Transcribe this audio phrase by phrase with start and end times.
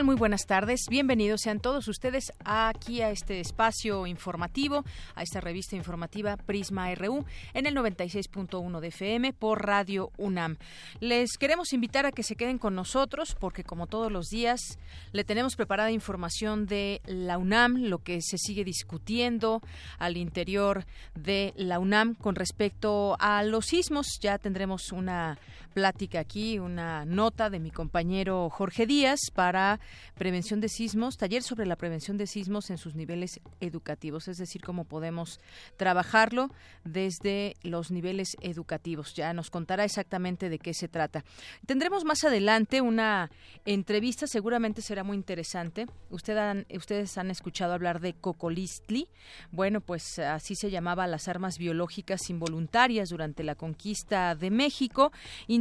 [0.00, 0.86] Muy buenas tardes.
[0.88, 4.84] Bienvenidos sean todos ustedes aquí a este espacio informativo,
[5.14, 10.56] a esta revista informativa Prisma RU en el 96.1 de FM por Radio UNAM.
[10.98, 14.78] Les queremos invitar a que se queden con nosotros porque como todos los días
[15.12, 19.60] le tenemos preparada información de la UNAM, lo que se sigue discutiendo
[19.98, 20.84] al interior
[21.14, 24.18] de la UNAM con respecto a los sismos.
[24.20, 25.38] Ya tendremos una
[25.72, 29.80] plática aquí, una nota de mi compañero Jorge Díaz para
[30.14, 34.62] prevención de sismos, taller sobre la prevención de sismos en sus niveles educativos, es decir,
[34.62, 35.40] cómo podemos
[35.76, 36.50] trabajarlo
[36.84, 39.14] desde los niveles educativos.
[39.14, 41.24] Ya nos contará exactamente de qué se trata.
[41.66, 43.30] Tendremos más adelante una
[43.64, 45.86] entrevista, seguramente será muy interesante.
[46.10, 49.08] ustedes han escuchado hablar de Cocolistli.
[49.50, 55.12] Bueno, pues así se llamaba las armas biológicas involuntarias durante la conquista de México.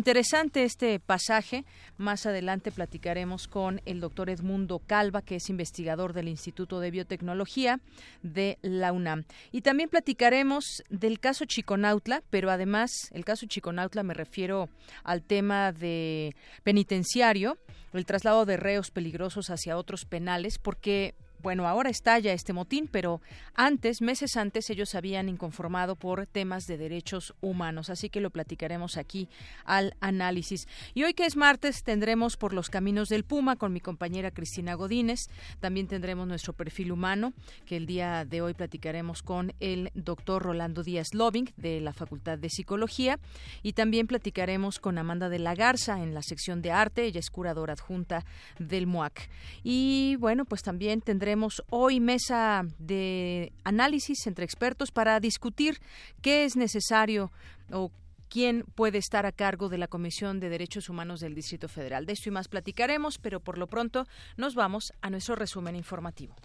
[0.02, 1.63] Interesante este pasaje.
[1.99, 7.80] Más adelante platicaremos con el doctor Edmundo Calva, que es investigador del Instituto de Biotecnología
[8.23, 9.25] de la UNAM.
[9.52, 14.69] Y también platicaremos del caso Chiconautla, pero además, el caso Chiconautla me refiero
[15.03, 17.59] al tema de penitenciario,
[17.94, 23.22] el traslado de reos peligrosos hacia otros penales, porque bueno, ahora estalla este motín, pero
[23.56, 28.97] antes, meses antes, ellos habían inconformado por temas de derechos humanos, así que lo platicaremos
[28.97, 29.28] aquí
[29.66, 30.68] al análisis.
[30.94, 34.75] Y hoy que es martes, tendremos por los caminos del Puma con mi compañera Cristina
[34.75, 35.19] Godínez,
[35.59, 37.34] también tendremos nuestro perfil humano,
[37.66, 42.38] que el día de hoy platicaremos con el doctor Rolando Díaz Loving de la Facultad
[42.38, 43.19] de Psicología,
[43.63, 47.30] y también platicaremos con Amanda de la Garza en la sección de arte, ella es
[47.30, 48.25] curadora adjunta
[48.59, 49.30] del MUAC.
[49.63, 51.31] Y bueno, pues también tendremos
[51.69, 55.80] hoy mesa de análisis entre expertos para discutir
[56.22, 57.31] qué es necesario
[57.72, 57.92] o
[58.30, 62.06] quién puede estar a cargo de la Comisión de Derechos Humanos del Distrito Federal.
[62.06, 66.36] De esto y más platicaremos, pero por lo pronto nos vamos a nuestro resumen informativo.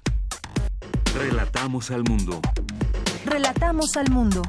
[1.15, 2.41] Relatamos al mundo.
[3.25, 4.43] Relatamos al mundo.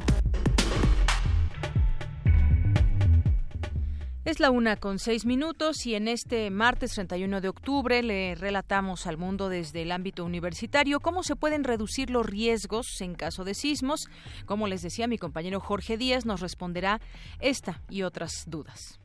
[4.28, 9.06] Es la una con seis minutos y en este martes 31 de octubre le relatamos
[9.06, 13.54] al mundo desde el ámbito universitario cómo se pueden reducir los riesgos en caso de
[13.54, 14.06] sismos.
[14.44, 17.00] Como les decía, mi compañero Jorge Díaz nos responderá
[17.40, 19.00] esta y otras dudas.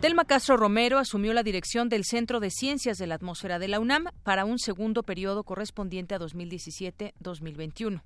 [0.00, 3.78] Telma Castro Romero asumió la dirección del Centro de Ciencias de la Atmósfera de la
[3.78, 8.02] UNAM para un segundo periodo correspondiente a 2017-2021.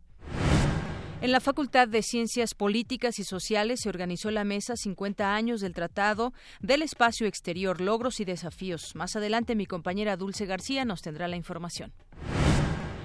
[1.23, 5.73] En la Facultad de Ciencias Políticas y Sociales se organizó la mesa 50 años del
[5.73, 8.97] Tratado del Espacio Exterior, Logros y Desafíos.
[8.97, 11.93] Más adelante mi compañera Dulce García nos tendrá la información.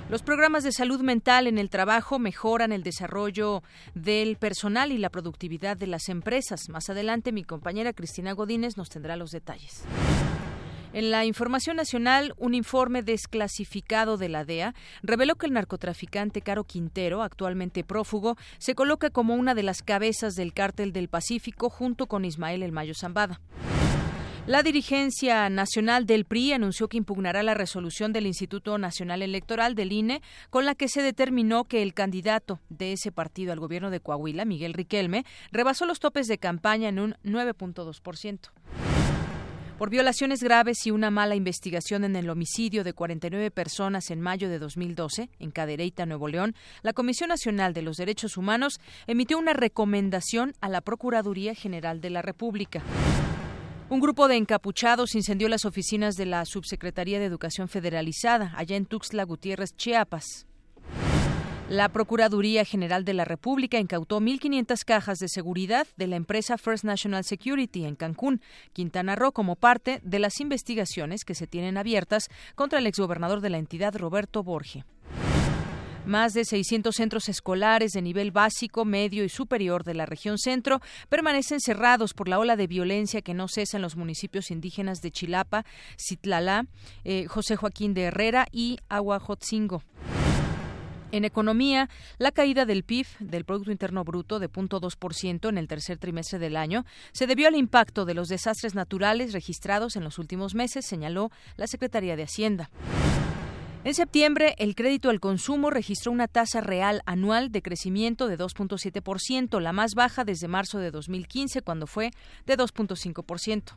[0.10, 3.62] Los programas de salud mental en el trabajo mejoran el desarrollo
[3.94, 6.70] del personal y la productividad de las empresas.
[6.70, 9.84] Más adelante mi compañera Cristina Godínez nos tendrá los detalles.
[10.94, 16.64] En la información nacional, un informe desclasificado de la DEA reveló que el narcotraficante Caro
[16.64, 22.08] Quintero, actualmente prófugo, se coloca como una de las cabezas del cártel del Pacífico junto
[22.08, 23.42] con Ismael El Mayo Zambada.
[24.48, 29.92] La dirigencia nacional del PRI anunció que impugnará la resolución del Instituto Nacional Electoral del
[29.92, 34.00] INE con la que se determinó que el candidato de ese partido al gobierno de
[34.00, 38.87] Coahuila, Miguel Riquelme, rebasó los topes de campaña en un 9.2%
[39.78, 44.50] por violaciones graves y una mala investigación en el homicidio de 49 personas en mayo
[44.50, 49.54] de 2012 en Cadereyta, Nuevo León, la Comisión Nacional de los Derechos Humanos emitió una
[49.54, 52.82] recomendación a la Procuraduría General de la República.
[53.90, 58.86] Un grupo de encapuchados incendió las oficinas de la Subsecretaría de Educación Federalizada, allá en
[58.86, 60.47] Tuxtla Gutiérrez, Chiapas.
[61.70, 66.86] La Procuraduría General de la República incautó 1.500 cajas de seguridad de la empresa First
[66.86, 68.40] National Security en Cancún,
[68.72, 73.50] Quintana Roo, como parte de las investigaciones que se tienen abiertas contra el exgobernador de
[73.50, 74.86] la entidad, Roberto Borge.
[76.06, 80.80] Más de 600 centros escolares de nivel básico, medio y superior de la región centro
[81.10, 85.12] permanecen cerrados por la ola de violencia que no cesa en los municipios indígenas de
[85.12, 85.66] Chilapa,
[85.98, 86.66] Citlala,
[87.04, 89.84] eh, José Joaquín de Herrera y Aguajotzingo.
[91.12, 95.98] En economía, la caída del PIB, del Producto Interno Bruto, de 0.2% en el tercer
[95.98, 100.54] trimestre del año, se debió al impacto de los desastres naturales registrados en los últimos
[100.54, 102.70] meses, señaló la Secretaría de Hacienda.
[103.86, 109.62] En septiembre, el crédito al consumo registró una tasa real anual de crecimiento de 2.7%,
[109.62, 112.12] la más baja desde marzo de 2015, cuando fue
[112.46, 113.76] de 2.5%.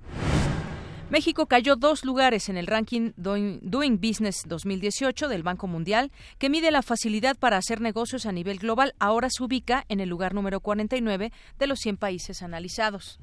[1.10, 6.70] México cayó dos lugares en el ranking Doing Business 2018 del Banco Mundial, que mide
[6.70, 8.94] la facilidad para hacer negocios a nivel global.
[9.00, 13.18] Ahora se ubica en el lugar número 49 de los 100 países analizados.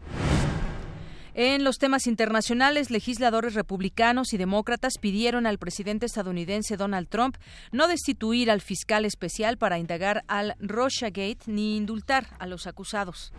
[1.34, 7.38] En los temas internacionales, legisladores republicanos y demócratas pidieron al presidente estadounidense Donald Trump
[7.72, 13.32] no destituir al fiscal especial para indagar al Gate ni indultar a los acusados.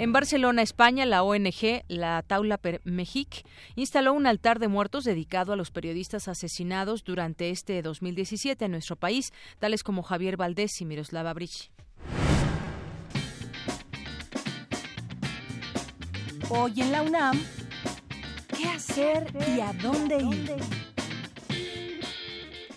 [0.00, 3.44] En Barcelona, España, la ONG, la Taula per Mexic,
[3.76, 8.96] instaló un altar de muertos dedicado a los periodistas asesinados durante este 2017 en nuestro
[8.96, 11.70] país, tales como Javier Valdés y Miroslava Brich.
[16.48, 17.38] Hoy en la UNAM,
[18.56, 20.89] ¿qué hacer y a dónde ir?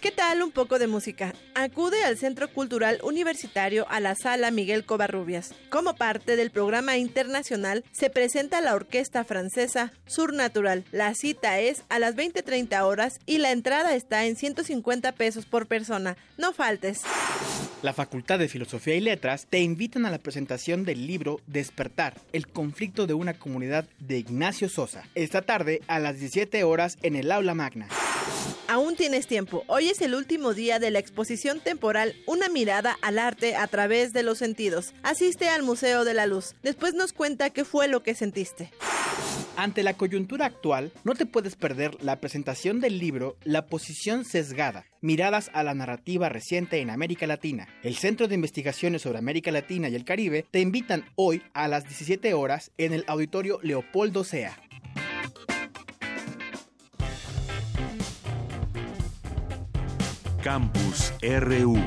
[0.04, 1.34] ¿Qué tal un poco de música?
[1.56, 5.56] Acude al Centro Cultural Universitario a la Sala Miguel Covarrubias.
[5.70, 10.84] Como parte del programa internacional se presenta la orquesta francesa Surnatural.
[10.92, 15.68] La cita es a las 20:30 horas y la entrada está en 150 pesos por
[15.68, 16.18] persona.
[16.38, 17.04] No faltes.
[17.82, 22.48] La Facultad de Filosofía y Letras te invitan a la presentación del libro Despertar, el
[22.48, 25.08] conflicto de una comunidad de Ignacio Sosa.
[25.16, 27.88] Esta tarde a las 17 horas en el aula magna.
[28.68, 29.64] Aún tienes tiempo.
[29.68, 34.12] Hoy es el último día de la exposición temporal Una mirada al arte a través
[34.12, 34.92] de los sentidos.
[35.04, 36.56] Asiste al Museo de la Luz.
[36.64, 38.72] Después nos cuenta qué fue lo que sentiste.
[39.56, 44.88] Ante la coyuntura actual, no te puedes perder la presentación del libro La posición sesgada,
[45.00, 47.68] miradas a la narrativa reciente en América Latina.
[47.84, 51.84] El Centro de Investigaciones sobre América Latina y el Caribe te invitan hoy a las
[51.84, 54.58] 17 horas en el auditorio Leopoldo Sea.
[60.44, 61.78] Campus RU.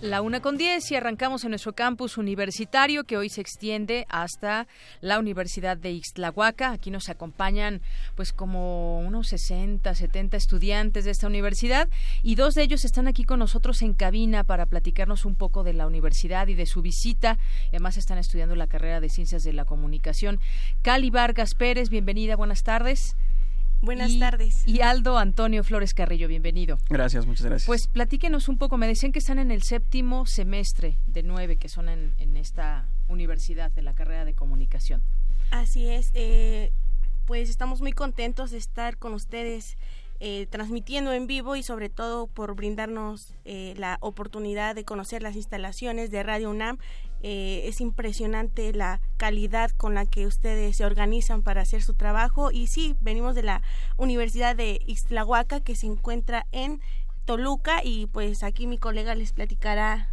[0.00, 4.66] La una con diez y arrancamos en nuestro campus universitario que hoy se extiende hasta
[5.00, 6.72] la Universidad de Ixtlahuaca.
[6.72, 7.80] Aquí nos acompañan
[8.16, 11.88] pues como unos 60, 70 estudiantes de esta universidad
[12.24, 15.74] y dos de ellos están aquí con nosotros en cabina para platicarnos un poco de
[15.74, 17.38] la universidad y de su visita.
[17.68, 20.40] Además están estudiando la carrera de Ciencias de la Comunicación.
[20.82, 23.14] Cali Vargas Pérez, bienvenida, buenas tardes.
[23.80, 24.62] Buenas tardes.
[24.66, 26.78] Y Aldo Antonio Flores Carrillo, bienvenido.
[26.88, 27.66] Gracias, muchas gracias.
[27.66, 31.68] Pues platíquenos un poco, me decían que están en el séptimo semestre de nueve que
[31.68, 35.02] son en, en esta universidad de la carrera de comunicación.
[35.50, 36.72] Así es, eh,
[37.26, 39.76] pues estamos muy contentos de estar con ustedes
[40.20, 45.36] eh, transmitiendo en vivo y sobre todo por brindarnos eh, la oportunidad de conocer las
[45.36, 46.78] instalaciones de Radio UNAM.
[47.22, 52.50] Eh, es impresionante la calidad con la que ustedes se organizan para hacer su trabajo
[52.52, 53.62] y sí, venimos de la
[53.96, 56.80] Universidad de Ixtlahuaca que se encuentra en
[57.24, 60.10] Toluca y pues aquí mi colega les platicará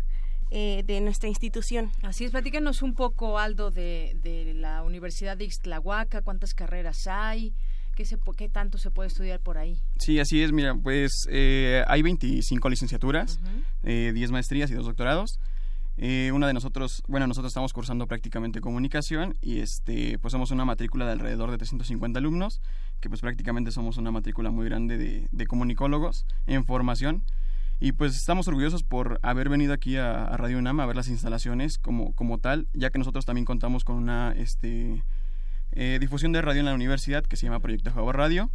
[0.52, 1.92] de nuestra institución.
[2.02, 7.54] Así es, platícanos un poco, Aldo, de, de la Universidad de Ixtlahuaca, cuántas carreras hay,
[7.96, 9.80] ¿Qué, se, ¿Qué tanto se puede estudiar por ahí?
[10.00, 10.52] Sí, así es.
[10.52, 13.40] Mira, pues eh, hay 25 licenciaturas,
[13.84, 15.40] 10 eh, maestrías y dos doctorados.
[15.98, 20.66] Eh, una de nosotros, bueno, nosotros estamos cursando prácticamente comunicación y este, pues somos una
[20.66, 22.62] matrícula de alrededor de 350 alumnos,
[23.00, 27.24] que pues prácticamente somos una matrícula muy grande de, comunicólogos en formación.
[27.80, 31.78] Y pues estamos orgullosos por haber venido aquí a, Radio UNAM a ver las instalaciones
[31.78, 35.04] como, como tal, ya que nosotros también contamos con una este,
[35.74, 38.50] eh, difusión de radio en la universidad que se llama Proyecto Jaguar Radio.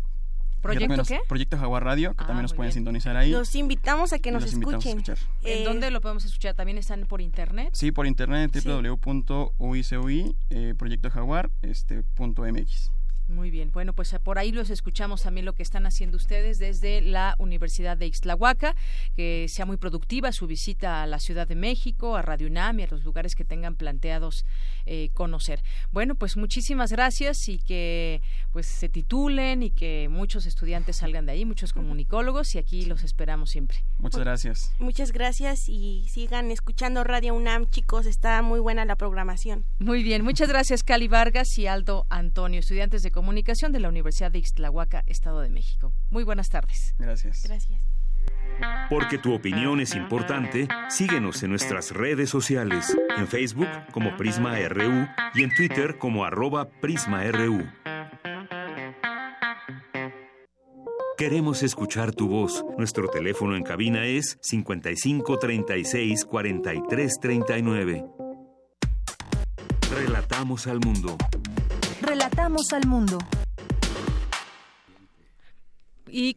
[0.61, 1.21] ¿Proyecto qué?
[1.29, 2.75] Proyecto Jaguar Radio, que Ah, también nos pueden bien.
[2.75, 3.31] sintonizar ahí.
[3.31, 5.15] Los invitamos a que nos los invitamos a escuchen.
[5.15, 5.35] escuchar.
[5.45, 6.55] ¿En Eh, dónde lo podemos escuchar?
[6.55, 7.71] ¿También están por internet?
[7.73, 8.69] Sí, por internet, Sí.
[8.69, 12.91] www.uicui, eh, Proyecto Jaguar, este, punto MX.
[13.29, 16.59] Muy bien, bueno, pues eh, por ahí los escuchamos también lo que están haciendo ustedes
[16.59, 18.75] desde la Universidad de Ixtlahuaca,
[19.15, 22.83] que sea muy productiva su visita a la Ciudad de México, a Radio UNAM y
[22.83, 24.45] a los lugares que tengan planteados
[24.85, 25.63] eh, conocer.
[25.93, 28.21] Bueno, pues muchísimas gracias y que
[28.53, 33.05] pues se titulen y que muchos estudiantes salgan de ahí, muchos comunicólogos y aquí los
[33.05, 33.79] esperamos siempre.
[33.99, 34.73] Muchas gracias.
[34.79, 39.65] Muchas gracias y sigan escuchando Radio UNAM, chicos, está muy buena la programación.
[39.79, 44.31] Muy bien, muchas gracias Cali Vargas y Aldo Antonio, estudiantes de comunicación de la Universidad
[44.31, 45.93] de Ixtlahuaca, Estado de México.
[46.11, 46.95] Muy buenas tardes.
[46.99, 47.43] Gracias.
[47.45, 47.81] Gracias.
[48.91, 55.07] Porque tu opinión es importante, síguenos en nuestras redes sociales, en Facebook como Prisma RU
[55.35, 57.67] y en Twitter como arroba PrismaRU.
[61.21, 62.65] Queremos escuchar tu voz.
[62.79, 68.05] Nuestro teléfono en cabina es 55 36 43 39.
[69.95, 71.19] Relatamos al mundo.
[72.01, 73.19] Relatamos al mundo.
[76.13, 76.37] Y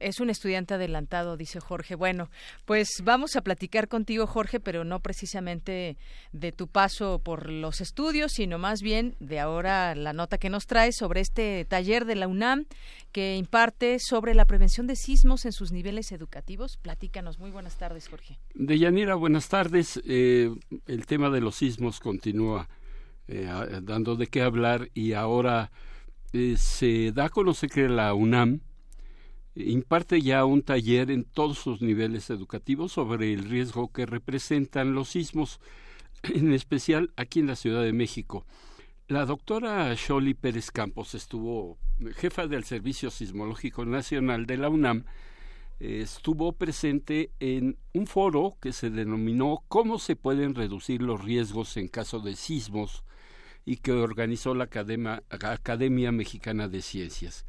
[0.00, 1.94] es un estudiante adelantado, dice Jorge.
[1.94, 2.30] Bueno,
[2.64, 5.96] pues vamos a platicar contigo, Jorge, pero no precisamente
[6.32, 10.66] de tu paso por los estudios, sino más bien de ahora la nota que nos
[10.66, 12.66] trae sobre este taller de la UNAM
[13.12, 16.76] que imparte sobre la prevención de sismos en sus niveles educativos.
[16.76, 17.38] Platícanos.
[17.38, 18.38] Muy buenas tardes, Jorge.
[18.54, 20.00] Deyanira, buenas tardes.
[20.04, 20.50] Eh,
[20.86, 22.68] el tema de los sismos continúa
[23.26, 23.48] eh,
[23.82, 25.70] dando de qué hablar y ahora
[26.32, 28.60] eh, se da a conocer que la UNAM
[29.54, 35.10] imparte ya un taller en todos sus niveles educativos sobre el riesgo que representan los
[35.10, 35.60] sismos,
[36.22, 38.46] en especial aquí en la Ciudad de México.
[39.06, 41.78] La doctora Sholi Pérez Campos estuvo
[42.16, 45.04] jefa del Servicio Sismológico Nacional de la UNAM,
[45.78, 51.88] estuvo presente en un foro que se denominó Cómo se pueden reducir los riesgos en
[51.88, 53.04] caso de sismos
[53.66, 57.44] y que organizó la Academia Mexicana de Ciencias.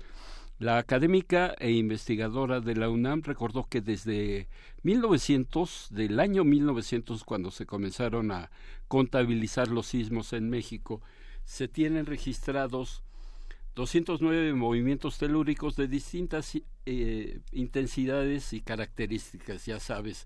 [0.58, 4.48] La académica e investigadora de la UNAM recordó que desde
[4.84, 8.50] 1900, del año 1900, cuando se comenzaron a
[8.88, 11.02] contabilizar los sismos en México,
[11.44, 13.04] se tienen registrados
[13.76, 20.26] 209 movimientos telúricos de distintas eh, intensidades y características, ya sabes,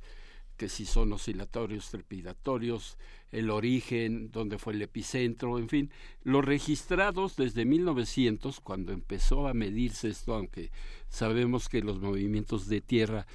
[0.60, 2.98] que si son oscilatorios, trepidatorios,
[3.32, 5.90] el origen, dónde fue el epicentro, en fin,
[6.22, 10.70] los registrados desde 1900, cuando empezó a medirse esto, aunque
[11.08, 13.26] sabemos que los movimientos de tierra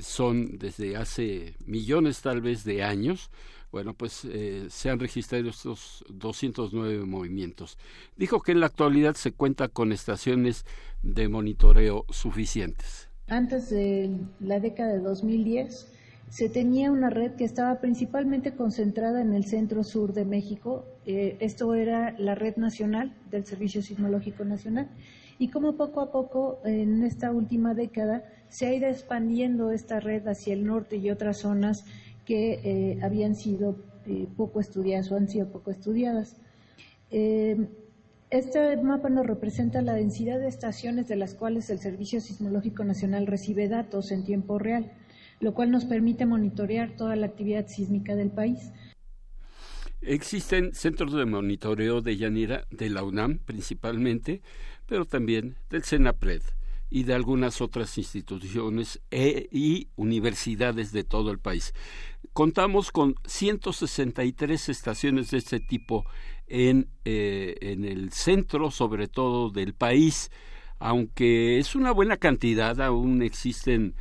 [0.00, 3.30] son desde hace millones tal vez de años,
[3.70, 7.78] bueno, pues eh, se han registrado estos 209 movimientos.
[8.16, 10.64] Dijo que en la actualidad se cuenta con estaciones
[11.02, 13.08] de monitoreo suficientes.
[13.28, 15.95] Antes de la década de 2010,
[16.28, 20.84] se tenía una red que estaba principalmente concentrada en el centro sur de México.
[21.06, 24.88] Eh, esto era la red nacional del Servicio Sismológico Nacional.
[25.38, 30.26] Y como poco a poco, en esta última década, se ha ido expandiendo esta red
[30.26, 31.84] hacia el norte y otras zonas
[32.24, 36.36] que eh, habían sido eh, poco estudiadas o han sido poco estudiadas.
[38.30, 43.26] este mapa nos representa la densidad de estaciones de las cuales el Servicio Sismológico Nacional
[43.26, 44.90] recibe datos en tiempo real
[45.40, 48.72] lo cual nos permite monitorear toda la actividad sísmica del país.
[50.00, 54.42] Existen centros de monitoreo de Yanira de la UNAM principalmente,
[54.86, 56.42] pero también del CENAPRED
[56.88, 61.74] y de algunas otras instituciones e, y universidades de todo el país.
[62.32, 66.04] Contamos con 163 estaciones de este tipo
[66.46, 70.30] en, eh, en el centro, sobre todo del país,
[70.78, 73.94] aunque es una buena cantidad, aún existen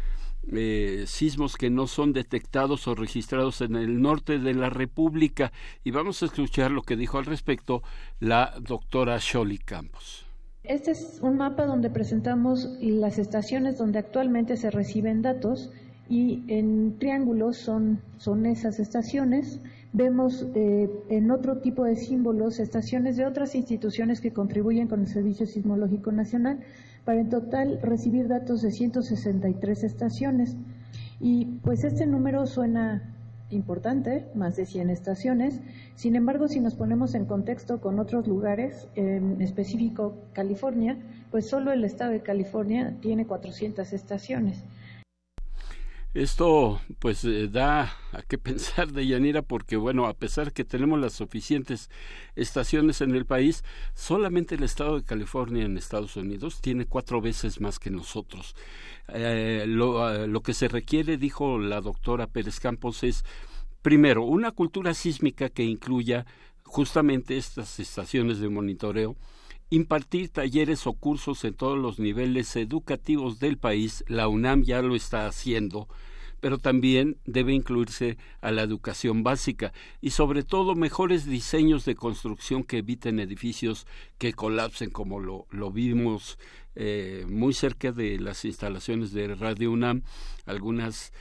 [0.51, 5.51] eh, sismos que no son detectados o registrados en el norte de la República.
[5.83, 7.81] Y vamos a escuchar lo que dijo al respecto
[8.19, 10.25] la doctora Sholi Campos.
[10.63, 15.71] Este es un mapa donde presentamos las estaciones donde actualmente se reciben datos
[16.09, 19.59] y en triángulos son, son esas estaciones.
[19.93, 25.07] Vemos eh, en otro tipo de símbolos estaciones de otras instituciones que contribuyen con el
[25.07, 26.59] Servicio Sismológico Nacional
[27.05, 30.57] para en total recibir datos de 163 estaciones.
[31.19, 33.15] Y pues este número suena
[33.51, 35.62] importante, más de 100 estaciones.
[35.95, 40.97] Sin embargo, si nos ponemos en contexto con otros lugares, en específico California,
[41.31, 44.63] pues solo el estado de California tiene 400 estaciones.
[46.15, 50.98] Esto pues eh, da a qué pensar de Yanira porque bueno, a pesar que tenemos
[50.98, 51.89] las suficientes
[52.38, 57.60] estaciones en el país, solamente el estado de California en Estados Unidos tiene cuatro veces
[57.60, 58.55] más que nosotros.
[59.10, 63.25] Eh, lo, eh, lo que se requiere, dijo la doctora Pérez Campos, es
[63.81, 66.25] primero una cultura sísmica que incluya
[66.63, 69.17] justamente estas estaciones de monitoreo,
[69.69, 74.95] impartir talleres o cursos en todos los niveles educativos del país, la UNAM ya lo
[74.95, 75.89] está haciendo,
[76.45, 82.63] pero también debe incluirse a la educación básica y sobre todo mejores diseños de construcción
[82.63, 83.87] que eviten edificios
[84.19, 86.37] que colapsen como lo, vimos
[86.75, 90.03] eh, muy cerca de las instalaciones de Radio UNAM,
[90.45, 91.11] algunas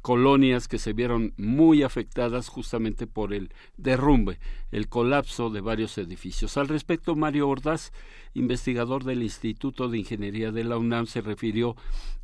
[0.00, 4.38] colonias que se vieron muy afectadas justamente por el derrumbe,
[4.70, 6.56] el colapso de varios edificios.
[6.56, 7.92] Al respecto, Mario Ordaz,
[8.32, 11.76] investigador del Instituto de Ingeniería de la UNAM, se refirió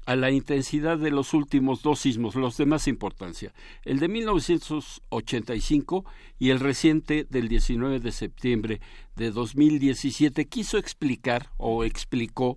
[0.06, 3.52] a la intensidad de los últimos dos sismos, los de más importancia,
[3.84, 6.04] el de 1985
[6.38, 8.80] y el reciente del 19 de septiembre
[9.16, 10.46] de 2017.
[10.46, 12.56] Quiso explicar o explicó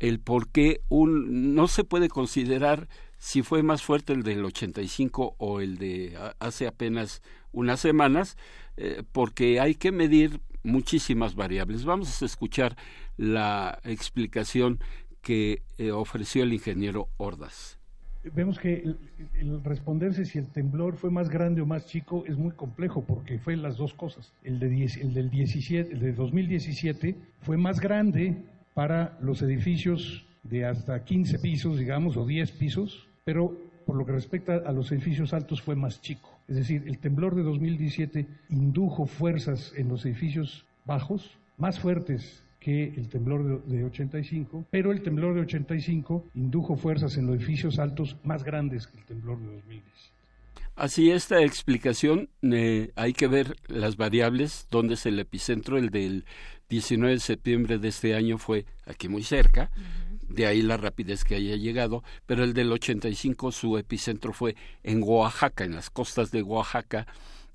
[0.00, 2.88] el por qué un, no se puede considerar
[3.18, 8.36] si fue más fuerte el del 85 o el de hace apenas unas semanas,
[8.76, 11.84] eh, porque hay que medir muchísimas variables.
[11.84, 12.76] Vamos a escuchar
[13.16, 14.80] la explicación
[15.22, 17.78] que eh, ofreció el ingeniero Ordaz.
[18.34, 18.84] Vemos que
[19.34, 23.38] el, responderse si el temblor fue más grande o más chico es muy complejo porque
[23.38, 24.32] fue las dos cosas.
[24.44, 24.66] El, de
[25.00, 28.36] el del 17, el de 2017 fue más grande
[28.74, 34.12] para los edificios de hasta 15 pisos, digamos, o 10 pisos, pero por lo que
[34.12, 36.30] respecta a los edificios altos fue más chico.
[36.46, 42.94] Es decir, el temblor de 2017 indujo fuerzas en los edificios bajos más fuertes que
[42.96, 48.16] el temblor de, 85, pero el temblor de 85 indujo fuerzas en los edificios altos
[48.22, 50.12] más grandes que el temblor de 2017.
[50.76, 56.24] Así, esta explicación eh, hay que ver las variables, donde es el epicentro, el del
[56.68, 59.70] 19 de septiembre de este año fue aquí muy cerca,
[60.28, 64.54] de ahí la rapidez que haya llegado, pero el del 85 su epicentro fue
[64.84, 67.06] en Oaxaca, en las costas de Oaxaca,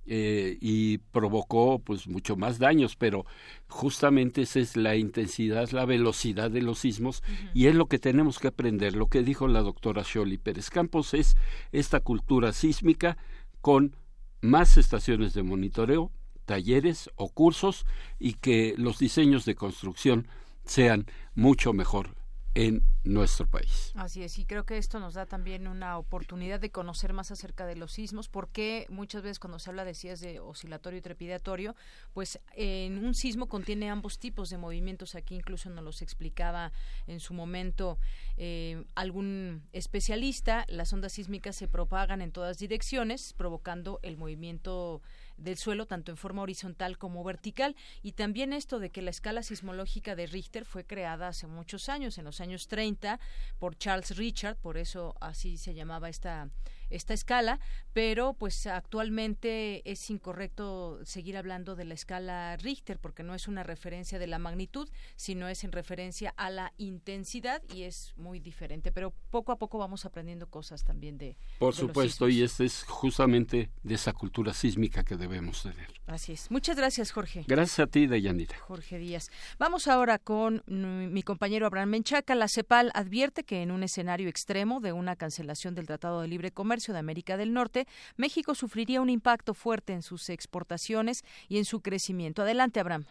[0.09, 3.25] eh, y provocó pues mucho más daños, pero
[3.67, 7.23] justamente esa es la intensidad, la velocidad de los sismos
[7.53, 8.95] y es lo que tenemos que aprender.
[8.95, 11.35] Lo que dijo la doctora Sholi Pérez Campos es
[11.71, 13.17] esta cultura sísmica
[13.61, 13.95] con
[14.41, 16.11] más estaciones de monitoreo,
[16.45, 17.85] talleres o cursos
[18.17, 20.27] y que los diseños de construcción
[20.63, 22.16] sean mucho mejor
[22.57, 23.91] en nuestro país.
[23.93, 27.67] Así es, y creo que esto nos da también una oportunidad de conocer más acerca
[27.67, 31.75] de los sismos, porque muchas veces cuando se habla de es de oscilatorio y trepidatorio,
[32.13, 35.13] pues en un sismo contiene ambos tipos de movimientos.
[35.13, 36.71] Aquí incluso nos los explicaba
[37.05, 37.99] en su momento
[38.37, 40.65] eh, algún especialista.
[40.67, 45.03] Las ondas sísmicas se propagan en todas direcciones, provocando el movimiento
[45.37, 47.75] del suelo tanto en forma horizontal como vertical.
[48.01, 52.17] Y también esto de que la escala sismológica de Richter fue creada hace muchos años,
[52.17, 53.19] en los años 30
[53.59, 56.49] por Charles Richard, por eso así se llamaba esta
[56.89, 57.59] esta escala,
[57.93, 63.63] pero pues actualmente es incorrecto seguir hablando de la escala Richter porque no es una
[63.63, 68.91] referencia de la magnitud, sino es en referencia a la intensidad y es muy diferente,
[68.91, 73.69] pero poco a poco vamos aprendiendo cosas también de Por supuesto, y este es justamente
[73.83, 75.87] de esa cultura sísmica que debemos tener.
[76.05, 76.49] Así es.
[76.51, 77.43] Muchas gracias, Jorge.
[77.47, 78.57] Gracias a ti, Deyanira.
[78.59, 79.29] Jorge Díaz.
[79.59, 82.33] Vamos ahora con mi compañero Abraham Menchaca.
[82.35, 86.51] La CEPAL advierte que en un escenario extremo de una cancelación del Tratado de Libre
[86.51, 91.65] Comercio de América del Norte, México sufriría un impacto fuerte en sus exportaciones y en
[91.65, 92.43] su crecimiento.
[92.43, 93.05] Adelante, Abraham.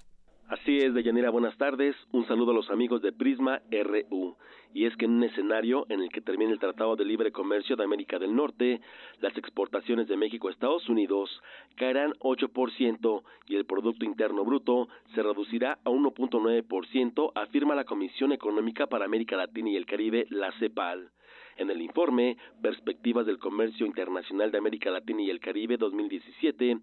[0.48, 1.96] Así es, Deyanira, buenas tardes.
[2.12, 4.36] Un saludo a los amigos de Prisma RU.
[4.72, 7.74] Y es que en un escenario en el que termine el Tratado de Libre Comercio
[7.74, 8.80] de América del Norte,
[9.20, 11.28] las exportaciones de México a Estados Unidos
[11.74, 18.86] caerán 8% y el Producto Interno Bruto se reducirá a 1.9%, afirma la Comisión Económica
[18.86, 21.10] para América Latina y el Caribe, la CEPAL.
[21.56, 26.78] En el informe Perspectivas del Comercio Internacional de América Latina y el Caribe 2017,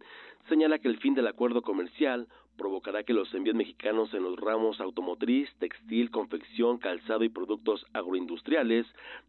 [0.50, 4.80] señala que el fin del acuerdo comercial provocará que los envíos mexicanos en los ramos
[4.80, 8.86] automotriz, textil, confección, calzado y productos agroindustriales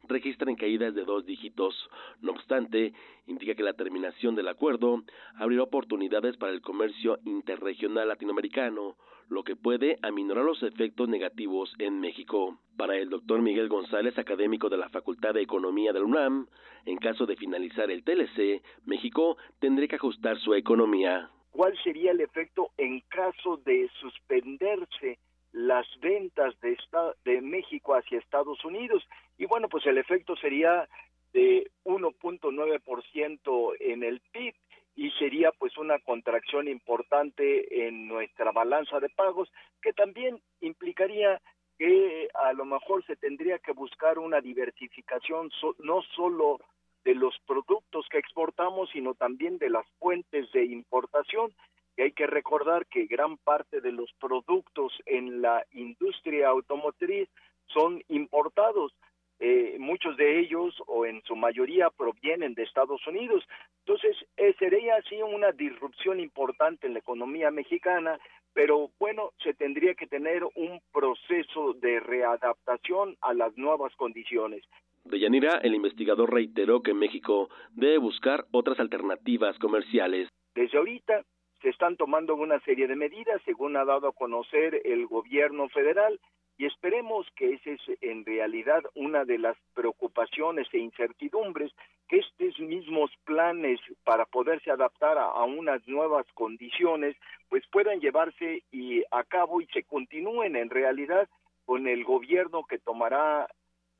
[0.08, 1.74] registren caídas de dos dígitos.
[2.20, 2.92] No obstante,
[3.26, 5.02] indica que la terminación del acuerdo
[5.37, 8.96] abrirá oportunidades para el comercio interregional latinoamericano,
[9.28, 12.58] lo que puede aminorar los efectos negativos en México.
[12.76, 16.46] Para el doctor Miguel González, académico de la Facultad de Economía de la UNAM,
[16.84, 21.30] en caso de finalizar el TLC, México tendría que ajustar su economía.
[21.54, 25.20] ¿Cuál sería el efecto en caso de suspenderse
[25.52, 29.06] las ventas de, México hacia Estados Unidos?
[29.38, 30.88] Y bueno, pues el efecto sería
[31.32, 34.52] de 1.9% en el PIB
[34.96, 39.48] y sería pues una contracción importante en nuestra balanza de pagos
[39.80, 41.40] que también implicaría
[41.78, 46.58] que a lo mejor se tendría que buscar una diversificación no solo
[47.04, 51.52] de los productos que exportamos, sino también de las fuentes de importación.
[51.96, 57.28] Y hay que recordar que gran parte de los productos en la industria automotriz
[57.66, 58.92] son importados.
[59.40, 63.44] Eh, muchos de ellos o en su mayoría provienen de Estados Unidos.
[63.80, 68.18] Entonces, eh, sería así una disrupción importante en la economía mexicana,
[68.54, 74.62] pero bueno, se tendría que tener un proceso de readaptación a las nuevas condiciones.
[75.04, 80.28] De Yanira, el investigador reiteró que México debe buscar otras alternativas comerciales.
[80.54, 81.24] Desde ahorita
[81.64, 86.20] se están tomando una serie de medidas, según ha dado a conocer el gobierno federal,
[86.59, 91.72] y esperemos que esa es en realidad una de las preocupaciones e incertidumbres,
[92.07, 97.16] que estos mismos planes para poderse adaptar a, unas nuevas condiciones,
[97.48, 101.31] pues puedan llevarse y a cabo y se continúen en realidad
[101.64, 103.48] con el gobierno que tomará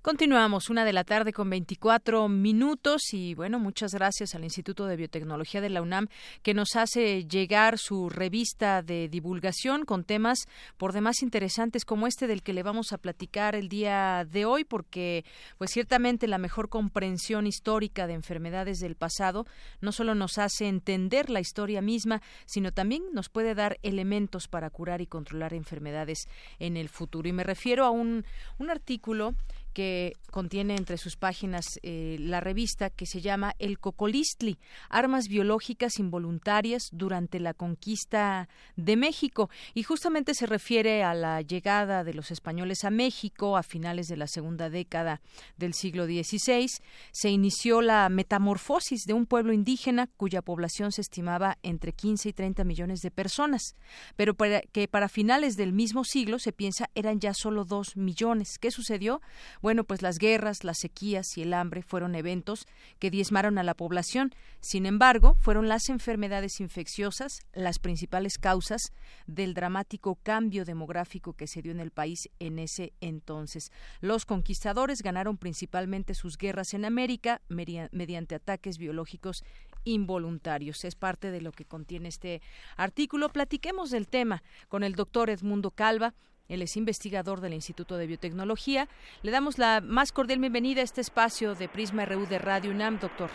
[0.06, 4.94] Continuamos, una de la tarde con 24 minutos y bueno, muchas gracias al Instituto de
[4.94, 6.06] Biotecnología de la UNAM
[6.44, 12.28] que nos hace llegar su revista de divulgación con temas por demás interesantes como este
[12.28, 15.24] del que le vamos a platicar el día de hoy porque
[15.58, 19.44] pues ciertamente la mejor comprensión histórica de enfermedades del pasado
[19.80, 24.70] no solo nos hace entender la historia misma, sino también nos puede dar elementos para
[24.70, 26.28] curar y controlar enfermedades
[26.60, 27.28] en el futuro.
[27.28, 28.24] Y me refiero a un,
[28.58, 29.34] un artículo
[29.76, 34.58] que contiene entre sus páginas eh, la revista que se llama El Cocolistli,
[34.88, 39.50] Armas Biológicas Involuntarias durante la Conquista de México.
[39.74, 44.16] Y justamente se refiere a la llegada de los españoles a México a finales de
[44.16, 45.20] la segunda década
[45.58, 46.68] del siglo XVI.
[47.12, 52.32] Se inició la metamorfosis de un pueblo indígena cuya población se estimaba entre 15 y
[52.32, 53.74] 30 millones de personas,
[54.16, 54.34] pero
[54.72, 58.56] que para finales del mismo siglo se piensa eran ya solo dos millones.
[58.58, 59.20] ¿Qué sucedió?
[59.66, 62.68] Bueno, pues las guerras, las sequías y el hambre fueron eventos
[63.00, 64.32] que diezmaron a la población.
[64.60, 68.92] Sin embargo, fueron las enfermedades infecciosas las principales causas
[69.26, 73.72] del dramático cambio demográfico que se dio en el país en ese entonces.
[74.00, 79.42] Los conquistadores ganaron principalmente sus guerras en América mediante ataques biológicos
[79.82, 80.84] involuntarios.
[80.84, 82.40] Es parte de lo que contiene este
[82.76, 83.30] artículo.
[83.30, 86.14] Platiquemos del tema con el doctor Edmundo Calva.
[86.48, 88.86] Él es investigador del Instituto de Biotecnología.
[89.22, 92.98] Le damos la más cordial bienvenida a este espacio de Prisma RU de Radio UNAM,
[92.98, 93.30] doctor.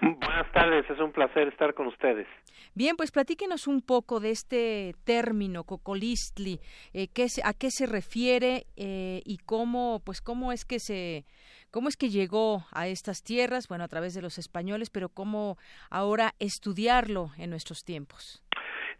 [0.00, 2.26] Buenas tardes, es un placer estar con ustedes.
[2.74, 6.60] Bien, pues platíquenos un poco de este término cocolistli,
[6.94, 11.24] eh, qué, a qué se refiere eh, y cómo, pues cómo es que se,
[11.72, 15.56] cómo es que llegó a estas tierras, bueno, a través de los españoles, pero cómo
[15.90, 18.42] ahora estudiarlo en nuestros tiempos.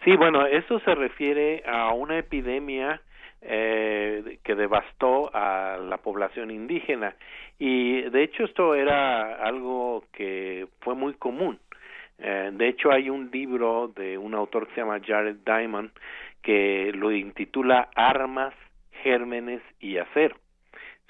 [0.04, 3.00] Sí, bueno, esto se refiere a una epidemia
[3.40, 7.14] eh, que devastó a la población indígena
[7.58, 11.58] y de hecho esto era algo que fue muy común.
[12.18, 15.90] Eh, de hecho hay un libro de un autor que se llama Jared Diamond
[16.42, 18.54] que lo intitula Armas,
[19.02, 20.36] Gérmenes y Acero.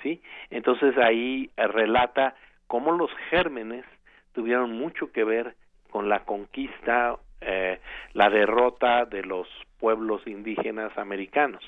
[0.03, 0.23] ¿sí?
[0.51, 2.35] Entonces ahí relata
[2.67, 3.85] cómo los gérmenes
[4.33, 5.55] tuvieron mucho que ver
[5.91, 7.81] con la conquista, eh,
[8.13, 11.65] la derrota de los pueblos indígenas americanos.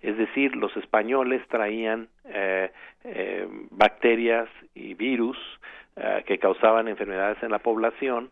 [0.00, 2.70] Es decir, los españoles traían eh,
[3.04, 5.36] eh, bacterias y virus
[5.96, 8.30] eh, que causaban enfermedades en la población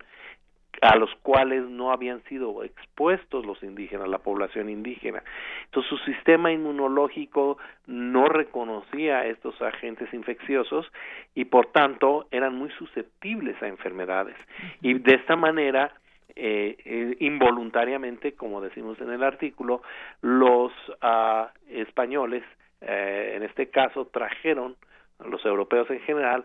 [0.80, 5.22] a los cuales no habían sido expuestos los indígenas, la población indígena.
[5.64, 10.90] Entonces su sistema inmunológico no reconocía estos agentes infecciosos
[11.34, 14.36] y por tanto eran muy susceptibles a enfermedades.
[14.80, 15.92] Y de esta manera
[16.34, 19.82] eh, eh, involuntariamente, como decimos en el artículo,
[20.20, 22.44] los uh, españoles,
[22.80, 24.76] eh, en este caso, trajeron,
[25.24, 26.44] los europeos en general,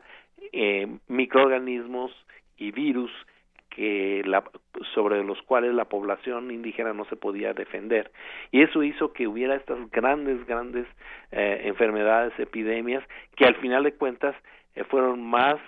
[0.51, 2.11] eh, microorganismos
[2.57, 3.11] y virus
[3.69, 4.43] que la,
[4.93, 8.11] sobre los cuales la población indígena no se podía defender.
[8.51, 10.87] Y eso hizo que hubiera estas grandes, grandes
[11.31, 13.03] enfermedades, epidemias,
[13.35, 14.35] que al final de cuentas
[14.89, 15.59] fueron más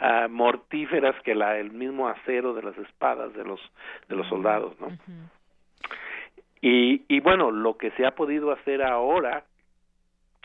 [0.00, 3.60] uh, mortíferas que la, el mismo acero de las espadas de los
[4.08, 4.88] de los soldados, ¿no?
[6.60, 9.44] y, y bueno, lo que se ha podido hacer ahora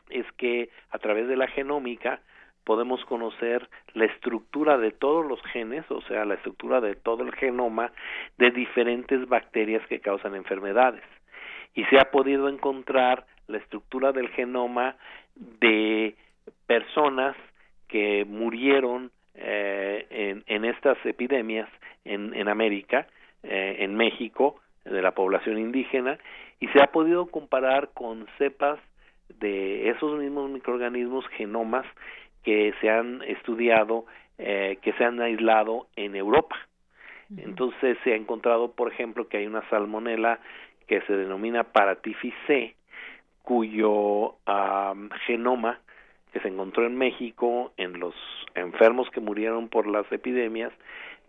[0.09, 2.19] es que a través de la genómica
[2.63, 7.33] podemos conocer la estructura de todos los genes, o sea, la estructura de todo el
[7.33, 7.91] genoma
[8.37, 11.03] de diferentes bacterias que causan enfermedades.
[11.73, 14.95] Y se ha podido encontrar la estructura del genoma
[15.35, 16.15] de
[16.67, 17.35] personas
[17.87, 21.67] que murieron eh, en, en, estas epidemias
[22.05, 23.07] en, en América,
[23.43, 26.17] eh, en México, de la población indígena,
[26.59, 28.79] y se ha podido comparar con cepas
[29.39, 31.85] de esos mismos microorganismos, genomas,
[32.43, 34.05] que se han estudiado,
[34.37, 36.55] eh, que se han aislado en Europa.
[37.37, 40.39] Entonces se ha encontrado, por ejemplo, que hay una salmonela
[40.87, 42.75] que se denomina Paratifice,
[43.41, 44.35] cuyo
[45.25, 45.79] genoma
[46.33, 48.15] que se encontró en México en los
[48.55, 50.73] enfermos que murieron por las epidemias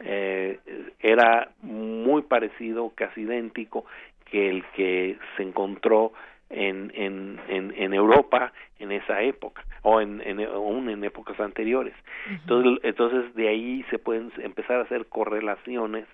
[0.01, 0.59] eh,
[1.01, 3.85] era muy parecido, casi idéntico
[4.25, 6.13] que el que se encontró
[6.51, 11.95] en, en, en, Europa en esa época o en, en, aún en épocas anteriores.
[12.29, 16.07] Entonces, entonces de ahí se pueden empezar a hacer correlaciones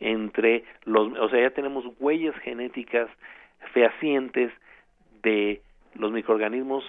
[0.00, 3.08] entre los, o sea, ya tenemos huellas genéticas
[3.72, 4.52] fehacientes
[5.22, 5.60] de
[5.94, 6.84] los microorganismos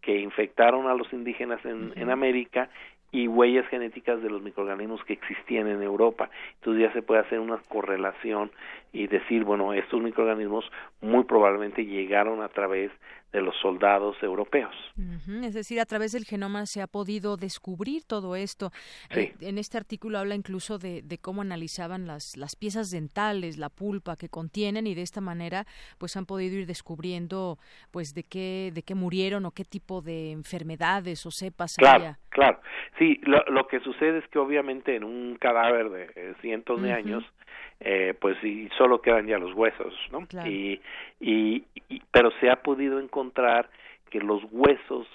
[0.00, 2.70] que infectaron a los indígenas en, en América
[3.10, 6.28] y huellas genéticas de los microorganismos que existían en Europa.
[6.56, 8.50] Entonces ya se puede hacer una correlación
[8.92, 12.90] y decir, bueno, estos microorganismos muy probablemente llegaron a través
[13.32, 14.74] de los soldados europeos.
[15.42, 18.70] Es decir, a través del genoma se ha podido descubrir todo esto.
[19.10, 24.16] Eh, en este artículo habla incluso de, cómo analizaban las, las piezas dentales, la pulpa
[24.16, 25.66] que contienen y de esta manera
[25.98, 27.58] pues han podido ir descubriendo
[27.90, 32.60] pues de qué, de qué murieron o qué tipo de enfermedades o cepas claro, Claro,
[32.98, 36.92] sí, lo, lo que sucede es que obviamente en un cadáver de eh, cientos de
[36.92, 37.24] años
[37.80, 40.26] eh, pues y solo quedan ya los huesos, ¿no?
[40.46, 40.80] Y,
[41.20, 41.64] y,
[42.10, 43.70] pero se ha podido encontrar
[44.10, 45.06] que los huesos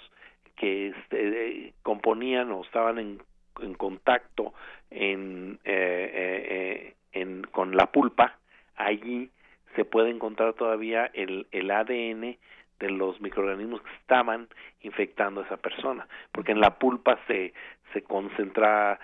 [0.55, 3.21] que este, componían o estaban en,
[3.61, 4.53] en contacto
[4.91, 8.37] en, eh, eh, en, con la pulpa,
[8.75, 9.29] allí
[9.75, 12.37] se puede encontrar todavía el, el ADN
[12.79, 14.47] de los microorganismos que estaban
[14.81, 17.53] infectando a esa persona, porque en la pulpa se
[17.93, 18.99] se concentra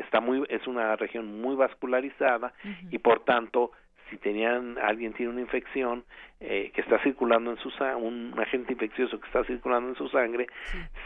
[0.00, 2.52] está muy es una región muy vascularizada
[2.90, 3.72] y por tanto
[4.10, 6.04] si tenían alguien tiene una infección
[6.40, 10.08] eh, que está circulando en su sangre, un agente infeccioso que está circulando en su
[10.08, 10.46] sangre,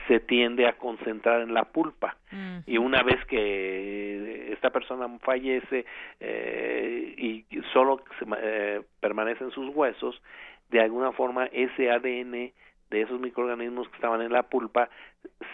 [0.07, 2.17] se tiende a concentrar en la pulpa.
[2.67, 5.85] Y una vez que esta persona fallece
[6.21, 10.23] eh, y solo se, eh, permanece en sus huesos,
[10.71, 12.53] de alguna forma ese ADN
[12.93, 14.89] de esos microorganismos que estaban en la pulpa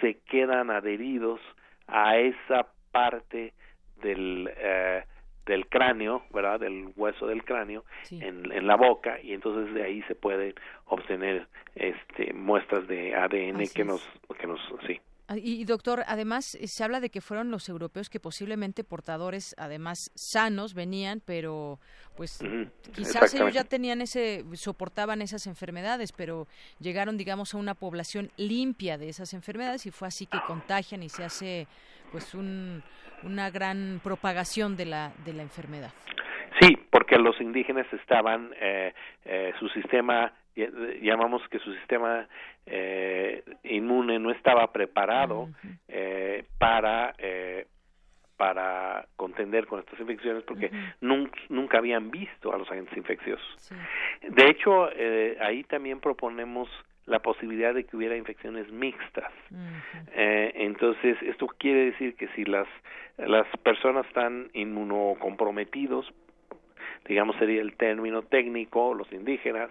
[0.01, 1.41] se quedan adheridos
[1.87, 3.55] a esa parte
[4.03, 5.05] del eh,
[5.47, 6.61] del cráneo, ¿verdad?
[6.61, 10.53] Del hueso del cráneo en, en, la boca y entonces de ahí se pueden
[10.87, 14.07] obtener este muestras de ADN que nos
[14.39, 15.01] que nos sí.
[15.31, 19.55] Ah, y, doctor, además eh, se habla de que fueron los europeos que posiblemente portadores,
[19.59, 21.79] además sanos, venían, pero
[22.17, 22.41] pues
[22.95, 26.47] quizás ellos ya tenían ese, soportaban esas enfermedades, pero
[26.81, 31.11] llegaron, digamos, a una población limpia de esas enfermedades y fue así que contagian y
[31.11, 31.67] se hace,
[32.11, 32.83] pues, un,
[33.23, 35.93] una gran propagación de la de la enfermedad.
[36.61, 42.27] Sí, porque los indígenas estaban, eh, eh, su sistema llamamos que su sistema
[42.67, 45.49] eh, inmune no estaba preparado
[45.89, 47.67] eh, para eh,
[48.37, 53.73] para contender con estas infecciones porque nunca, nunca, habían visto a los agentes infecciosos.
[54.29, 56.69] De hecho, eh, ahí también proponemos
[57.07, 59.33] la posibilidad de que hubiera infecciones mixtas.
[60.13, 62.69] eh, entonces, esto quiere decir que si las,
[63.17, 66.07] las personas están inmunocomprometidos
[67.07, 69.71] digamos sería el término técnico, los indígenas,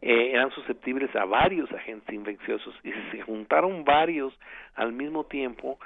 [0.00, 2.74] eh, eran susceptibles a varios agentes infecciosos.
[2.82, 4.32] Y si se juntaron varios
[4.74, 5.78] al mismo tiempo,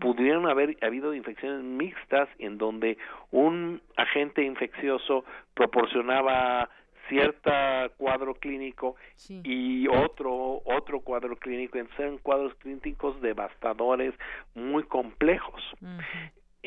[0.00, 2.98] pudieron haber habido infecciones mixtas en donde
[3.30, 5.24] un agente infeccioso
[5.54, 6.68] proporcionaba
[7.08, 8.96] cierta cuadro clínico
[9.28, 11.78] y otro otro cuadro clínico.
[11.78, 14.14] Entonces eran cuadros clínicos devastadores
[14.54, 15.62] muy complejos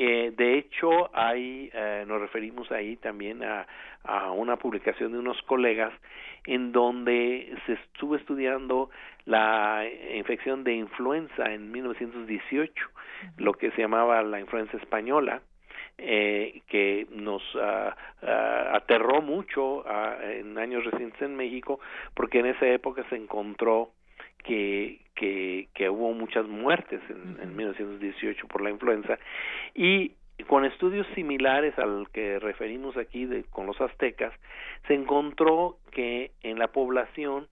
[0.03, 3.67] eh, de hecho, hay, eh, nos referimos ahí también a,
[4.03, 5.93] a una publicación de unos colegas
[6.47, 8.89] en donde se estuvo estudiando
[9.25, 9.85] la
[10.15, 12.73] infección de influenza en 1918,
[13.37, 15.43] lo que se llamaba la influenza española,
[15.99, 17.91] eh, que nos uh,
[18.73, 19.85] aterró mucho
[20.23, 21.79] en años recientes en México,
[22.15, 23.91] porque en esa época se encontró
[24.43, 29.17] que, que, que hubo muchas muertes en, en 1918 por la influenza.
[29.73, 30.13] Y
[30.47, 34.33] con estudios similares al que referimos aquí de, con los aztecas,
[34.87, 37.47] se encontró que en la población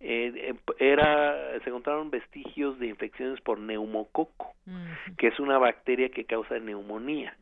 [0.00, 4.54] eh, era se encontraron vestigios de infecciones por neumococo,
[5.16, 7.36] que es una bacteria que causa neumonía.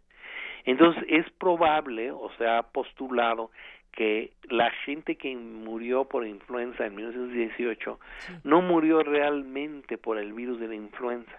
[0.64, 3.50] Entonces es probable, o sea, ha postulado
[3.92, 7.98] que la gente que murió por influenza en 1918
[8.44, 11.32] no murió realmente por el virus de la influenza,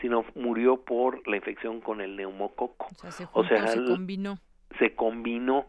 [0.00, 2.88] sino murió por la infección con el neumococo.
[3.32, 4.38] O sea, se, combinó.
[4.78, 5.66] Se combinó.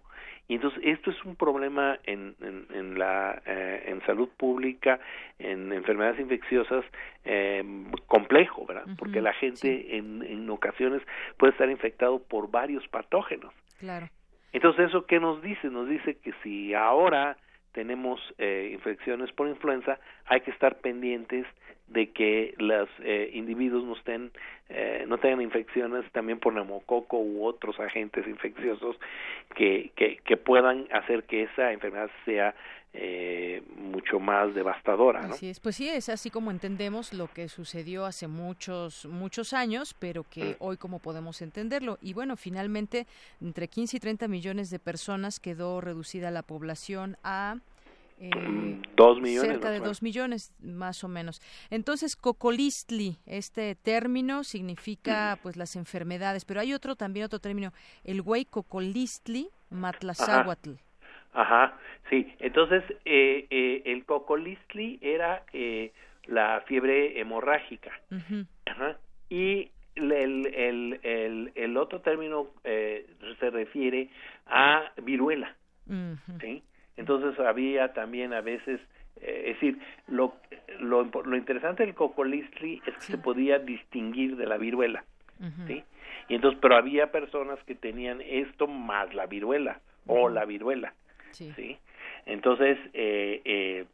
[0.48, 5.00] Y entonces esto es un problema en, en, la eh, en salud pública,
[5.38, 6.84] en enfermedades infecciosas
[7.24, 7.64] eh,
[8.08, 8.86] complejo, ¿verdad?
[8.98, 11.04] Porque la gente en, en ocasiones
[11.38, 13.54] puede estar infectado por varios patógenos.
[13.78, 14.10] Claro.
[14.54, 15.70] Entonces, ¿eso qué nos dice?
[15.70, 17.38] Nos dice que si ahora
[17.72, 21.46] tenemos eh, infecciones por influenza, hay que estar pendientes
[21.88, 24.32] de que los eh, individuos no estén
[24.70, 28.96] eh, no tengan infecciones también por neumococo u otros agentes infecciosos
[29.56, 32.54] que, que, que puedan hacer que esa enfermedad sea
[32.92, 35.22] eh, mucho más devastadora.
[35.28, 35.34] ¿no?
[35.36, 39.96] Así es, pues sí, es así como entendemos lo que sucedió hace muchos, muchos años,
[40.00, 40.56] pero que mm.
[40.60, 42.00] hoy como podemos entenderlo.
[42.02, 43.06] Y bueno, finalmente,
[43.42, 47.58] entre 15 y 30 millones de personas quedó reducida la población a...
[48.20, 48.32] Eh,
[48.96, 49.52] dos millones.
[49.52, 51.42] Cerca de dos millones, más o menos.
[51.70, 57.72] Entonces, cocolistli, este término significa pues las enfermedades, pero hay otro también, otro término,
[58.04, 60.72] el güey cocolistli matlazáhuatl.
[60.72, 60.89] Ajá,
[62.10, 62.34] sí.
[62.40, 65.92] Entonces, eh, eh, el cocolistli era eh,
[66.26, 67.92] la fiebre hemorrágica.
[68.66, 68.98] Ajá.
[69.30, 73.06] Y el, el, el, el otro término eh,
[73.40, 74.10] se refiere
[74.48, 75.56] a viruela.
[76.40, 76.64] ¿sí?
[76.98, 78.80] Entonces había también a veces,
[79.22, 80.36] eh, es decir, lo,
[80.80, 85.04] lo, lo, interesante del cocolistli es que se podía distinguir de la viruela.
[85.68, 85.84] ¿sí?
[86.28, 90.94] Y entonces, pero había personas que tenían esto más la viruela o la viruela.
[91.32, 91.78] Sí.
[92.26, 93.86] Entonces, eh, eh,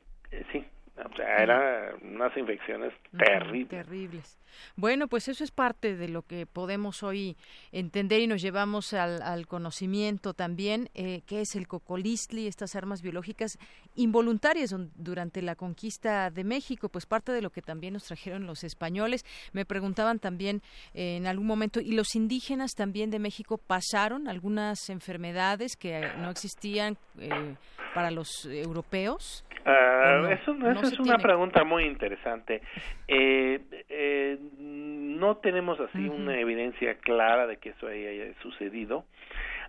[0.51, 0.65] sí,
[0.97, 3.69] o sea, eran unas infecciones terribles.
[3.69, 4.39] Terribles.
[4.75, 7.37] Bueno, pues eso es parte de lo que podemos hoy
[7.71, 13.57] entender y nos llevamos al, conocimiento también, eh, que es el cocolistli, estas armas biológicas
[13.95, 18.63] involuntarias durante la conquista de México, pues parte de lo que también nos trajeron los
[18.63, 19.25] españoles.
[19.53, 20.61] Me preguntaban también
[20.93, 26.29] eh, en algún momento, ¿y los indígenas también de México pasaron algunas enfermedades que no
[26.29, 27.55] existían eh,
[27.93, 29.45] para los europeos?
[29.65, 32.61] Uh, eso, es una pregunta muy interesante.
[33.07, 39.05] Eh, eh, no tenemos así una evidencia clara de que eso haya sucedido.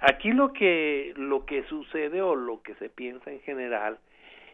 [0.01, 3.99] Aquí lo que lo que sucede o lo que se piensa en general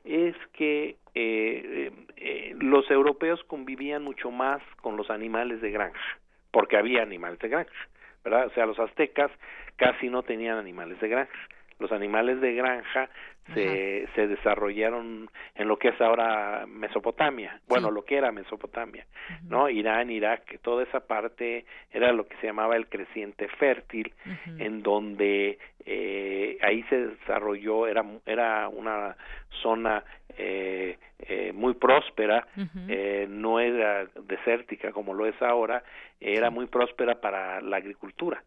[0.04, 6.18] es que eh, eh, los europeos convivían mucho más con los animales de granja,
[6.50, 7.88] porque había animales de granja,
[8.24, 8.46] ¿verdad?
[8.46, 9.30] O sea, los aztecas
[9.76, 11.38] casi no tenían animales de granja.
[11.78, 13.10] Los animales de granja
[13.54, 19.06] se, se desarrollaron en lo que es ahora Mesopotamia, bueno, lo que era Mesopotamia,
[19.48, 19.68] ¿no?
[19.68, 24.12] Irán, Irak, toda esa parte era lo que se llamaba el creciente fértil,
[24.58, 29.16] en donde eh, ahí se desarrolló, era, era una
[29.60, 30.04] zona
[30.38, 32.46] eh, eh, muy próspera,
[32.88, 35.84] eh, no era desértica como lo es ahora,
[36.20, 38.42] era muy próspera para la agricultura.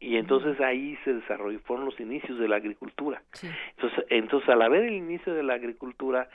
[0.00, 3.22] Y entonces ahí se desarrolló, fueron los inicios de la agricultura.
[3.76, 6.28] Entonces, entonces, al haber el inicio de la agricultura,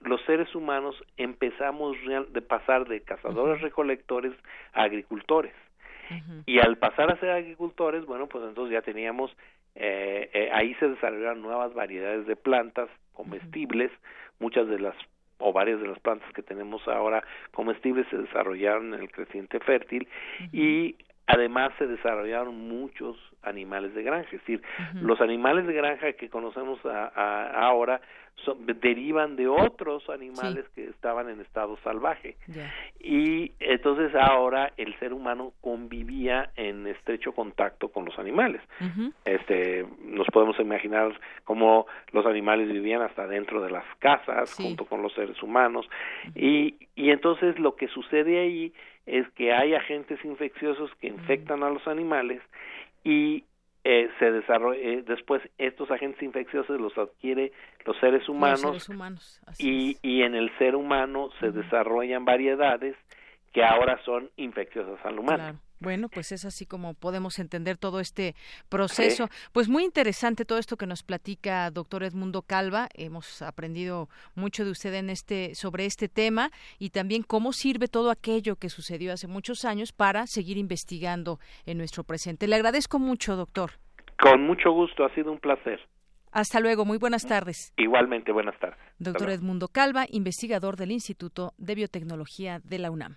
[0.00, 1.96] los seres humanos empezamos
[2.30, 4.32] de pasar de cazadores recolectores
[4.72, 5.52] a agricultores.
[6.46, 9.34] Y al pasar a ser agricultores, bueno, pues entonces ya teníamos,
[9.74, 13.90] eh, eh, ahí se desarrollaron nuevas variedades de plantas comestibles,
[14.38, 14.94] muchas de las
[15.38, 20.06] o varias de las plantas que tenemos ahora comestibles se desarrollaron en el creciente fértil.
[20.52, 20.94] Y
[21.26, 24.62] además se desarrollaron muchos animales de granja, es decir,
[25.00, 28.00] los animales de granja que conocemos ahora
[28.80, 32.36] derivan de otros animales que estaban en estado salvaje.
[33.00, 38.60] Y entonces ahora el ser humano convivía en estrecho contacto con los animales.
[39.24, 45.02] Este, nos podemos imaginar cómo los animales vivían hasta dentro de las casas junto con
[45.02, 45.88] los seres humanos.
[46.34, 48.72] Y y entonces lo que sucede ahí
[49.06, 52.42] es que hay agentes infecciosos que infectan a los animales
[53.02, 53.44] y
[53.84, 57.52] eh, se desarrolla eh, después estos agentes infecciosos los adquiere
[57.84, 58.88] los seres humanos,
[59.58, 62.96] y, y en el ser humano se desarrollan variedades
[63.52, 65.60] que ahora son infecciosas al humano.
[65.84, 68.34] Bueno, pues es así como podemos entender todo este
[68.70, 69.28] proceso.
[69.52, 72.88] Pues muy interesante todo esto que nos platica doctor Edmundo Calva.
[72.94, 78.10] Hemos aprendido mucho de usted en este sobre este tema y también cómo sirve todo
[78.10, 82.48] aquello que sucedió hace muchos años para seguir investigando en nuestro presente.
[82.48, 83.72] Le agradezco mucho, doctor.
[84.18, 85.80] Con mucho gusto, ha sido un placer.
[86.32, 87.72] Hasta luego, muy buenas tardes.
[87.76, 88.78] Igualmente, buenas tardes.
[88.98, 93.16] Doctor Edmundo Calva, investigador del Instituto de Biotecnología de la UNAM.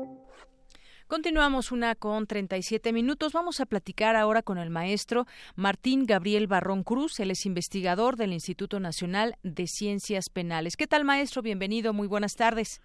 [1.11, 3.33] Continuamos una con 37 minutos.
[3.33, 5.25] Vamos a platicar ahora con el maestro
[5.57, 7.19] Martín Gabriel Barrón Cruz.
[7.19, 10.77] Él es investigador del Instituto Nacional de Ciencias Penales.
[10.77, 11.41] ¿Qué tal, maestro?
[11.41, 11.91] Bienvenido.
[11.91, 12.81] Muy buenas tardes.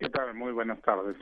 [0.00, 0.34] ¿Qué tal?
[0.34, 1.16] Muy buenas tardes.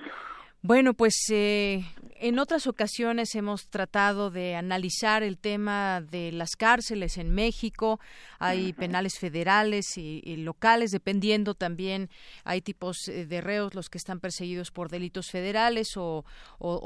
[0.63, 1.87] Bueno, pues eh,
[2.23, 7.99] en otras ocasiones hemos tratado de analizar el tema de las cárceles en México.
[8.39, 12.11] Hay penales federales y, locales, dependiendo también.
[12.45, 16.25] Hay tipos eh, de reos, los que están perseguidos por delitos federales o,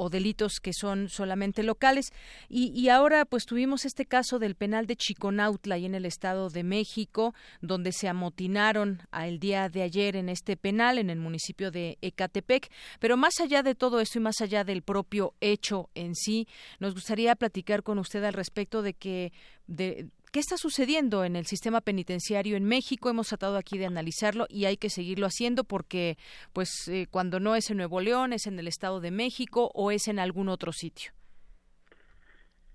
[0.09, 2.13] delitos que son solamente locales.
[2.49, 6.63] Y, ahora, pues tuvimos este caso del penal de Chiconautla, y en el Estado de
[6.63, 11.99] México, donde se amotinaron el día de ayer en este penal, en el municipio de
[12.03, 12.71] Ecatepec.
[13.01, 16.47] Pero más allá de todo esto y más allá del propio hecho en sí,
[16.79, 19.33] nos gustaría platicar con usted al respecto de que
[19.67, 23.09] de, ¿Qué está sucediendo en el sistema penitenciario en México?
[23.09, 26.17] Hemos tratado aquí de analizarlo y hay que seguirlo haciendo porque,
[26.53, 29.93] pues, eh, cuando no es en Nuevo León, es en el Estado de México o
[29.93, 31.13] es en algún otro sitio.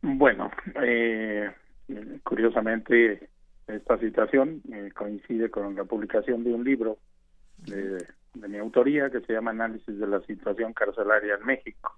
[0.01, 0.49] Bueno,
[0.81, 1.51] eh,
[2.23, 3.27] curiosamente,
[3.67, 6.97] esta situación eh, coincide con la publicación de un libro
[7.57, 11.95] de de mi autoría que se llama Análisis de la situación carcelaria en México,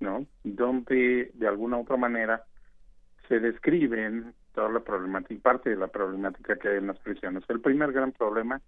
[0.00, 0.26] ¿no?
[0.44, 2.44] Donde de alguna u otra manera
[3.28, 7.44] se describen toda la problemática, parte de la problemática que hay en las prisiones.
[7.48, 8.60] El primer gran problema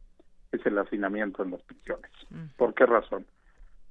[0.52, 2.10] es el hacinamiento en las prisiones.
[2.56, 3.26] ¿Por qué razón?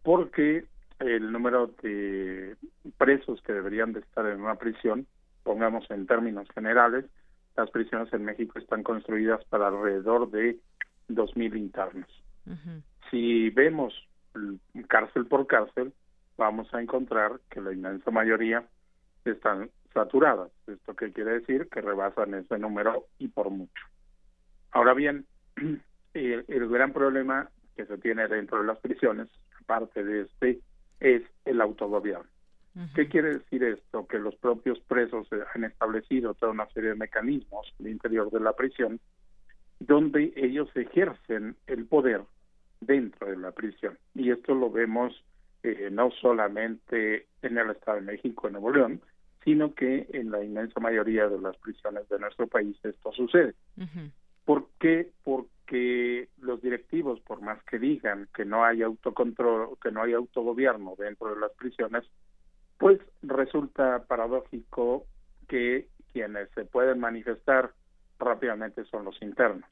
[0.03, 0.65] Porque
[0.99, 2.55] el número de
[2.97, 5.07] presos que deberían de estar en una prisión,
[5.43, 7.05] pongamos en términos generales,
[7.55, 10.57] las prisiones en México están construidas para alrededor de
[11.09, 12.07] 2.000 internos
[13.09, 13.93] si vemos
[14.87, 15.93] cárcel por cárcel,
[16.37, 18.63] vamos a encontrar que la inmensa mayoría
[19.25, 20.51] están saturadas.
[20.67, 21.67] ¿Esto qué quiere decir?
[21.69, 23.83] Que rebasan ese número y por mucho.
[24.71, 25.25] Ahora bien,
[26.13, 29.27] el, gran problema que se tiene dentro de las prisiones,
[29.61, 30.59] aparte de este,
[30.99, 32.29] es el autogobierno.
[32.95, 34.07] ¿Qué quiere decir esto?
[34.07, 38.53] Que los propios presos han establecido toda una serie de mecanismos al interior de la
[38.53, 39.01] prisión
[39.79, 42.21] donde ellos ejercen el poder
[42.81, 43.97] dentro de la prisión.
[44.15, 45.23] Y esto lo vemos
[45.63, 49.01] eh, no solamente en el Estado de México, en Nuevo León,
[49.43, 53.55] sino que en la inmensa mayoría de las prisiones de nuestro país esto sucede.
[54.45, 55.11] ¿Por qué?
[55.23, 60.95] Porque los directivos, por más que digan que no hay autocontrol, que no hay autogobierno
[60.97, 62.03] dentro de las prisiones,
[62.77, 65.05] pues resulta paradójico
[65.47, 67.71] que quienes se pueden manifestar
[68.17, 69.69] rápidamente son los internos.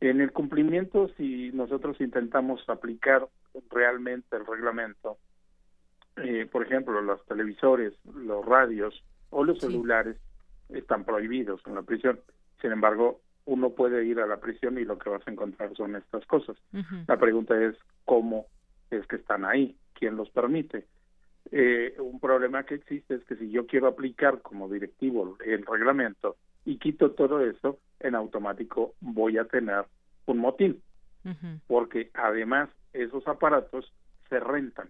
[0.00, 3.28] En el cumplimiento, si nosotros intentamos aplicar
[3.70, 5.18] realmente el reglamento,
[6.16, 10.16] eh, por ejemplo, los televisores, los radios o los celulares
[10.68, 12.20] están prohibidos en la prisión.
[12.60, 15.96] Sin embargo, uno puede ir a la prisión y lo que vas a encontrar son
[15.96, 16.56] estas cosas.
[17.06, 18.46] La pregunta es cómo
[18.90, 20.86] es que están ahí, quién los permite.
[21.50, 26.36] Eh, un problema que existe es que si yo quiero aplicar como directivo el reglamento
[26.64, 29.84] y quito todo eso, en automático voy a tener
[30.26, 30.82] un motín,
[31.66, 33.92] porque además esos aparatos
[34.28, 34.88] se rentan.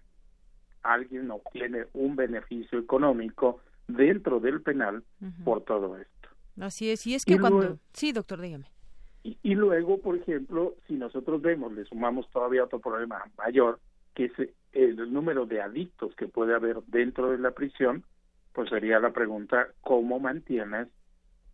[0.81, 5.03] Alguien obtiene un beneficio económico dentro del penal
[5.43, 6.29] por todo esto.
[6.59, 7.79] Así es, y es que cuando...
[7.93, 8.65] sí, doctor, dígame.
[9.23, 13.79] Y, y, luego, por ejemplo, si nosotros vemos, le sumamos todavía otro problema mayor,
[14.13, 14.33] que es
[14.73, 18.03] el número de adictos que puede haber dentro de la prisión,
[18.53, 20.89] pues sería la pregunta, ¿cómo mantienes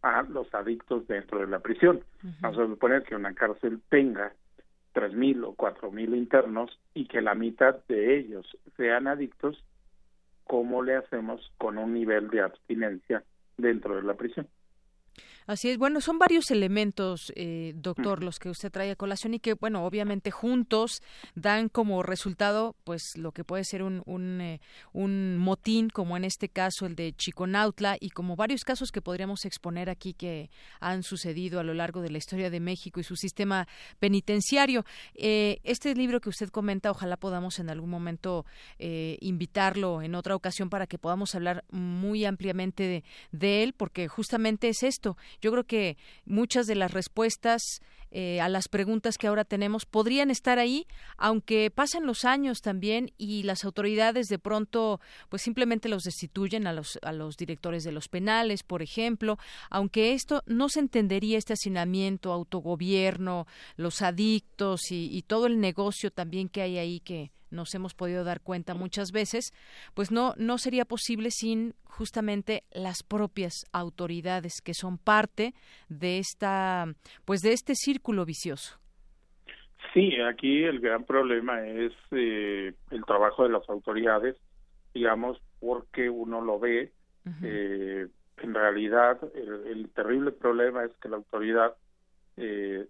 [0.01, 2.01] a los adictos dentro de la prisión.
[2.41, 4.33] Vamos a suponer que una cárcel tenga
[4.93, 8.45] tres mil o cuatro mil internos y que la mitad de ellos
[8.75, 9.63] sean adictos,
[10.45, 13.23] ¿cómo le hacemos con un nivel de abstinencia
[13.57, 14.47] dentro de la prisión?
[15.49, 19.39] Así es, bueno, son varios elementos, eh, doctor, los que usted trae a colación y
[19.39, 21.01] que, bueno, obviamente juntos
[21.33, 24.61] dan como resultado, pues, lo que puede ser un, un, eh,
[24.93, 29.43] un motín, como en este caso el de Chiconautla, y como varios casos que podríamos
[29.43, 33.15] exponer aquí que han sucedido a lo largo de la historia de México y su
[33.15, 34.85] sistema penitenciario.
[35.15, 38.45] Eh, este libro que usted comenta, ojalá podamos en algún momento
[38.77, 44.69] invitarlo en otra ocasión para que podamos hablar muy ampliamente de, de él, porque justamente
[44.69, 47.81] es esto yo creo que muchas de las respuestas
[48.11, 50.87] eh, a las preguntas que ahora tenemos podrían estar ahí,
[51.17, 54.99] aunque pasen los años también y las autoridades de pronto
[55.29, 59.37] pues simplemente los destituyen a los, a los directores de los penales, por ejemplo,
[59.69, 66.11] aunque esto no se entendería este hacinamiento, autogobierno, los adictos y, y todo el negocio
[66.11, 69.53] también que hay ahí que nos hemos podido dar cuenta muchas veces,
[69.93, 75.53] pues no, no sería posible sin justamente las propias autoridades que son parte
[75.89, 76.93] de esta,
[77.25, 78.79] pues de este círculo vicioso.
[79.93, 84.35] Sí, aquí el gran problema es eh, el trabajo de las autoridades,
[84.93, 86.91] digamos, porque uno lo ve.
[87.43, 91.75] eh, en realidad, el, el, terrible problema es que la autoridad,
[92.37, 92.87] eh,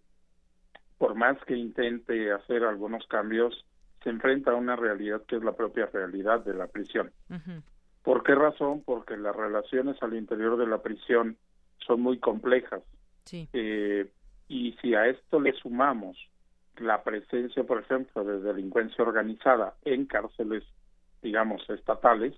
[0.97, 3.65] por más que intente hacer algunos cambios,
[4.03, 7.11] se enfrenta a una realidad que es la propia realidad de la prisión.
[7.29, 7.63] Ujú.
[8.03, 8.81] ¿Por qué razón?
[8.83, 11.37] Porque las relaciones al interior de la prisión
[11.85, 12.81] son muy complejas.
[13.25, 13.49] Sí.
[13.53, 14.09] Eh,
[14.49, 16.17] y si a esto le sumamos
[16.77, 20.63] la presencia, por ejemplo, de delincuencia organizada en cárceles,
[21.21, 22.33] digamos, estatales,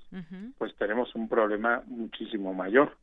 [0.58, 2.96] pues tenemos un problema muchísimo mayor.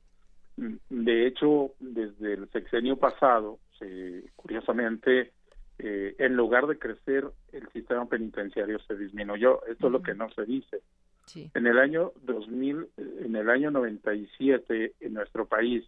[0.56, 5.32] De hecho, desde el sexenio pasado, se- curiosamente,
[5.78, 9.64] eh, en lugar de crecer, el sistema penitenciario se disminuyó.
[9.66, 10.82] Esto es lo que no se dice.
[11.26, 11.48] Sí.
[11.54, 15.84] En el año 2000, eh, en el año 97, en nuestro país,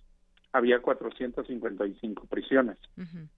[0.52, 2.78] había 455 prisiones.
[2.96, 3.28] Ujú.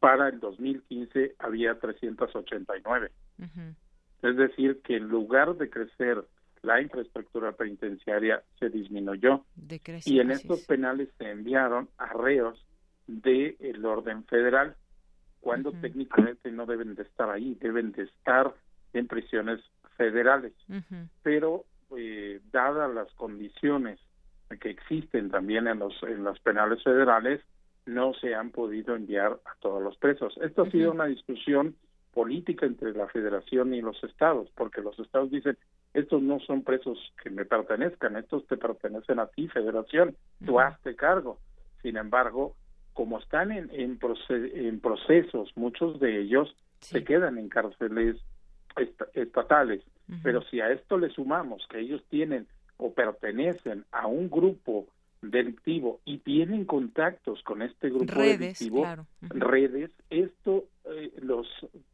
[0.00, 3.10] Para el 2015 había 389.
[3.38, 3.74] Ujú.
[4.22, 6.24] Es decir, que en lugar de crecer
[6.62, 9.44] la infraestructura penitenciaria, se disminuyó.
[10.04, 10.66] Y en estos es.
[10.66, 12.58] penales se enviaron arreos
[13.06, 14.74] del orden federal,
[15.40, 18.52] cuando técnicamente no deben de estar ahí, deben de estar
[18.92, 19.60] en prisiones
[19.96, 20.52] federales.
[21.22, 21.64] Pero,
[21.96, 24.00] eh, dadas las condiciones
[24.60, 27.40] que existen también en los en las penales federales,
[27.84, 30.36] no se han podido enviar a todos los presos.
[30.42, 31.74] Esto ha sido una discusión
[32.12, 35.56] política entre la federación y los estados, porque los estados dicen,
[35.92, 40.96] estos no son presos que me pertenezcan, estos te pertenecen a ti, federación, tú hazte
[40.96, 41.38] cargo.
[41.82, 42.56] Sin embargo,
[42.94, 43.98] como están en, en,
[44.30, 48.16] en procesos, muchos de ellos se quedan en cárceles
[48.76, 49.82] est- estatales.
[50.22, 52.46] Pero si a esto le sumamos que ellos tienen
[52.78, 54.86] o pertenecen a un grupo
[55.22, 59.06] delictivo y tienen contactos con este grupo Redes, delictivo, claro.
[59.22, 61.46] Redes, esto eh, los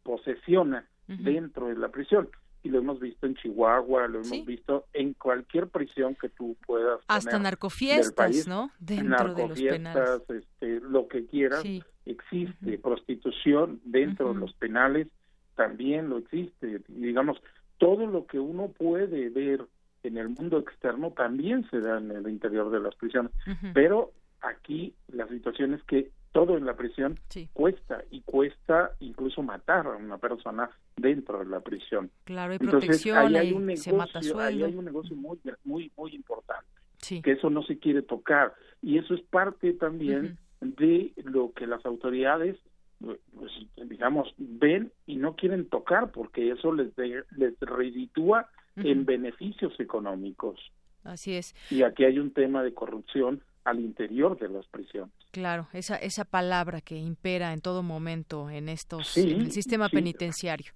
[0.02, 2.28] posesiona dentro de la prisión.
[2.64, 4.44] Y lo hemos visto en Chihuahua, lo hemos Sí.
[4.46, 8.46] visto en cualquier prisión que tú puedas Hasta tener narcofiestas, país.
[8.46, 8.70] ¿no?
[8.78, 10.22] Dentro de los penales.
[10.28, 11.82] Este, lo que quieras, Sí.
[12.06, 12.78] existe.
[12.78, 15.08] Prostitución dentro de los penales
[15.56, 16.80] también lo existe.
[16.88, 17.42] Digamos,
[17.78, 19.64] todo lo que uno puede ver
[20.02, 23.32] en el mundo externo también se da en el interior de las prisiones.
[23.74, 27.48] Pero aquí la situación es que todo en la prisión Sí.
[27.52, 32.10] cuesta y cuesta incluso matar a una persona dentro de la prisión.
[32.24, 34.66] Claro, hay Entonces, protección, ahí hay- un se mata negocio, ahí sueldo.
[34.66, 36.64] hay un negocio muy muy muy importante
[36.98, 37.20] Sí.
[37.20, 41.84] que eso no se quiere tocar y eso es parte también de lo que las
[41.84, 42.56] autoridades
[43.00, 43.18] pues,
[43.88, 50.58] digamos ven y no quieren tocar porque eso les de- les reditúa en beneficios económicos
[51.04, 51.54] Así es.
[51.70, 56.24] y aquí hay un tema de corrupción al interior de las prisiones Claro, esa, esa
[56.24, 59.96] palabra que impera en todo momento en estos, Sí, en el sistema sí.
[59.96, 60.72] penitenciario.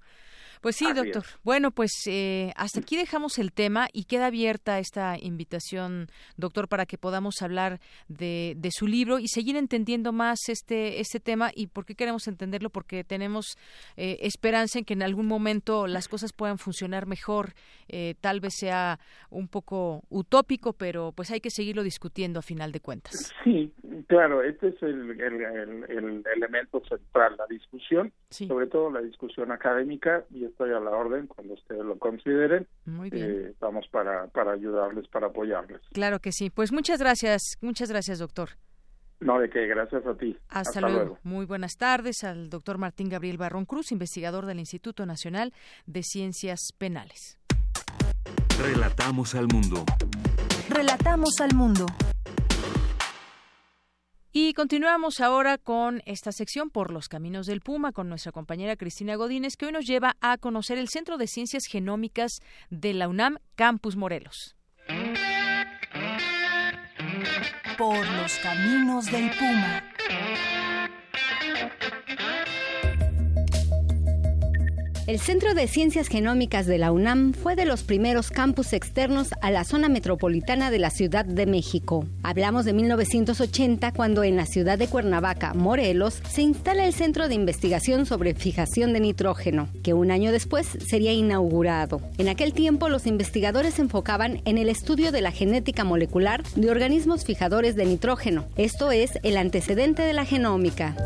[0.61, 1.23] Pues sí, Así doctor.
[1.25, 1.39] es.
[1.45, 6.87] Bueno, pues eh, hasta aquí dejamos el tema y queda abierta esta invitación, doctor, para
[6.87, 11.51] que podamos hablar de, de su libro y seguir entendiendo más este, este tema.
[11.55, 12.71] ¿Y por qué queremos entenderlo?
[12.71, 13.57] Porque tenemos
[13.97, 17.53] eh, esperanza en que en algún momento las cosas puedan funcionar mejor.
[17.89, 18.99] Eh, tal vez sea
[19.31, 23.33] un poco utópico, pero pues hay que seguirlo discutiendo a final de cuentas.
[23.45, 23.73] Sí,
[24.09, 29.53] claro, este es el, el- el- el elemento central, la discusión, sobre todo la discusión
[29.53, 32.67] académica, y estoy a la orden cuando ustedes lo consideren.
[32.85, 33.31] Muy bien.
[33.31, 35.81] eh, vamos para, para ayudarles, para apoyarles.
[35.93, 36.51] Claro que sí.
[36.51, 38.51] Pues muchas gracias, muchas gracias, doctor.
[39.21, 40.37] No, de qué, gracias a ti.
[40.49, 41.19] Hasta, luego.
[41.23, 45.55] Muy buenas tardes al doctor Martín Gabriel Barrón Cruz, investigador del Instituto Nacional
[45.87, 47.39] de Ciencias Penales.
[48.61, 49.85] Relatamos al mundo.
[50.69, 51.87] Relatamos al mundo.
[54.39, 59.15] Y continuamos ahora con esta sección por los caminos del Puma con nuestra compañera Cristina
[59.15, 63.39] Godínez, que hoy nos lleva a conocer el Centro de Ciencias Genómicas de la UNAM
[63.55, 64.55] Campus Morelos.
[67.79, 69.83] Por los caminos del Puma.
[75.07, 79.53] El Centro de Ciencias Genómicas de la UNAM fue de los primeros campus externos a
[79.53, 82.05] la zona metropolitana de la Ciudad de México.
[82.25, 87.37] Hablamos de 1980 cuando en la ciudad de Cuernavaca, Morelos, se instala el Centro de
[87.37, 92.01] Investigación sobre Fijación de Nitrógeno, que un año después sería inaugurado.
[92.19, 96.69] En aquel tiempo los investigadores se enfocaban en el estudio de la genética molecular de
[96.69, 98.45] organismos fijadores de nitrógeno.
[98.57, 100.97] Esto es el antecedente de la genómica.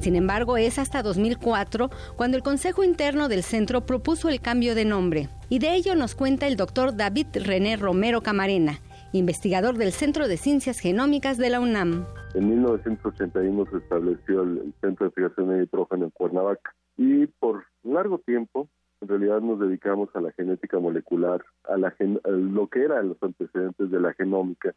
[0.00, 4.86] Sin embargo, es hasta 2004 cuando el Consejo Interno del Centro propuso el cambio de
[4.86, 5.28] nombre.
[5.50, 8.78] Y de ello nos cuenta el doctor David René Romero Camarena,
[9.12, 12.06] investigador del Centro de Ciencias Genómicas de la UNAM.
[12.32, 18.18] En 1981 se estableció el Centro de Fijación de Nitrógeno en Cuernavaca y por largo
[18.20, 18.68] tiempo
[19.02, 21.94] en realidad nos dedicamos a la genética molecular, a, la
[22.24, 24.74] lo que eran los antecedentes de la genómica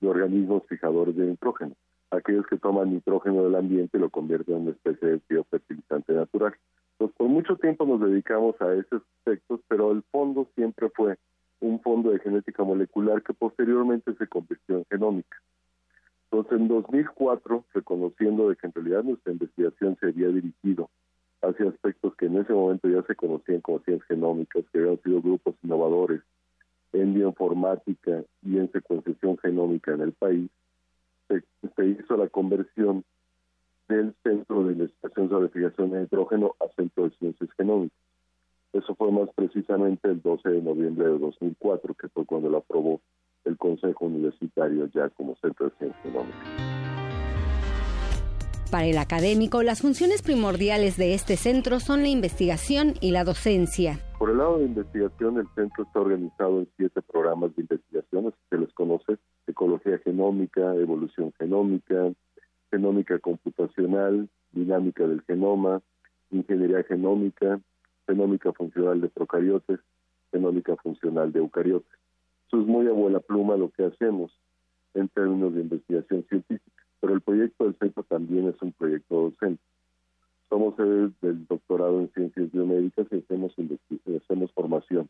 [0.00, 1.74] de organismos fijadores de nitrógeno
[2.10, 6.54] aquellos que toman nitrógeno del ambiente lo convierten en una especie de biofertilizante natural.
[6.92, 11.18] Entonces, por mucho tiempo nos dedicamos a esos aspectos, pero el fondo siempre fue
[11.60, 15.36] un fondo de genética molecular que posteriormente se convirtió en genómica.
[16.30, 20.90] Entonces, en 2004, reconociendo de que en realidad nuestra investigación se había dirigido
[21.42, 25.22] hacia aspectos que en ese momento ya se conocían como ciencias genómicas, que habían sido
[25.22, 26.22] grupos innovadores
[26.92, 30.50] en bioinformática y en secuenciación genómica en el país,
[31.28, 33.04] se, hizo la conversión
[33.88, 37.98] del Centro de Investigación sobre Fijación de Nitrógeno a Centro de Ciencias Genómicas.
[38.72, 43.00] Eso fue más precisamente el 12 de noviembre de 2004, que fue cuando lo aprobó
[43.44, 46.76] el Consejo Universitario ya como Centro de Ciencias Genómicas.
[48.70, 54.00] Para el académico, las funciones primordiales de este centro son la investigación y la docencia.
[54.18, 58.38] Por el lado de investigación, el centro está organizado en siete programas de investigación, así
[58.48, 62.12] se les conoce, ecología genómica, evolución genómica,
[62.70, 65.82] genómica computacional, dinámica del genoma,
[66.30, 67.60] ingeniería genómica,
[68.06, 69.80] genómica funcional de procariotes,
[70.32, 71.98] genómica funcional de eucariotes.
[72.46, 74.32] Eso es muy a buena pluma lo que hacemos
[74.94, 79.62] en términos de investigación científica, pero el proyecto del centro también es un proyecto docente.
[80.48, 83.54] Somos sedes del doctorado en ciencias biomédicas y hacemos,
[84.22, 85.08] hacemos formación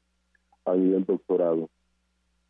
[0.65, 1.69] a nivel doctorado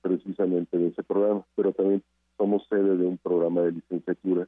[0.03, 2.03] precisamente de ese programa, pero también
[2.37, 4.47] somos sede de un programa de licenciatura,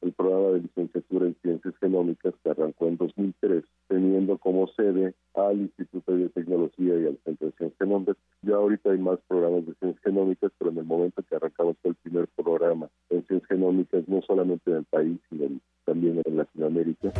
[0.00, 5.60] el programa de licenciatura en ciencias genómicas que arrancó en 2003, teniendo como sede al
[5.60, 8.16] Instituto de Tecnología y al Centro de Ciencias Genómicas.
[8.42, 11.94] Ya ahorita hay más programas de ciencias genómicas, pero en el momento que arrancamos el
[11.96, 15.48] primer programa en ciencias genómicas, no solamente en el país, sino
[15.84, 17.12] también en Latinoamérica.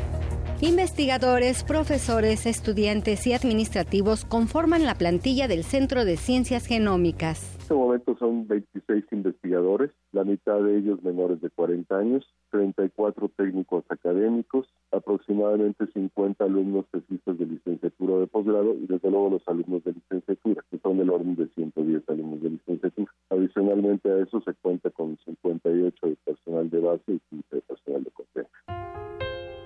[0.65, 7.57] Investigadores, profesores, estudiantes y administrativos conforman la plantilla del Centro de Ciencias Genómicas.
[7.57, 13.29] En este momento son 26 investigadores, la mitad de ellos menores de 40 años, 34
[13.37, 19.49] técnicos académicos, aproximadamente 50 alumnos tesistas de licenciatura o de posgrado y desde luego los
[19.49, 23.13] alumnos de licenciatura, que son del orden de 110 alumnos de licenciatura.
[23.31, 28.05] Adicionalmente a eso se cuenta con 58 de personal de base y 15 de personal
[28.05, 28.51] de consejo.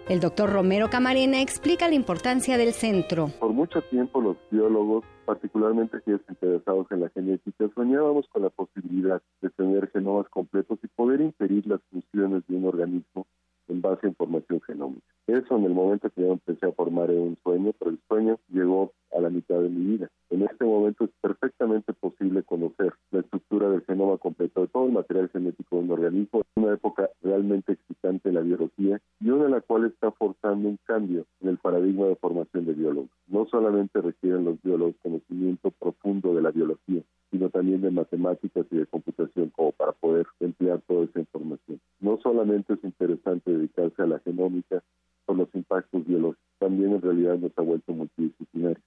[0.08, 3.26] El doctor Romero Camarena explica la importancia del centro.
[3.40, 9.20] Por mucho tiempo los biólogos, particularmente aquellos interesados en la genética, soñábamos con la posibilidad
[9.42, 13.26] de tener genomas completos y poder inferir las funciones de un organismo
[13.66, 15.15] en base a información genómica.
[15.26, 18.92] Eso en el momento que yo empecé a formar un sueño, pero el sueño llegó
[19.12, 20.08] a la mitad de mi vida.
[20.30, 24.92] En este momento es perfectamente posible conocer la estructura del genoma completo de todo el
[24.92, 26.40] material genético de un organismo.
[26.40, 30.68] Es una época realmente excitante en la biología y una en la cual está forzando
[30.68, 33.10] un cambio en el paradigma de formación de biólogos.
[33.26, 37.02] No solamente requieren los biólogos conocimiento profundo de la biología,
[37.32, 41.80] sino también de matemáticas y de computación como para poder emplear toda esa información.
[41.98, 44.82] No solamente es interesante dedicarse a la genómica
[45.26, 48.82] por los impactos biológicos, también en realidad nos ha vuelto multidisciplinario.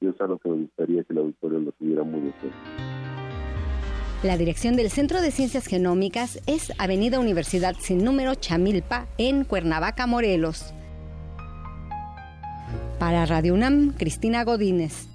[0.00, 2.58] Y es algo que me gustaría que la auditorio lo tuviera muy en cuenta.
[4.22, 10.06] La dirección del Centro de Ciencias Genómicas es Avenida Universidad sin número Chamilpa, en Cuernavaca,
[10.06, 10.74] Morelos.
[12.98, 15.08] Para Radio UNAM, Cristina Godínez.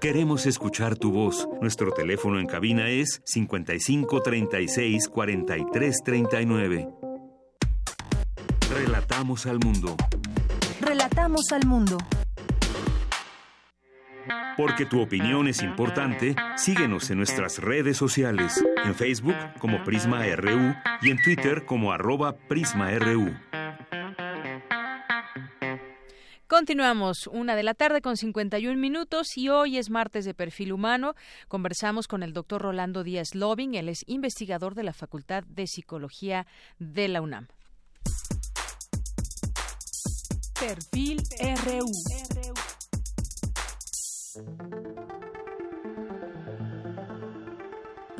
[0.00, 1.48] Queremos escuchar tu voz.
[1.60, 6.88] Nuestro teléfono en cabina es 55 36 43 39.
[8.74, 9.96] Relatamos al mundo.
[10.80, 11.98] Relatamos al mundo.
[14.56, 20.74] Porque tu opinión es importante, síguenos en nuestras redes sociales, en Facebook como Prisma RU
[21.02, 23.36] y en Twitter como arroba PrismaRU.
[26.46, 31.14] Continuamos, una de la tarde con 51 minutos y hoy es martes de perfil humano.
[31.48, 36.46] Conversamos con el doctor Rolando Díaz Lobing, él es investigador de la Facultad de Psicología
[36.78, 37.48] de la UNAM.
[40.62, 41.90] Perfil RU.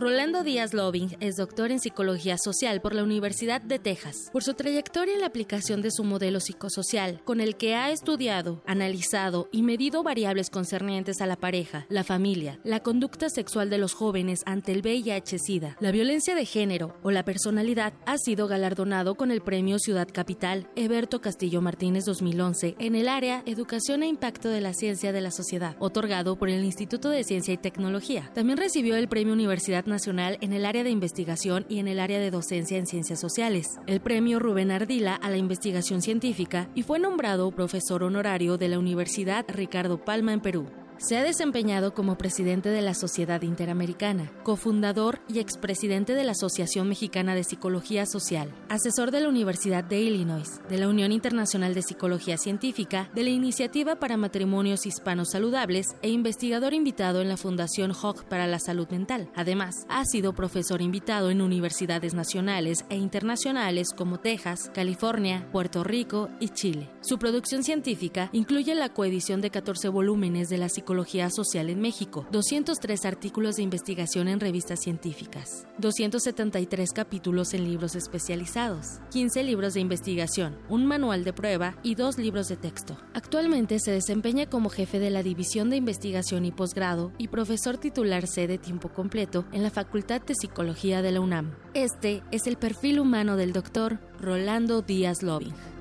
[0.03, 4.31] Rolando Díaz Loving es doctor en psicología social por la Universidad de Texas.
[4.33, 8.65] Por su trayectoria en la aplicación de su modelo psicosocial, con el que ha estudiado,
[8.67, 13.95] analizado y medido variables concernientes a la pareja, la familia, la conducta sexual de los
[13.95, 19.31] jóvenes ante el VIH-Sida, la violencia de género o la personalidad, ha sido galardonado con
[19.31, 24.63] el premio Ciudad Capital Eberto Castillo Martínez 2011 en el área Educación e Impacto de
[24.63, 28.33] la Ciencia de la Sociedad, otorgado por el Instituto de Ciencia y Tecnología.
[28.35, 32.31] También recibió el premio Universidad En el área de investigación y en el área de
[32.31, 37.51] docencia en ciencias sociales, el premio Rubén Ardila a la investigación científica y fue nombrado
[37.51, 40.82] profesor honorario de la Universidad Ricardo Palma en Perú.
[41.03, 46.89] Se ha desempeñado como presidente de la Sociedad Interamericana, cofundador y expresidente de la Asociación
[46.89, 51.83] Mexicana de Psicología Social, asesor de la Universidad de Illinois, de la Unión Internacional de
[51.83, 57.91] Psicología Científica, de la Iniciativa para Matrimonios Hispanos Saludables e investigador invitado en la Fundación
[57.91, 59.29] Hawk para la Salud Mental.
[59.35, 66.29] Además, ha sido profesor invitado en universidades nacionales e internacionales como Texas, California, Puerto Rico
[66.39, 66.91] y Chile.
[67.01, 70.92] Su producción científica incluye la coedición de 14 volúmenes de la psicología
[71.31, 79.01] Social en México, 203 artículos de investigación en revistas científicas, 273 capítulos en libros especializados,
[79.11, 82.97] 15 libros de investigación, un manual de prueba y dos libros de texto.
[83.15, 88.27] Actualmente se desempeña como jefe de la División de Investigación y Posgrado y profesor titular
[88.27, 91.55] C de tiempo completo en la Facultad de Psicología de la UNAM.
[91.75, 95.72] Este es el perfil humano del doctor Rolando Díaz Loving.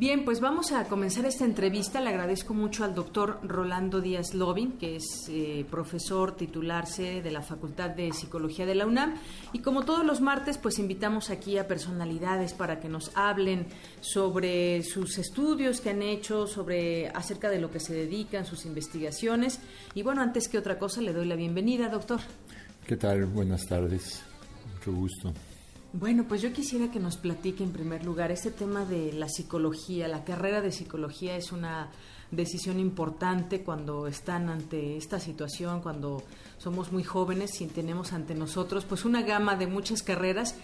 [0.00, 2.00] Bien, pues vamos a comenzar esta entrevista.
[2.00, 7.42] Le agradezco mucho al doctor Rolando Díaz Lobin, que es eh, profesor titularse de la
[7.42, 9.16] Facultad de Psicología de la UNAM.
[9.52, 13.66] Y como todos los martes, pues invitamos aquí a personalidades para que nos hablen
[14.00, 19.58] sobre sus estudios que han hecho, sobre acerca de lo que se dedican, sus investigaciones.
[19.96, 22.20] Y bueno, antes que otra cosa, le doy la bienvenida, doctor.
[22.86, 23.26] ¿Qué tal?
[23.26, 24.22] Buenas tardes.
[24.76, 25.32] Mucho gusto.
[25.94, 30.06] Bueno, pues yo quisiera que nos platique en primer lugar este tema de la psicología.
[30.06, 31.88] La carrera de psicología es una
[32.30, 36.22] decisión importante cuando están ante esta situación, cuando
[36.58, 40.56] somos muy jóvenes y tenemos ante nosotros pues una gama de muchas carreras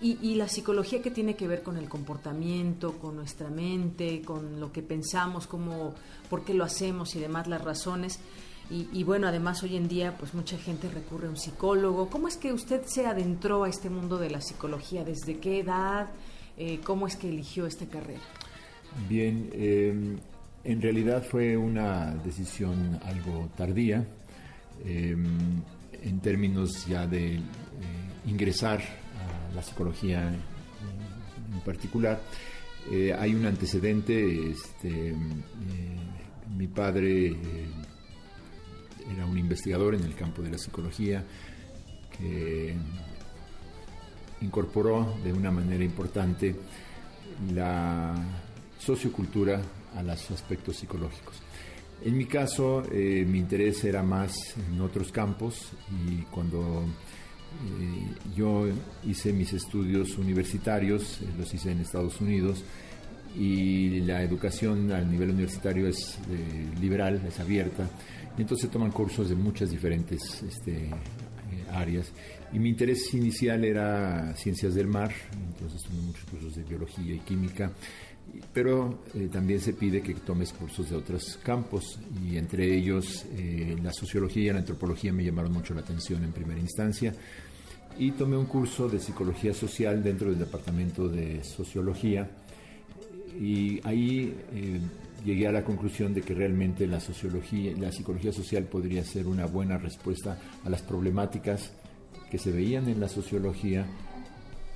[0.00, 4.58] y, y, la psicología que tiene que ver con el comportamiento, con nuestra mente, con
[4.60, 5.94] lo que pensamos, cómo,
[6.28, 8.18] por qué lo hacemos y demás, las razones.
[8.68, 12.10] Y, bueno, además hoy en día pues mucha gente recurre a un psicólogo.
[12.10, 15.04] ¿Cómo es que usted se adentró a este mundo de la psicología?
[15.04, 16.08] ¿Desde qué edad?
[16.58, 18.22] Eh, ¿Cómo es que eligió esta carrera?
[19.08, 20.18] Bien, em,
[20.64, 24.04] en realidad fue una decisión algo tardía
[24.84, 25.62] em,
[26.02, 27.40] en términos ya de eh,
[28.26, 32.20] ingresar a la psicología en, particular.
[32.90, 35.14] Eh, hay un antecedente, este,
[36.56, 37.36] mi padre
[39.12, 41.24] era un investigador en el campo de la psicología
[42.16, 42.74] que
[44.40, 46.54] incorporó de una manera importante
[47.52, 48.14] la
[48.78, 49.60] sociocultura
[49.94, 51.36] a los aspectos psicológicos.
[52.04, 55.72] En mi caso, eh, mi interés era más en otros campos
[56.06, 58.66] y cuando eh, yo
[59.04, 62.62] hice mis estudios universitarios, eh, los hice en Estados Unidos,
[63.34, 66.18] y la educación al nivel universitario es
[66.80, 67.86] liberal, es abierta,
[68.42, 70.92] entonces toman cursos de muchas diferentes este, eh,
[71.72, 72.12] áreas.
[72.52, 75.12] Y mi interés inicial era ciencias del mar,
[75.48, 77.72] entonces tomé muchos cursos de biología y química,
[78.52, 83.76] pero eh, también se pide que tomes cursos de otros campos, y entre ellos eh,
[83.82, 87.14] la sociología y la antropología me llamaron mucho la atención en primera instancia.
[87.98, 92.28] Y tomé un curso de psicología social dentro del departamento de sociología,
[93.40, 94.34] y ahí
[95.26, 99.44] llegué a la conclusión de que realmente la sociología, la psicología social podría ser una
[99.46, 101.72] buena respuesta a las problemáticas
[102.30, 103.84] que se veían en la sociología,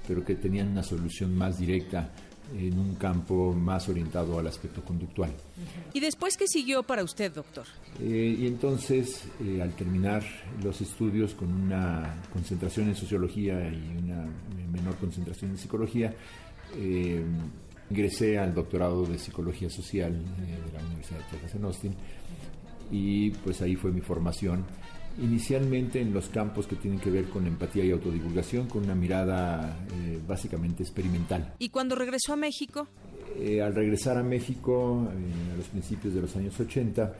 [0.08, 2.10] pero que tenían una solución más directa
[2.58, 5.30] en un campo más orientado al aspecto conductual.
[5.92, 7.64] ¿Y después qué siguió para usted, doctor?
[8.00, 10.24] Eh, y entonces, eh, al terminar
[10.64, 14.26] los estudios con una concentración en sociología y una
[14.72, 16.12] menor concentración en psicología,
[16.76, 17.22] eh,
[17.90, 21.94] Ingresé al doctorado de Psicología Social eh, de la Universidad de Texas en Austin
[22.90, 24.64] y pues ahí fue mi formación.
[25.20, 29.76] Inicialmente en los campos que tienen que ver con empatía y autodivulgación, con una mirada
[29.92, 31.54] eh, básicamente experimental.
[31.58, 32.86] ¿Y cuando regresó a México?
[33.36, 37.12] Eh, al regresar a México, a los principios de los años 80,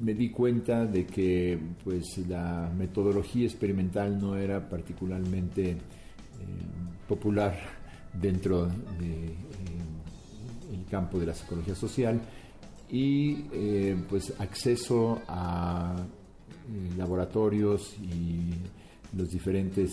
[0.00, 5.76] me di cuenta de que pues la metodología experimental no era particularmente eh,
[7.08, 7.56] popular
[8.20, 9.36] dentro del de,
[10.74, 12.20] el campo de la psicología social
[12.88, 13.34] y
[14.08, 15.96] pues acceso a
[16.96, 18.52] laboratorios y
[19.16, 19.92] los diferentes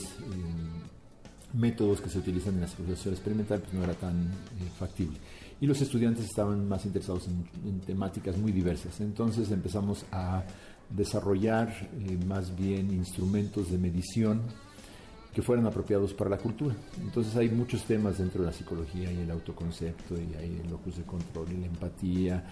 [1.54, 4.32] métodos que se utilizan en la psicología social experimental pues no era tan
[4.78, 5.18] factible
[5.64, 9.00] y los estudiantes estaban más interesados en, temáticas muy diversas.
[9.00, 10.44] Entonces empezamos a
[10.90, 14.42] desarrollar eh, más bien instrumentos de medición
[15.34, 16.76] que fueran apropiados para la cultura.
[17.02, 20.98] Entonces hay muchos temas dentro de la psicología y el autoconcepto y hay el locus
[20.98, 22.44] de control y la empatía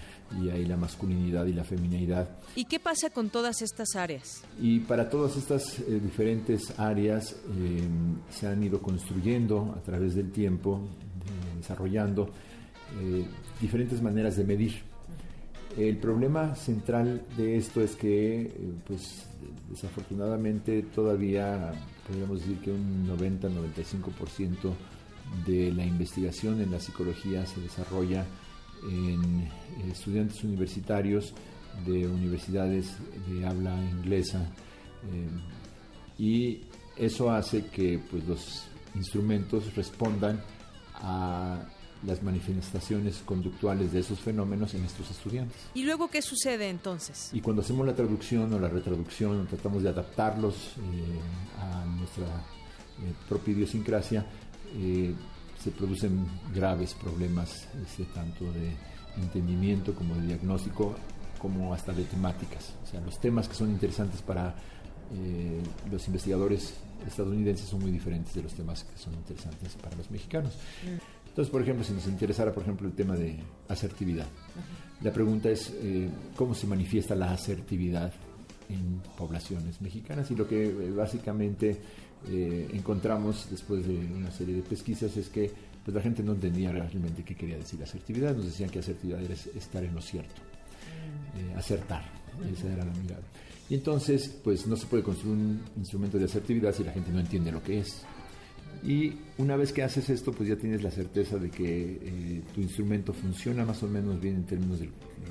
[0.41, 2.29] y hay la masculinidad y la feminidad.
[2.55, 4.43] ¿Y qué pasa con todas estas áreas?
[4.59, 7.87] Y para todas estas eh, diferentes áreas eh,
[8.31, 10.81] se han ido construyendo a través del tiempo,
[11.57, 12.29] desarrollando
[12.99, 13.25] eh,
[13.61, 14.73] diferentes maneras de medir.
[15.77, 18.51] El problema central de esto es que,
[18.85, 19.25] pues,
[19.69, 21.71] desafortunadamente todavía
[22.11, 24.73] podríamos decir que un 90-95%
[25.45, 28.25] de la investigación en la psicología se desarrolla
[28.83, 29.47] en
[29.89, 31.33] estudiantes universitarios
[31.85, 32.97] de universidades
[33.29, 34.41] de habla inglesa
[35.09, 35.29] eh,
[36.21, 36.61] y
[36.97, 40.41] eso hace que pues, los instrumentos respondan
[40.95, 41.63] a
[42.05, 45.57] las manifestaciones conductuales de esos fenómenos en estos estudiantes.
[45.73, 47.29] ¿Y luego qué sucede entonces?
[47.33, 53.13] Y cuando hacemos la traducción o la retraducción, tratamos de adaptarlos eh, a nuestra eh,
[53.29, 54.25] propia idiosincrasia,
[54.75, 55.13] eh,
[55.61, 58.71] se producen graves problemas, este, tanto de
[59.21, 60.95] entendimiento como de diagnóstico,
[61.37, 62.73] como hasta de temáticas.
[62.83, 64.55] O sea, los temas que son interesantes para
[65.91, 66.73] los investigadores
[67.05, 70.53] estadounidenses son muy diferentes de los temas que son interesantes para los mexicanos.
[70.83, 71.10] Mm.
[71.31, 73.37] Entonces, por ejemplo, si nos interesara, por ejemplo, el tema de
[73.69, 74.27] asertividad,
[75.01, 78.11] la pregunta es eh, cómo se manifiesta la asertividad
[78.67, 81.77] en poblaciones mexicanas y lo que eh, básicamente
[82.27, 85.49] eh, encontramos después de una serie de pesquisas es que
[85.85, 89.33] pues, la gente no entendía realmente qué quería decir asertividad, nos decían que asertividad era
[89.33, 90.41] estar en lo cierto,
[91.55, 92.03] acertar,
[92.53, 93.23] esa era la mirada.
[93.69, 97.21] Y entonces, pues no se puede construir un instrumento de asertividad si la gente no
[97.21, 98.03] entiende lo que es.
[98.83, 102.61] Y una vez que haces esto, pues ya tienes la certeza de que eh, tu
[102.61, 104.89] instrumento funciona más o menos bien en términos de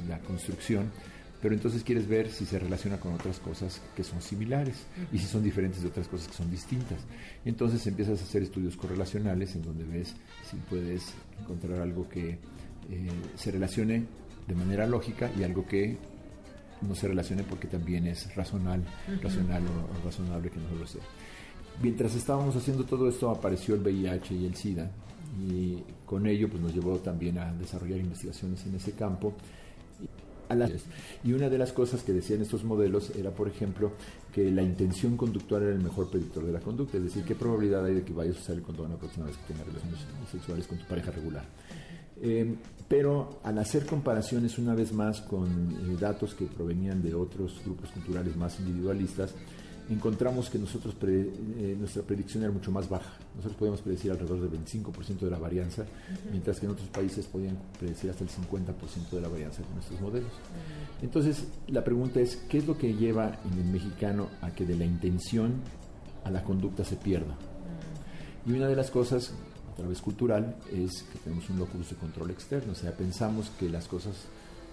[0.08, 0.90] la construcción,
[1.42, 4.76] pero entonces quieres ver si se relaciona con otras cosas que son similares
[5.12, 6.98] y si son diferentes de otras cosas que son distintas.
[7.44, 10.14] Entonces empiezas a hacer estudios correlacionales en donde ves
[10.48, 12.38] si puedes encontrar algo que
[12.90, 14.04] eh, se relacione
[14.46, 15.96] de manera lógica y algo que
[16.82, 18.82] no se relacione porque también es racional,
[19.22, 21.02] racional o, razonable que no lo sea.
[21.80, 24.90] Mientras estábamos haciendo todo esto apareció el VIH y el SIDA
[25.48, 29.34] y con ello pues nos llevó también a desarrollar investigaciones en ese campo.
[31.22, 33.92] Y una de las cosas que decían estos modelos era, por ejemplo,
[34.32, 37.84] que la intención conductual era el mejor predictor de la conducta, es decir, qué probabilidad
[37.84, 40.00] hay de que vayas a usar el condón la próxima vez que tengas relaciones
[40.30, 41.44] sexuales con tu pareja regular.
[42.22, 42.56] Eh,
[42.88, 47.90] pero al hacer comparaciones una vez más con eh, datos que provenían de otros grupos
[47.90, 49.34] culturales más individualistas,
[49.90, 53.10] encontramos que nosotros eh, nuestra predicción era mucho más baja.
[53.34, 55.84] Nosotros podíamos predecir alrededor del 25% de la varianza,
[56.30, 60.00] mientras que en otros países podían predecir hasta el 50% de la varianza con nuestros
[60.00, 60.30] modelos.
[61.02, 64.76] Entonces, la pregunta es, ¿qué es lo que lleva en el mexicano a que de
[64.76, 65.54] la intención
[66.24, 67.36] a la conducta se pierda?
[68.46, 69.32] Y una de las cosas,
[69.72, 73.68] a través cultural, es que tenemos un locus de control externo, o sea, pensamos que
[73.68, 74.14] las cosas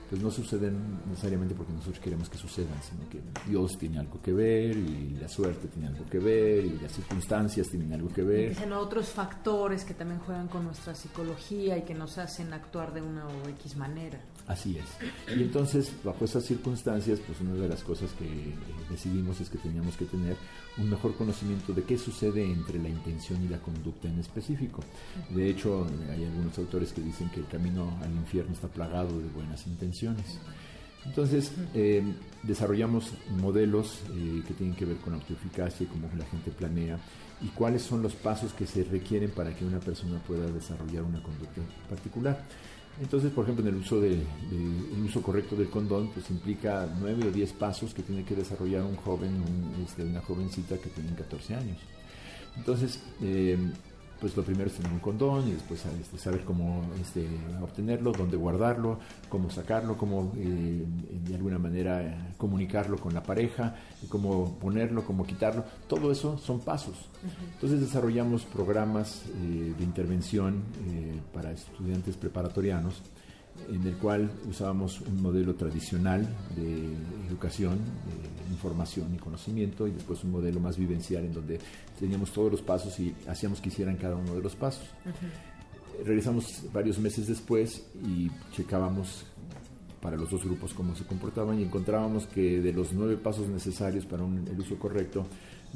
[0.10, 4.32] pues no suceden necesariamente porque nosotros queremos que sucedan, sino que Dios tiene algo que
[4.32, 8.50] ver y la suerte tiene algo que ver y las circunstancias tienen algo que ver.
[8.50, 13.02] Dicen otros factores que también juegan con nuestra psicología y que nos hacen actuar de
[13.02, 14.20] una o X manera.
[14.48, 15.36] Así es.
[15.38, 18.56] Y entonces, bajo esas circunstancias, pues una de las cosas que eh,
[18.90, 20.38] decidimos es que teníamos que tener
[20.78, 24.84] un mejor conocimiento de qué sucede entre la intención y la conducta en específico.
[25.30, 29.28] De hecho, hay algunos autores que dicen que el camino al infierno está plagado de
[29.30, 30.40] buenas intenciones.
[31.06, 32.04] Entonces, eh,
[32.44, 37.00] desarrollamos modelos eh, que tienen que ver con autoeficacia y cómo la gente planea
[37.42, 41.22] y cuáles son los pasos que se requieren para que una persona pueda desarrollar una
[41.22, 42.44] conducta particular.
[43.00, 47.28] Entonces, por ejemplo, en el uso, de, el uso correcto del condón, pues implica nueve
[47.28, 49.44] o diez pasos que tiene que desarrollar un joven,
[49.86, 51.78] este, una jovencita que tiene 14 años.
[52.58, 53.58] Entonces, eh,
[54.20, 57.28] pues lo primero es tener un condón y después este, saber cómo este,
[57.62, 59.00] obtenerlo, dónde guardarlo,
[59.30, 60.84] cómo sacarlo, cómo eh,
[61.26, 63.76] de alguna manera comunicarlo con la pareja,
[64.10, 65.64] cómo ponerlo, cómo quitarlo.
[65.88, 67.10] Todo eso son pasos.
[67.54, 73.02] Entonces desarrollamos programas eh, de intervención eh, para estudiantes preparatorianos
[73.70, 76.94] en el cual usábamos un modelo tradicional de
[77.28, 77.80] educación,
[78.52, 81.60] información y conocimiento, y después un modelo más vivencial en donde
[82.00, 84.86] teníamos todos los pasos y hacíamos que hicieran cada uno de los pasos.
[86.06, 89.26] Regresamos varios meses después y checábamos
[90.02, 94.06] para los dos grupos cómo se comportaban y encontrábamos que de los nueve pasos necesarios
[94.06, 95.26] para el uso correcto,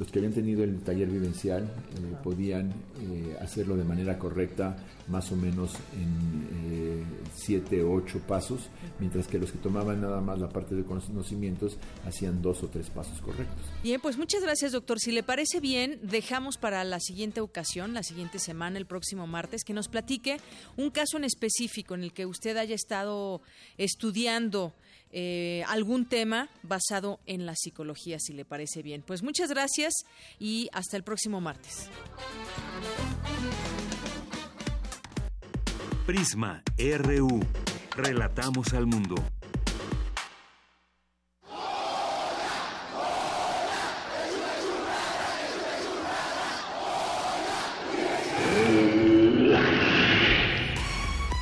[0.02, 4.76] los que habían tenido el taller vivencial eh, podían eh, hacerlo de manera correcta
[5.08, 7.04] más o menos en eh,
[7.36, 11.78] siete o ocho pasos, mientras que los que tomaban nada más la parte de conocimientos
[12.04, 13.64] hacían dos o tres pasos correctos.
[13.84, 15.00] Bien, pues muchas gracias doctor.
[15.00, 19.64] Si le parece bien, dejamos para la siguiente ocasión, la siguiente semana, el próximo martes,
[19.64, 20.38] que nos platique
[20.78, 23.44] un caso en específico en el que usted haya estado
[23.78, 24.74] estudiando
[25.12, 29.04] eh, algún tema basado en la psicología, si le parece bien.
[29.06, 29.94] Pues muchas gracias
[30.40, 31.90] y hasta el próximo martes.
[36.06, 37.42] Prisma RU.
[37.96, 39.16] Relatamos al mundo.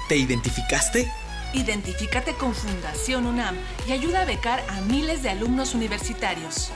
[0.09, 1.07] ¿Te identificaste?
[1.53, 3.55] Identifícate con Fundación UNAM
[3.87, 6.71] y ayuda a becar a miles de alumnos universitarios.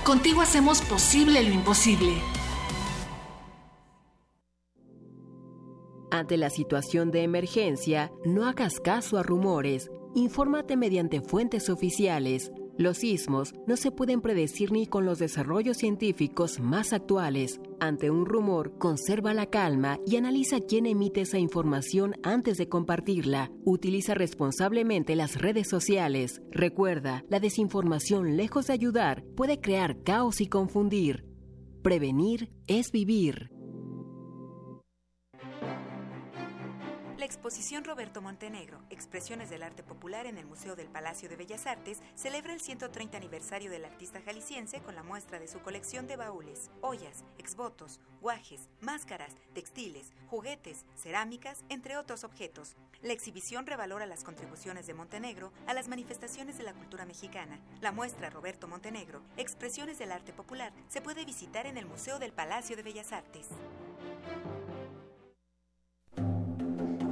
[0.05, 2.13] Contigo hacemos posible lo imposible.
[6.11, 9.91] Ante la situación de emergencia, no hagas caso a rumores.
[10.15, 16.61] Infórmate mediante fuentes oficiales los sismos no se pueden predecir ni con los desarrollos científicos
[16.61, 17.61] más actuales.
[17.81, 23.51] Ante un rumor, conserva la calma y analiza quién emite esa información antes de compartirla.
[23.65, 26.43] Utiliza responsablemente las redes sociales.
[26.51, 31.25] Recuerda, la desinformación, lejos de ayudar, puede crear caos y confundir.
[31.83, 33.56] Prevenir es vivir.
[37.27, 42.01] Exposición Roberto Montenegro, Expresiones del Arte Popular en el Museo del Palacio de Bellas Artes,
[42.15, 46.71] celebra el 130 aniversario del artista jalisciense con la muestra de su colección de baúles,
[46.83, 52.77] ollas, exvotos, guajes, máscaras, textiles, juguetes, cerámicas, entre otros objetos.
[53.03, 57.59] La exhibición revalora las contribuciones de Montenegro a las manifestaciones de la cultura mexicana.
[57.81, 62.33] La muestra Roberto Montenegro, Expresiones del Arte Popular, se puede visitar en el Museo del
[62.33, 63.49] Palacio de Bellas Artes.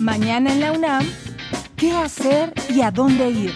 [0.00, 1.06] Mañana en la UNAM,
[1.76, 3.52] ¿qué hacer y a dónde ir?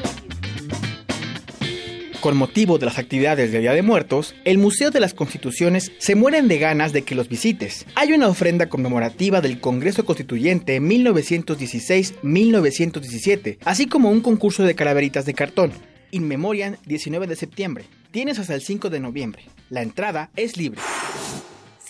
[2.21, 6.15] Con motivo de las actividades de Día de Muertos, el Museo de las Constituciones se
[6.15, 7.85] mueren de ganas de que los visites.
[7.95, 15.35] Hay una ofrenda conmemorativa del Congreso Constituyente 1916-1917, así como un concurso de calaveritas de
[15.35, 15.73] cartón.
[16.11, 17.85] In Memoriam 19 de septiembre.
[18.11, 19.43] Tienes hasta el 5 de noviembre.
[19.69, 20.81] La entrada es libre.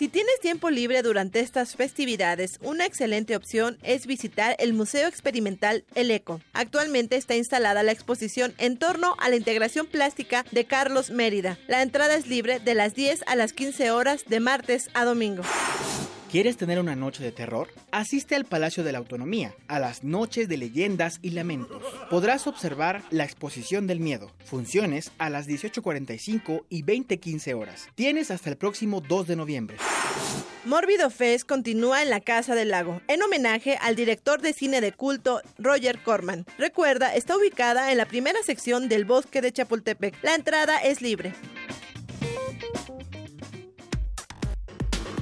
[0.01, 5.85] Si tienes tiempo libre durante estas festividades, una excelente opción es visitar el Museo Experimental
[5.95, 6.41] El Eco.
[6.55, 11.59] Actualmente está instalada la exposición en torno a la integración plástica de Carlos Mérida.
[11.69, 15.43] La entrada es libre de las 10 a las 15 horas de martes a domingo.
[16.31, 17.67] ¿Quieres tener una noche de terror?
[17.91, 21.83] Asiste al Palacio de la Autonomía, a las noches de leyendas y lamentos.
[22.09, 27.89] Podrás observar la exposición del miedo, funciones a las 18.45 y 20.15 horas.
[27.97, 29.77] Tienes hasta el próximo 2 de noviembre.
[30.65, 34.93] Mórbido Fest continúa en la Casa del Lago, en homenaje al director de cine de
[34.93, 36.47] culto Roger Corman.
[36.59, 40.15] Recuerda, está ubicada en la primera sección del bosque de Chapultepec.
[40.23, 41.33] La entrada es libre.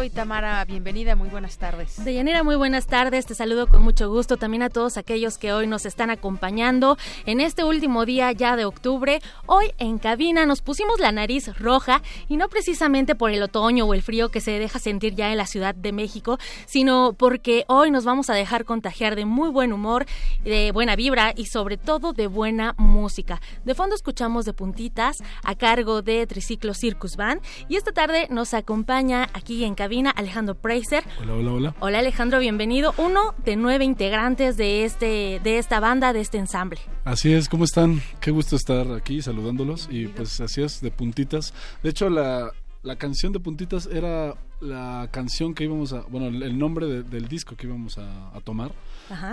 [0.00, 0.64] Hoy, Tamara?
[0.64, 2.02] Bienvenida, muy buenas tardes.
[2.02, 3.26] Deyanira, muy buenas tardes.
[3.26, 6.96] Te saludo con mucho gusto también a todos aquellos que hoy nos están acompañando
[7.26, 9.20] en este último día ya de octubre.
[9.44, 13.92] Hoy en cabina nos pusimos la nariz roja y no precisamente por el otoño o
[13.92, 17.90] el frío que se deja sentir ya en la Ciudad de México, sino porque hoy
[17.90, 20.06] nos vamos a dejar contagiar de muy buen humor,
[20.44, 23.42] de buena vibra y sobre todo de buena música.
[23.66, 28.54] De fondo escuchamos de puntitas a cargo de Triciclo Circus Band y esta tarde nos
[28.54, 31.02] acompaña aquí en cabina Alejandro Preiser.
[31.20, 31.74] Hola, hola, hola.
[31.80, 32.94] Hola Alejandro, bienvenido.
[32.96, 36.78] Uno de nueve integrantes de este de esta banda, de este ensamble.
[37.04, 38.00] Así es, ¿cómo están?
[38.20, 41.52] Qué gusto estar aquí saludándolos y pues así es, de puntitas.
[41.82, 46.58] De hecho, la, la canción de puntitas era la canción que íbamos a, bueno, el
[46.58, 48.72] nombre del disco que íbamos a, tomar,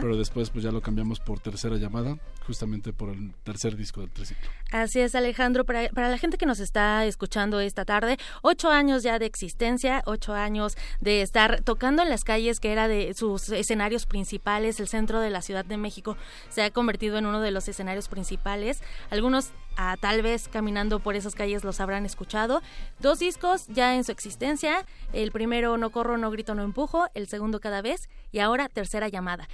[0.01, 4.09] pero después pues ya lo cambiamos por tercera llamada, justamente por el tercer disco del
[4.09, 4.49] triciclo.
[4.71, 9.03] Así es, Alejandro, para, para la gente que nos está escuchando esta tarde, ocho años
[9.03, 13.49] ya de existencia, ocho años de estar tocando en las calles que era de sus
[13.49, 16.17] escenarios principales, el centro de la Ciudad de México
[16.49, 21.15] se ha convertido en uno de los escenarios principales, algunos a, tal vez caminando por
[21.15, 22.61] esas calles los habrán escuchado,
[22.99, 27.27] dos discos ya en su existencia, el primero No corro, no grito, no empujo, el
[27.27, 29.47] segundo cada vez y ahora tercera llamada.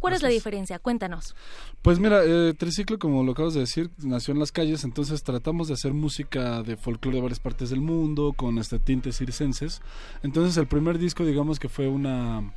[0.00, 0.78] ¿Cuál es la diferencia?
[0.78, 1.36] Cuéntanos.
[1.82, 5.68] Pues mira, eh, Triciclo, como lo acabas de decir, nació en las calles, entonces tratamos
[5.68, 9.82] de hacer música de folclore de varias partes del mundo, con este tintes circenses.
[10.22, 12.50] Entonces el primer disco, digamos que fue una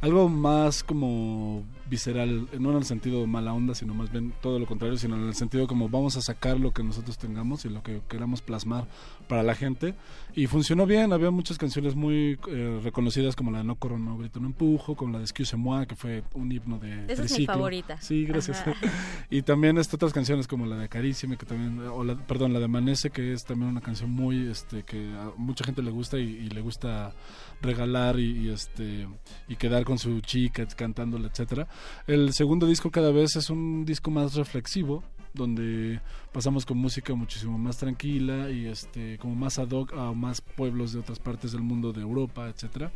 [0.00, 4.66] algo más como visceral, no en el sentido mala onda, sino más bien todo lo
[4.66, 7.82] contrario, sino en el sentido como vamos a sacar lo que nosotros tengamos y lo
[7.82, 8.86] que queramos plasmar
[9.28, 9.94] para la gente.
[10.34, 14.16] Y funcionó bien, había muchas canciones muy eh, reconocidas como la de No Corro, No
[14.16, 17.38] Grito, No Empujo, como la de Excuse Moi, que fue un himno de Esa es
[17.38, 18.00] mi favorita.
[18.00, 18.64] Sí, gracias.
[19.30, 22.60] y también este, otras canciones como la de Acaríciame, que también, o la, perdón, la
[22.60, 26.18] de Amanece, que es también una canción muy, este, que a mucha gente le gusta
[26.18, 27.12] y, le gusta
[27.60, 29.06] regalar y, este
[29.48, 31.68] y quedar con su chica cantándola, etcétera.
[32.06, 35.02] El segundo disco cada vez es un disco más reflexivo,
[35.34, 36.00] donde
[36.32, 40.92] pasamos con música muchísimo más tranquila y este como más ad hoc a más pueblos
[40.92, 42.92] de otras partes del mundo de Europa etcétera.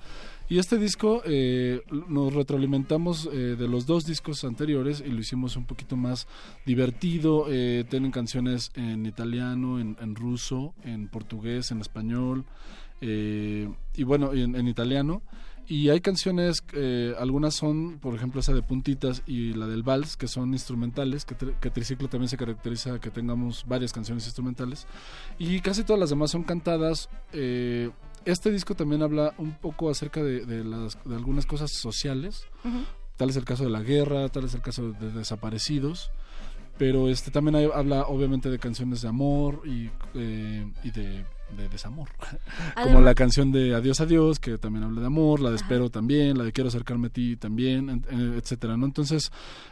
[0.48, 5.56] Y este disco eh, nos retroalimentamos eh, de los dos discos anteriores y lo hicimos
[5.56, 6.26] un poquito más
[6.66, 7.46] divertido.
[7.48, 12.44] Eh, tienen canciones en italiano en, ruso en portugués en español
[13.00, 15.22] y bueno en italiano
[15.66, 20.16] y hay canciones, eh, algunas son, por ejemplo, esa de puntitas y la del vals,
[20.16, 24.86] que son instrumentales, que, que, Triciclo también se caracteriza que tengamos varias canciones instrumentales.
[25.38, 27.08] Y casi todas las demás son cantadas.
[27.32, 27.90] Eh,
[28.24, 32.46] este disco también habla un poco acerca de, las, de algunas cosas sociales.
[33.16, 36.10] Tal es el caso de la guerra, tal es el caso de desaparecidos
[36.78, 41.24] pero este también habla obviamente de canciones de amor y, eh, y de
[41.56, 42.08] de desamor.
[42.82, 46.36] Como la canción de Adiós, Adiós, que también habla de amor, la de Espero también,
[46.38, 48.86] la de Quiero acercarme a ti también, etcétera, ¿no?
[48.86, 49.30] Entonces,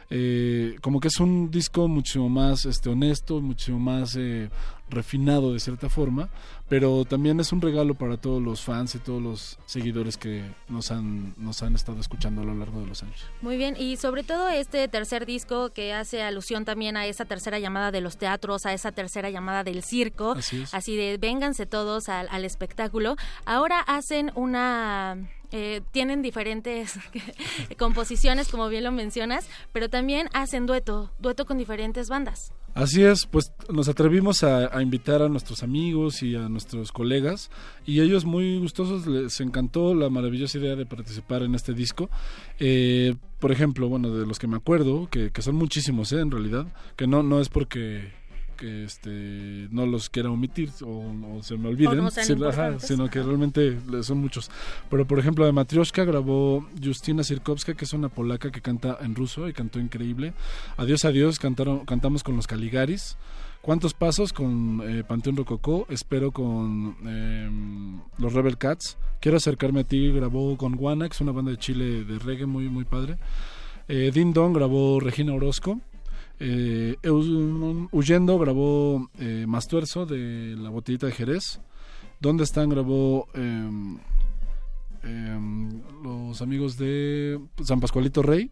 [0.09, 4.49] eh, como que es un disco mucho más este, honesto, mucho más eh,
[4.89, 6.29] refinado de cierta forma,
[6.73, 10.89] pero también es un regalo para todos los fans y todos los seguidores que nos
[10.89, 13.27] han, nos han estado escuchando a lo largo de los años.
[13.43, 17.59] Muy bien, y sobre todo este tercer disco que hace alusión también a esa tercera
[17.59, 20.35] llamada de los teatros, a esa tercera llamada del circo,
[20.71, 26.95] así, de vénganse todos al, al espectáculo, ahora hacen una eh, tienen diferentes
[27.77, 32.51] composiciones, como bien lo mencionas, pero también hacen dueto, dueto con diferentes bandas.
[32.73, 37.51] Así es, pues nos atrevimos a, invitar a nuestros amigos y a nuestros colegas
[37.85, 42.09] y ellos muy gustosos les encantó la maravillosa idea de participar en este disco.
[42.59, 46.21] Eh, por ejemplo, bueno, de los que me acuerdo, que, son muchísimos ¿eh?
[46.21, 46.65] en realidad,
[46.95, 48.11] que no, no es porque
[48.53, 53.77] que este no los quiera omitir o, se me olviden, no ajá, sino que realmente
[54.01, 54.49] son muchos.
[54.89, 59.15] Pero por ejemplo, de Matryoshka grabó Justina Sirkowska, que es una polaca que canta en
[59.15, 60.33] ruso y cantó increíble.
[60.77, 63.17] Adiós, adiós, cantaron, cantamos con los Caligaris.
[63.63, 65.85] ¿Cuántos pasos con eh, Panteón Rococó?
[65.89, 68.97] Espero con em, los Rebel Cats.
[69.21, 72.45] Quiero acercarme a ti, grabó con Guana, que es una banda de Chile de reggae
[72.45, 73.17] muy, muy padre.
[73.87, 75.79] Eh, Din Don grabó Regina Orozco.
[76.45, 76.97] Eh,
[77.91, 81.61] Huyendo grabó eh, Mastuerzo de La Botellita de Jerez.
[82.19, 82.67] ¿Dónde están?
[82.67, 83.97] Grabó em,
[86.03, 88.51] los amigos de San Pascualito Rey.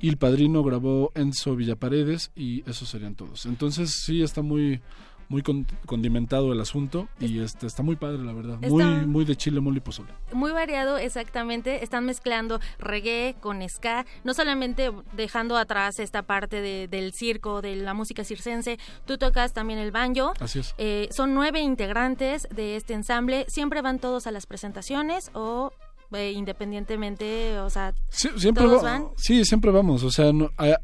[0.00, 3.44] Y el padrino grabó Enzo Villaparedes y esos serían todos.
[3.44, 4.80] Entonces sí está muy
[5.28, 8.58] muy con- condimentado el asunto y este está muy padre la verdad.
[8.60, 10.08] Muy muy de chile, mole y pozole.
[10.32, 11.82] Muy variado, exactamente.
[11.82, 17.76] Están mezclando reggae con ska, no solamente dejando atrás esta parte de- del circo, de
[17.76, 18.78] la música circense.
[19.04, 20.32] Tú tocas también el banjo.
[20.40, 20.74] Así es.
[20.78, 23.44] Eh, son nueve integrantes de este ensamble.
[23.48, 25.72] ¿Siempre van todos a las presentaciones o
[26.12, 27.58] eh, independientemente?
[27.60, 29.08] O sea, Sí, siempre todos va- van.
[29.16, 30.02] Sí, siempre vamos.
[30.04, 30.74] O sea, no- hay-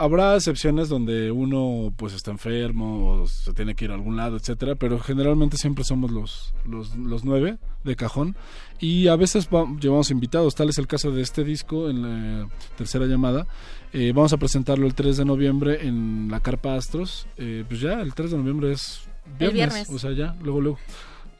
[0.00, 4.36] habrá excepciones donde uno pues está enfermo o se tiene que ir a algún lado,
[4.36, 8.36] etcétera, pero generalmente siempre somos los, los, los nueve de cajón
[8.80, 10.54] y a veces va- llevamos invitados.
[10.54, 13.46] Tal es el caso de este disco en la tercera llamada.
[13.92, 17.26] Eh, vamos a presentarlo el 3 de noviembre en la Carpa Astros.
[17.36, 19.02] Eh, pues ya, el 3 de noviembre es
[19.38, 19.88] El viernes.
[19.90, 20.78] O sea, ya, luego, luego.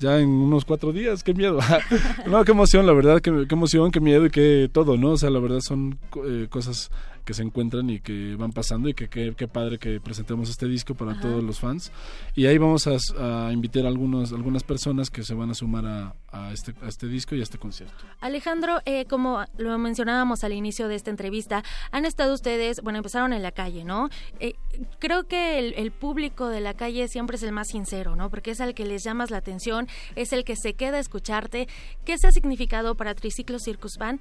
[0.00, 1.58] Ya en unos cuatro días, qué miedo.
[2.26, 5.10] no, qué emoción, la verdad, qué, qué emoción, qué miedo y qué todo, ¿no?
[5.10, 6.90] O sea, la verdad son eh, cosas
[7.24, 10.94] que se encuentran y que van pasando y que qué padre que presentemos este disco
[10.94, 11.22] para Ajá.
[11.22, 11.92] todos los fans.
[12.34, 15.86] Y ahí vamos a, a invitar a algunos, algunas personas que se van a sumar
[15.86, 18.04] a, a este, a este disco y a este concierto.
[18.20, 23.32] Alejandro, eh, como lo mencionábamos al inicio de esta entrevista, han estado ustedes, bueno, empezaron
[23.32, 24.08] en la calle, ¿no?
[24.38, 24.54] Eh,
[24.98, 28.30] creo que el, el público de la calle siempre es el más sincero, ¿no?
[28.30, 31.68] Porque es al que les llamas la atención, es el que se queda a escucharte.
[32.04, 34.20] ¿Qué se ha significado para Triciclo Circus Band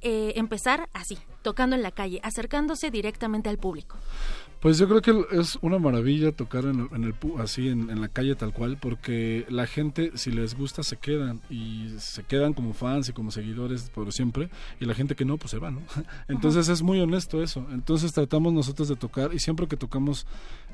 [0.00, 3.96] eh, empezar así, tocando en la calle, acercándose directamente al público?
[4.58, 8.00] Pues yo creo que es una maravilla tocar en el, en el así en, en
[8.00, 12.54] la calle tal cual, porque la gente si les gusta se quedan y se quedan
[12.54, 14.48] como fans y como seguidores por siempre
[14.80, 15.82] y la gente que no pues se va, ¿no?
[16.28, 17.66] Entonces es muy honesto eso.
[17.72, 20.26] Entonces tratamos nosotros de tocar y siempre que tocamos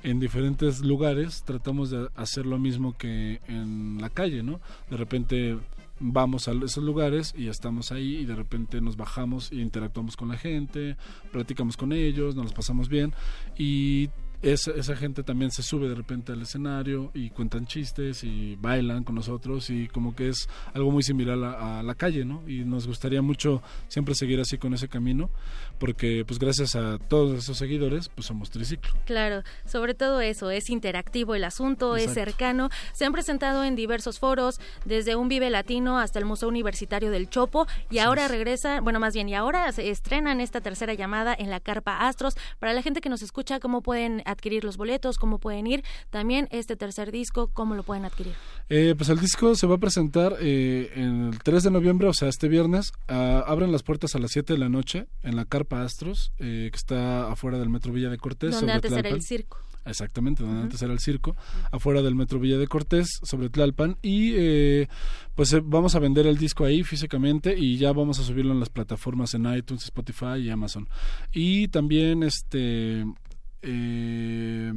[0.04, 4.60] en diferentes lugares tratamos de hacer lo mismo que en la calle, ¿no?
[4.88, 5.58] De repente
[6.00, 10.28] vamos a esos lugares y estamos ahí y de repente nos bajamos e interactuamos con
[10.28, 10.96] la gente,
[11.30, 13.12] platicamos con ellos, nos los pasamos bien
[13.56, 14.08] y
[14.42, 19.04] esa, esa gente también se sube de repente al escenario y cuentan chistes y bailan
[19.04, 22.48] con nosotros y como que es algo muy similar a la, a la calle, ¿no?
[22.48, 25.30] Y nos gustaría mucho siempre seguir así con ese camino
[25.78, 28.92] porque pues gracias a todos esos seguidores pues somos triciclo.
[29.06, 32.70] Claro, sobre todo eso, es interactivo el asunto, es cercano.
[32.92, 37.28] Se han presentado en diversos foros, desde un Vive Latino hasta el Museo Universitario del
[37.28, 41.50] Chopo, y ahora regresan, bueno, más bien, y ahora se estrenan esta tercera llamada en
[41.50, 42.36] la Carpa Astros.
[42.58, 45.18] Para la gente que nos escucha, ¿cómo pueden adquirir los boletos?
[45.18, 45.84] ¿Cómo pueden ir?
[46.10, 48.34] También este tercer disco, ¿cómo lo pueden adquirir?
[48.68, 52.28] Eh, pues el disco se va a presentar eh, el 3 de noviembre, o sea,
[52.28, 52.92] este viernes.
[53.08, 56.76] Abren las puertas a las 7 de la noche en la Carpa Astros, eh, que
[56.76, 58.52] está afuera del Metro Villa de Cortés.
[58.52, 59.58] Donde antes era el circo.
[59.84, 61.34] Exactamente, donde antes era el circo,
[61.72, 63.96] afuera del Metro Villa de Cortés, sobre Tlalpan.
[64.02, 64.88] Y eh,
[65.34, 68.60] pues eh, vamos a vender el disco ahí físicamente y ya vamos a subirlo en
[68.60, 70.88] las plataformas en iTunes, Spotify y Amazon.
[71.32, 73.04] Y también, este...
[73.62, 74.72] Eh,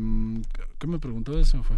[0.79, 1.43] ¿Qué me preguntó?
[1.45, 1.77] Se me fue.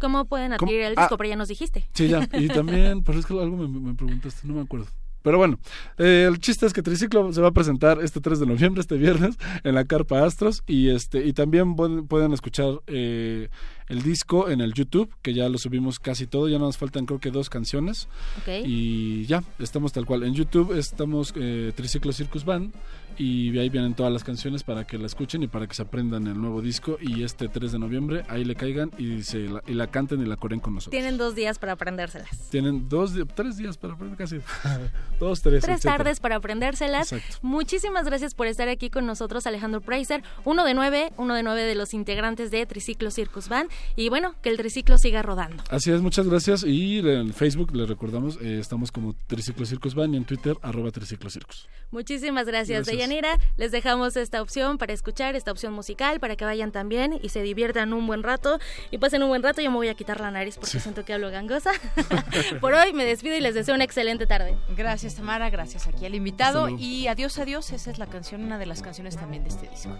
[0.00, 0.68] ¿Cómo pueden ¿Cómo?
[0.70, 1.02] adquirir el Ah.
[1.02, 1.16] disco?
[1.16, 1.88] Pero ya nos dijiste.
[1.94, 2.28] Sí, ya.
[2.38, 4.86] Y también, pero es que algo me, me preguntaste, no me acuerdo.
[5.22, 5.58] Pero bueno,
[5.98, 8.96] eh, el chiste es que Triciclo se va a presentar este 3 de noviembre, este
[8.96, 10.62] viernes, en la Carpa Astros.
[10.68, 13.48] Y este y también pueden, escuchar eh,
[13.88, 16.48] el disco en el YouTube, que ya lo subimos casi todo.
[16.48, 18.06] Ya nos faltan creo que dos canciones.
[18.38, 18.64] Ok.
[18.66, 20.22] Y ya, estamos tal cual.
[20.22, 22.72] En YouTube estamos eh, Triciclo Circus Band.
[23.18, 26.26] Y ahí vienen todas las canciones para que la escuchen y para que se aprendan
[26.26, 26.98] el nuevo disco.
[27.00, 30.26] Y este 3 de noviembre ahí le caigan y, se la, y la canten y
[30.26, 30.90] la coren con nosotros.
[30.90, 32.28] Tienen dos días para aprendérselas.
[32.50, 34.36] Tienen dos, tres días para aprender casi.
[35.20, 35.62] dos, tres.
[35.62, 35.96] Tres etcétera.
[35.98, 37.12] tardes para aprendérselas.
[37.12, 37.38] Exacto.
[37.42, 41.62] Muchísimas gracias por estar aquí con nosotros, Alejandro Preiser, uno de nueve, uno de nueve
[41.62, 43.70] de los integrantes de Triciclo Circus Band.
[43.96, 45.62] Y bueno, que el triciclo siga rodando.
[45.70, 46.64] Así es, muchas gracias.
[46.64, 50.90] Y en Facebook, les recordamos, eh, estamos como Triciclo Circus Band y en Twitter, arroba
[50.90, 51.68] Triciclo Circus.
[51.90, 52.96] Muchísimas gracias, Gracias.
[53.06, 53.38] Deyanira.
[53.56, 57.42] Les dejamos esta opción para escuchar, esta opción musical, para que vayan también y se
[57.42, 58.58] diviertan un buen rato
[58.90, 59.62] y pasen un buen rato.
[59.62, 61.70] Yo me voy a quitar la nariz porque siento que hablo gangosa.
[62.60, 64.56] por hoy me despido y les deseo una excelente tarde.
[64.76, 65.50] Gracias, Tamara.
[65.50, 66.68] Gracias aquí al invitado.
[66.68, 67.70] Y adiós, adiós.
[67.72, 69.96] Esa es la canción, una de las canciones también de este disco.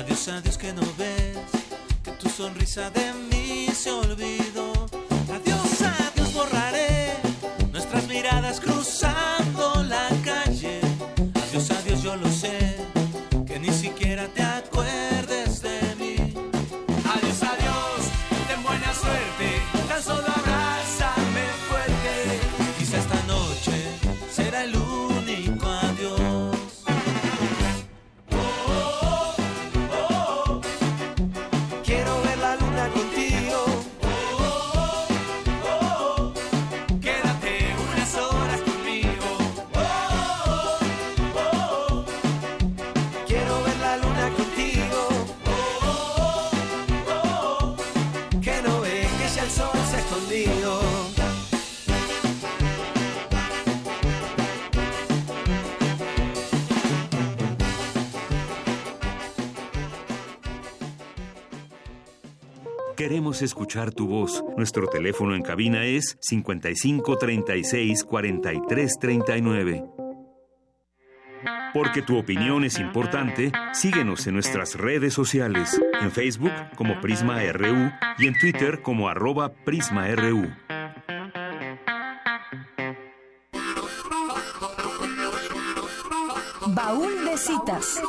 [0.00, 1.36] Adiós, adiós que no ves,
[2.02, 4.72] que tu sonrisa de mí se olvidó.
[5.28, 7.18] Adiós, adiós borraré
[7.70, 10.80] nuestras miradas cruzando la calle.
[11.42, 12.78] Adiós, adiós yo lo sé,
[13.46, 16.16] que ni siquiera te acuerdes de mí.
[17.12, 18.00] Adiós, adiós,
[18.48, 19.48] ten buena suerte,
[19.86, 22.40] tan solo abrázame fuerte.
[22.78, 23.76] Quizá esta noche
[24.34, 25.66] será el único
[63.30, 64.44] Escuchar tu voz.
[64.56, 69.84] Nuestro teléfono en cabina es 55 36 43 39.
[71.72, 77.92] Porque tu opinión es importante, síguenos en nuestras redes sociales, en Facebook como Prisma RU
[78.18, 80.50] y en Twitter como arroba PrismaRU.
[86.66, 88.02] Baúl de citas.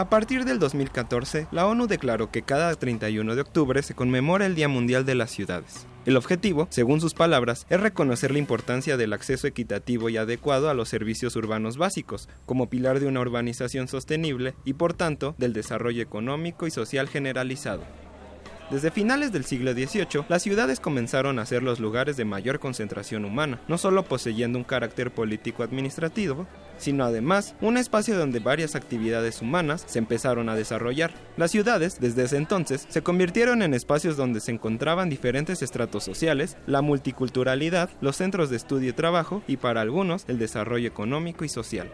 [0.00, 4.54] A partir del 2014, la ONU declaró que cada 31 de octubre se conmemora el
[4.54, 5.86] Día Mundial de las Ciudades.
[6.06, 10.74] El objetivo, según sus palabras, es reconocer la importancia del acceso equitativo y adecuado a
[10.74, 16.02] los servicios urbanos básicos, como pilar de una urbanización sostenible y, por tanto, del desarrollo
[16.02, 17.82] económico y social generalizado.
[18.70, 23.24] Desde finales del siglo XVIII, las ciudades comenzaron a ser los lugares de mayor concentración
[23.24, 26.46] humana, no solo poseyendo un carácter político-administrativo,
[26.78, 31.12] sino además un espacio donde varias actividades humanas se empezaron a desarrollar.
[31.36, 36.56] Las ciudades, desde ese entonces, se convirtieron en espacios donde se encontraban diferentes estratos sociales,
[36.68, 41.48] la multiculturalidad, los centros de estudio y trabajo y para algunos el desarrollo económico y
[41.48, 41.90] social.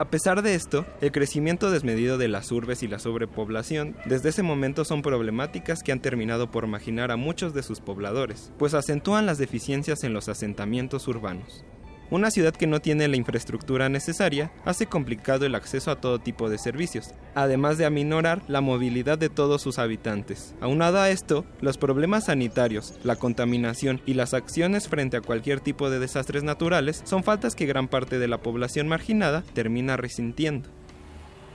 [0.00, 4.44] A pesar de esto, el crecimiento desmedido de las urbes y la sobrepoblación desde ese
[4.44, 9.26] momento son problemáticas que han terminado por marginar a muchos de sus pobladores, pues acentúan
[9.26, 11.64] las deficiencias en los asentamientos urbanos.
[12.10, 16.48] Una ciudad que no tiene la infraestructura necesaria hace complicado el acceso a todo tipo
[16.48, 20.54] de servicios, además de aminorar la movilidad de todos sus habitantes.
[20.62, 25.90] Aunado a esto, los problemas sanitarios, la contaminación y las acciones frente a cualquier tipo
[25.90, 30.77] de desastres naturales son faltas que gran parte de la población marginada termina resintiendo.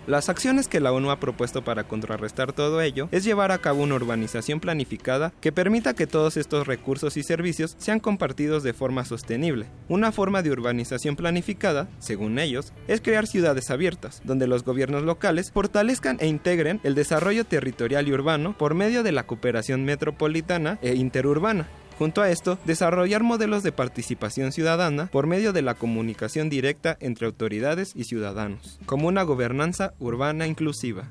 [0.06, 3.84] Las acciones que la ONU ha propuesto para contrarrestar todo ello es llevar a cabo
[3.84, 9.06] una urbanización planificada que permita que todos estos recursos y servicios sean compartidos de forma
[9.06, 9.68] sostenible.
[9.88, 15.52] Una forma de urbanización planificada, según ellos, es crear ciudades abiertas, donde los gobiernos locales
[15.52, 20.96] fortalezcan e integren el desarrollo territorial y urbano por medio de la cooperación metropolitana e
[20.96, 26.98] interurbana, Junto a esto, desarrollar modelos de participación ciudadana por medio de la comunicación directa
[26.99, 31.10] entre autoridades y ciudadanos, como una gobernanza urbana inclusiva.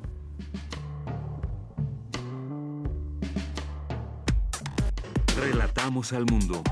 [5.41, 6.63] Relatamos al mundo.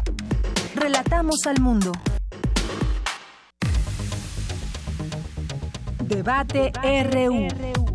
[0.75, 1.93] Relatamos al mundo.
[6.05, 7.90] Debate RU.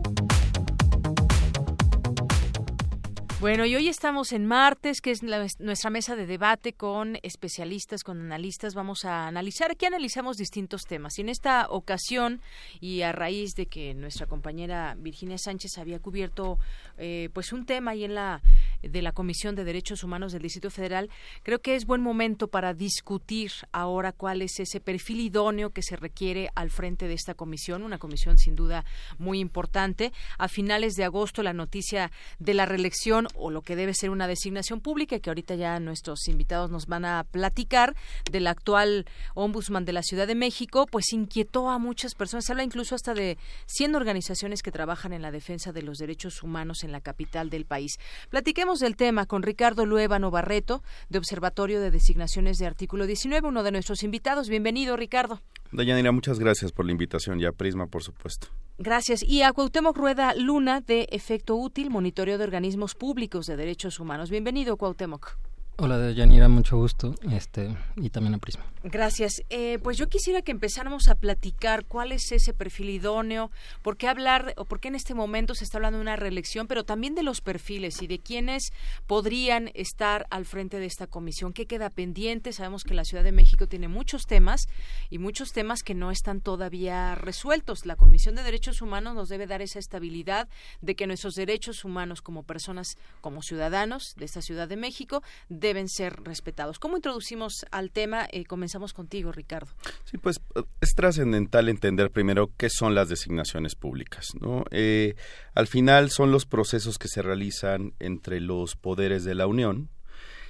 [3.42, 8.02] Bueno, y hoy estamos en martes, que es la- nuestra mesa de debate con especialistas,
[8.02, 8.74] con analistas.
[8.74, 11.20] Vamos a analizar, aquí analizamos distintos temas.
[11.20, 12.42] Y en esta ocasión,
[12.80, 16.58] y a raíz de que nuestra compañera Virginia Sánchez había cubierto
[16.98, 18.42] eh, pues un tema ahí en la
[18.82, 21.10] de la Comisión de Derechos Humanos del Distrito Federal,
[21.44, 25.98] creo que es buen momento para discutir ahora cuál es ese perfil idóneo que se
[25.98, 28.86] requiere al frente de esta comisión, una comisión sin duda
[29.18, 30.14] muy importante.
[30.38, 34.28] A finales de agosto la noticia de la reelección o lo que debe ser una
[34.28, 37.96] designación pública que ahorita ya nuestros invitados nos van a platicar
[38.32, 42.46] del actual ombudsman de la Ciudad de México, pues inquietó a muchas personas.
[42.46, 43.38] Se habla incluso hasta de
[43.68, 47.66] 100 organizaciones que trabajan en la defensa de los derechos humanos en la capital del
[47.66, 47.98] país.
[48.30, 53.64] Platiquemos del tema con Ricardo Luébano Barreto, de Observatorio de Designaciones de Artículo 19, uno
[53.64, 54.50] de nuestros invitados.
[54.50, 55.42] Bienvenido, Ricardo.
[55.72, 58.48] Dayanira, muchas gracias por la invitación y a Prisma, por supuesto.
[58.78, 59.24] Gracias.
[59.24, 64.30] Y a Cuauhtémoc Rueda Luna, de Efecto Útil, Monitoreo de Organismos Públicos de Derechos Humanos.
[64.30, 65.38] Bienvenido, Cuauhtémoc.
[65.78, 68.64] Hola, Yanira, mucho gusto, este, y también a Prisma.
[68.88, 69.42] Gracias.
[69.50, 73.50] Eh, pues yo quisiera que empezáramos a platicar cuál es ese perfil idóneo,
[73.82, 76.68] por qué hablar, o por qué en este momento se está hablando de una reelección,
[76.68, 78.72] pero también de los perfiles y de quiénes
[79.08, 81.52] podrían estar al frente de esta comisión.
[81.52, 82.54] ¿Qué queda pendiente?
[82.54, 84.70] Sabemos que la Ciudad de México tiene muchos temas
[85.10, 87.88] y muchos temas que no están todavía resueltos.
[87.88, 90.48] La Comisión de Derechos Humanos nos debe dar esa estabilidad
[90.82, 95.24] de que nuestros derechos humanos como personas, como ciudadanos de esta Ciudad de México,
[95.66, 96.80] deben ser respetados.
[96.80, 98.28] ¿Cómo introducimos al tema?
[98.32, 99.72] Eh, comenzamos contigo, Ricardo.
[100.06, 100.40] Sí, pues
[100.82, 104.28] es trascendental entender primero qué son las designaciones públicas.
[104.40, 104.66] ¿no?
[104.72, 105.16] Eh,
[105.54, 109.90] al final son los procesos que se realizan entre los poderes de la Unión,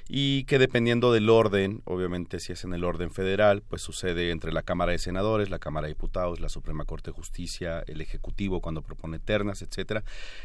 [0.08, 4.52] y que dependiendo del orden, obviamente si es en el orden federal, pues sucede entre
[4.52, 8.62] la Cámara de Senadores, la Cámara de Diputados, la Suprema Corte de Justicia, el Ejecutivo
[8.62, 10.04] cuando propone ternas, etcétera.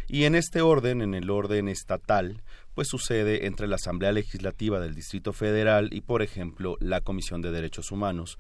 [0.09, 2.43] Y en este orden, en el orden estatal,
[2.75, 7.51] pues sucede entre la Asamblea Legislativa del Distrito Federal y, por ejemplo, la Comisión de
[7.51, 8.39] Derechos Humanos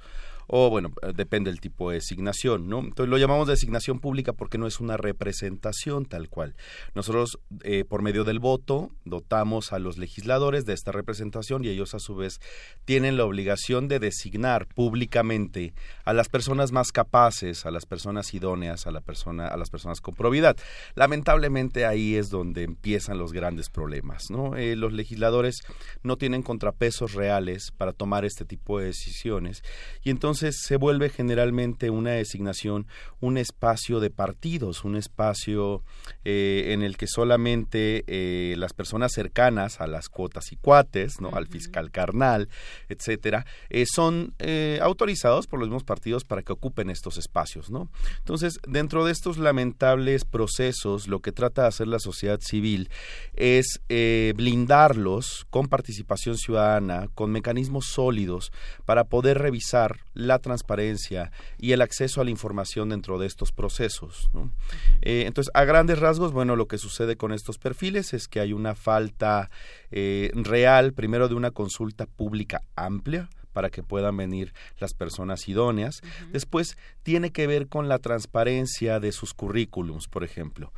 [0.52, 2.80] o bueno, eh, depende del tipo de designación, ¿no?
[2.80, 6.56] Entonces lo llamamos designación pública porque no es una representación tal cual.
[6.94, 11.94] Nosotros, eh, por medio del voto, dotamos a los legisladores de esta representación y ellos
[11.94, 12.40] a su vez
[12.84, 15.72] tienen la obligación de designar públicamente
[16.04, 20.00] a las personas más capaces, a las personas idóneas, a la persona, a las personas
[20.00, 20.56] con probidad.
[20.96, 24.56] Lamentablemente ahí es donde empiezan los grandes problemas, ¿no?
[24.56, 25.60] Eh, los legisladores
[26.02, 29.62] no tienen contrapesos reales para tomar este tipo de decisiones
[30.02, 32.86] y entonces se vuelve generalmente una designación,
[33.20, 35.82] un espacio de partidos, un espacio
[36.24, 41.30] eh, en el que solamente eh, las personas cercanas a las cuotas y cuates, ¿no?
[41.34, 42.48] al fiscal carnal,
[42.88, 44.34] etcétera, eh, son
[44.80, 47.88] autorizados por los mismos partidos para que ocupen estos espacios, ¿no?
[48.18, 52.90] Entonces, dentro de estos lamentables procesos, lo que trata de hacer la sociedad civil
[53.34, 58.52] es blindarlos con participación ciudadana, con mecanismos sólidos
[58.84, 60.00] para poder revisar
[60.30, 64.30] la transparencia y el acceso a la información dentro de estos procesos.
[65.02, 68.52] Eh, entonces, a grandes rasgos, bueno, lo que sucede con estos perfiles es que hay
[68.52, 69.50] una falta
[69.90, 76.02] eh, real, primero, de una consulta pública amplia, para que puedan venir las personas idóneas.
[76.30, 80.72] Después, tiene que ver con la transparencia de sus currículums, por ejemplo.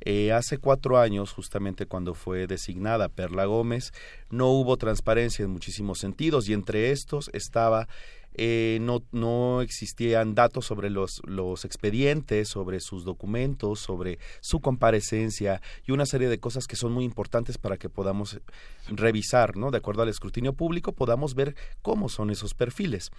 [0.00, 3.92] Eh, hace cuatro años, justamente cuando fue designada Perla Gómez,
[4.30, 7.88] no hubo transparencia en muchísimos sentidos y entre estos estaba
[8.34, 15.60] eh, no, no existían datos sobre los, los expedientes, sobre sus documentos, sobre su comparecencia
[15.86, 18.40] y una serie de cosas que son muy importantes para que podamos
[18.88, 19.70] revisar, ¿no?
[19.70, 23.10] De acuerdo al escrutinio público, podamos ver cómo son esos perfiles.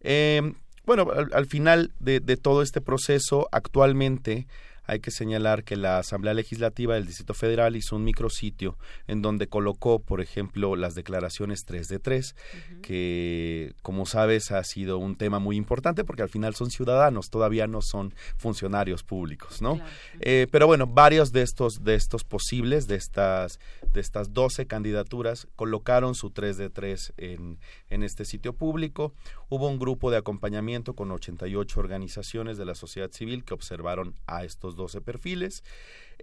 [0.00, 0.52] Eh,
[0.84, 4.46] bueno, al, final de, de, todo este proceso, actualmente
[4.88, 9.46] hay que señalar que la Asamblea Legislativa del Distrito Federal hizo un micrositio en donde
[9.46, 12.34] colocó, por ejemplo, las declaraciones 3 de 3,
[12.80, 17.66] que, como sabes, ha sido un tema muy importante porque al final son ciudadanos, todavía
[17.66, 19.78] no son funcionarios públicos, ¿no?
[20.20, 23.60] Eh, pero bueno, varios de estos, de estos posibles, de estas,
[23.92, 27.58] de estas 12 candidaturas, colocaron su 3 de 3 en,
[27.90, 29.12] en este sitio público.
[29.50, 34.44] Hubo un grupo de acompañamiento con 88 organizaciones de la sociedad civil que observaron a
[34.44, 35.62] estos 12 perfiles.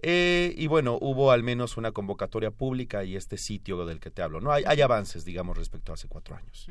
[0.02, 4.22] Eh, y bueno, hubo al menos una convocatoria pública y este sitio del que te
[4.22, 4.40] hablo.
[4.40, 6.68] No hay, hay avances, digamos, respecto a hace cuatro años.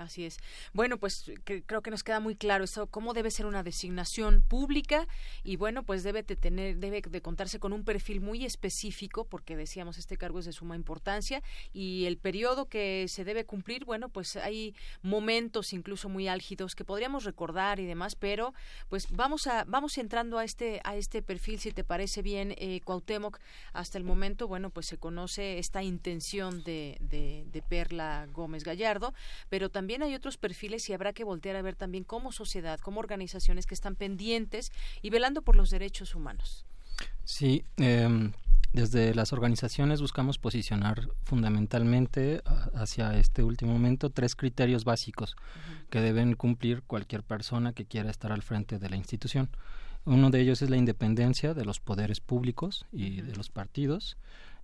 [0.00, 0.38] Así es.
[0.72, 5.06] Bueno, pues creo que nos queda muy claro eso, cómo debe ser una designación pública
[5.44, 9.56] y bueno, pues debe de tener, debe de contarse con un perfil muy específico, porque
[9.56, 11.42] decíamos este cargo es de suma importancia
[11.74, 16.84] y el periodo que se debe cumplir, bueno, pues hay momentos incluso muy álgidos que
[16.86, 18.54] podríamos recordar y demás, pero
[18.88, 22.80] pues vamos a vamos entrando a este a este perfil, si te parece bien, eh,
[22.84, 23.38] Cuauhtémoc.
[23.74, 29.12] Hasta el momento, bueno, pues se conoce esta intención de, de, de Perla Gómez Gallardo,
[29.50, 32.78] pero también también hay otros perfiles y habrá que voltear a ver también como sociedad,
[32.78, 34.70] como organizaciones que están pendientes
[35.02, 36.64] y velando por los derechos humanos.
[37.24, 38.30] Sí, em,
[38.72, 42.40] desde las organizaciones buscamos posicionar fundamentalmente
[42.72, 45.34] hacia este último momento tres criterios básicos
[45.90, 49.48] que deben cumplir cualquier persona que quiera estar al frente de la institución.
[50.04, 54.16] Uno de ellos es la independencia de los poderes públicos y de los partidos.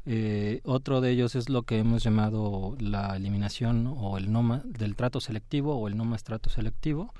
[0.08, 4.94] Eh, otro de ellos es lo que hemos llamado la eliminación o el no del
[4.94, 7.12] trato selectivo o el no más trato selectivo.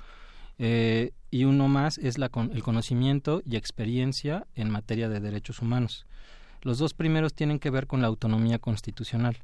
[0.57, 6.07] Eh, y uno más es la el conocimiento y experiencia en materia de derechos humanos.
[6.61, 9.37] Los dos primeros tienen que ver con la autonomía constitucional.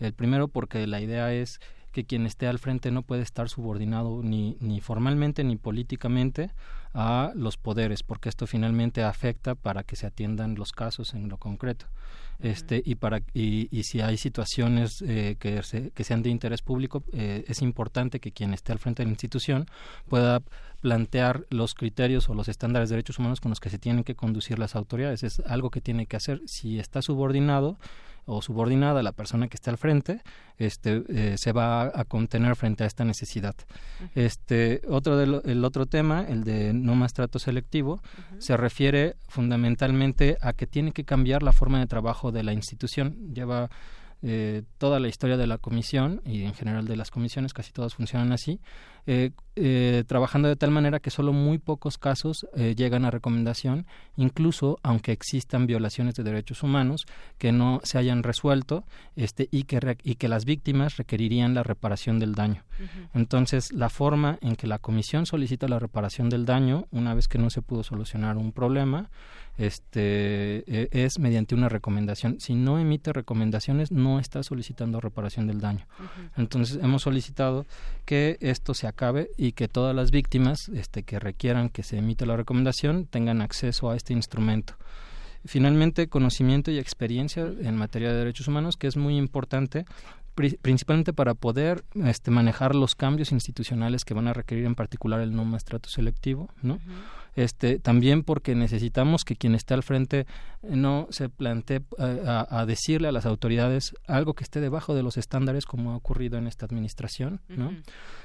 [0.00, 1.60] El primero porque la idea es
[1.92, 6.50] que quien esté al frente no puede estar subordinado ni, ni formalmente ni políticamente
[6.94, 11.36] a los poderes, porque esto finalmente afecta para que se atiendan los casos en lo
[11.36, 11.86] concreto.
[12.40, 15.60] Este, y, para, y, y si hay situaciones eh, que,
[15.92, 19.10] que sean de interés público, eh, es importante que quien esté al frente de la
[19.10, 19.66] institución
[20.08, 20.40] pueda
[20.80, 24.14] plantear los criterios o los estándares de derechos humanos con los que se tienen que
[24.14, 25.24] conducir las autoridades.
[25.24, 26.40] Es algo que tiene que hacer.
[26.46, 27.76] Si está subordinado,
[28.28, 30.20] o subordinada la persona que está al frente
[30.58, 33.54] este eh, se va a, contener frente a esta necesidad.
[34.14, 38.00] Este otro el otro tema el de no más trato selectivo
[38.38, 43.32] se refiere fundamentalmente a que tiene que cambiar la forma de trabajo de la institución.
[43.32, 43.70] Lleva
[44.20, 47.94] eh, toda la historia de la comisión y en general de las comisiones, casi todas
[47.94, 48.60] funcionan así,
[49.06, 54.78] eh, eh, trabajando de tal manera que solo muy pocos casos llegan a recomendación, incluso
[54.82, 57.06] aunque existan violaciones de derechos humanos
[57.38, 58.84] que no se hayan resuelto
[59.16, 62.64] este, y, que y que las víctimas requerirían la reparación del daño.
[63.14, 67.38] Entonces, la forma en que la comisión solicita la reparación del daño, una vez que
[67.38, 69.10] no se pudo solucionar un problema,
[69.58, 72.40] este e, es mediante una recomendación.
[72.40, 75.86] Si no emite recomendaciones, no está solicitando reparación del daño.
[76.36, 77.66] Entonces hemos solicitado
[78.04, 82.26] que esto se acabe y que todas las víctimas este, que requieran que se emita
[82.26, 84.74] la recomendación tengan acceso a este instrumento.
[85.44, 89.84] Finalmente, conocimiento y experiencia en materia de derechos humanos, que es muy importante
[90.62, 95.34] principalmente para poder este, manejar los cambios institucionales que van a requerir en particular el
[95.34, 96.78] no maestrato selectivo, ¿no?
[97.38, 100.26] Este, también porque necesitamos que quien esté al frente
[100.62, 105.16] no se plantee eh, a, decirle a las autoridades algo que esté debajo de los
[105.16, 107.70] estándares como ha ocurrido en esta administración, ¿no?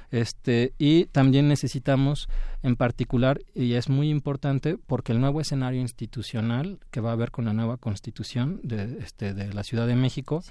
[0.09, 2.27] Este, y también necesitamos
[2.63, 7.29] en particular, y es muy importante, porque el nuevo escenario institucional que va a haber
[7.29, 10.43] con la nueva constitución de, este, de la Ciudad de México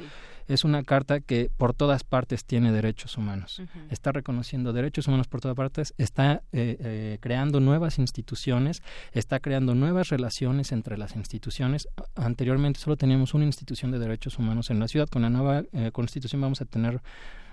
[0.52, 3.62] es una carta que por todas partes tiene derechos humanos.
[3.90, 9.74] Está reconociendo derechos humanos por todas partes, está eh, eh, creando nuevas instituciones, está creando
[9.74, 11.88] nuevas relaciones entre las instituciones.
[12.14, 15.08] Anteriormente solo teníamos una institución de derechos humanos en la ciudad.
[15.08, 17.00] Con la nueva eh, constitución vamos a tener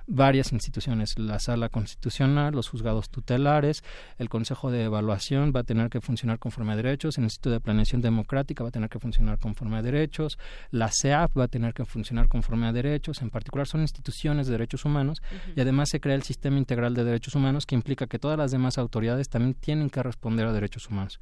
[0.09, 3.83] varias instituciones, la sala constitucional, los juzgados tutelares,
[4.17, 7.59] el Consejo de Evaluación va a tener que funcionar conforme a derechos, el Instituto de
[7.59, 10.39] Planeación Democrática va a tener que funcionar conforme a derechos,
[10.71, 14.53] la CEAP va a tener que funcionar conforme a derechos, en particular son instituciones de
[14.53, 15.21] derechos humanos
[15.55, 18.49] y además se crea el Sistema Integral de Derechos Humanos que implica que todas las
[18.49, 21.19] demás autoridades también tienen que responder a derechos humanos.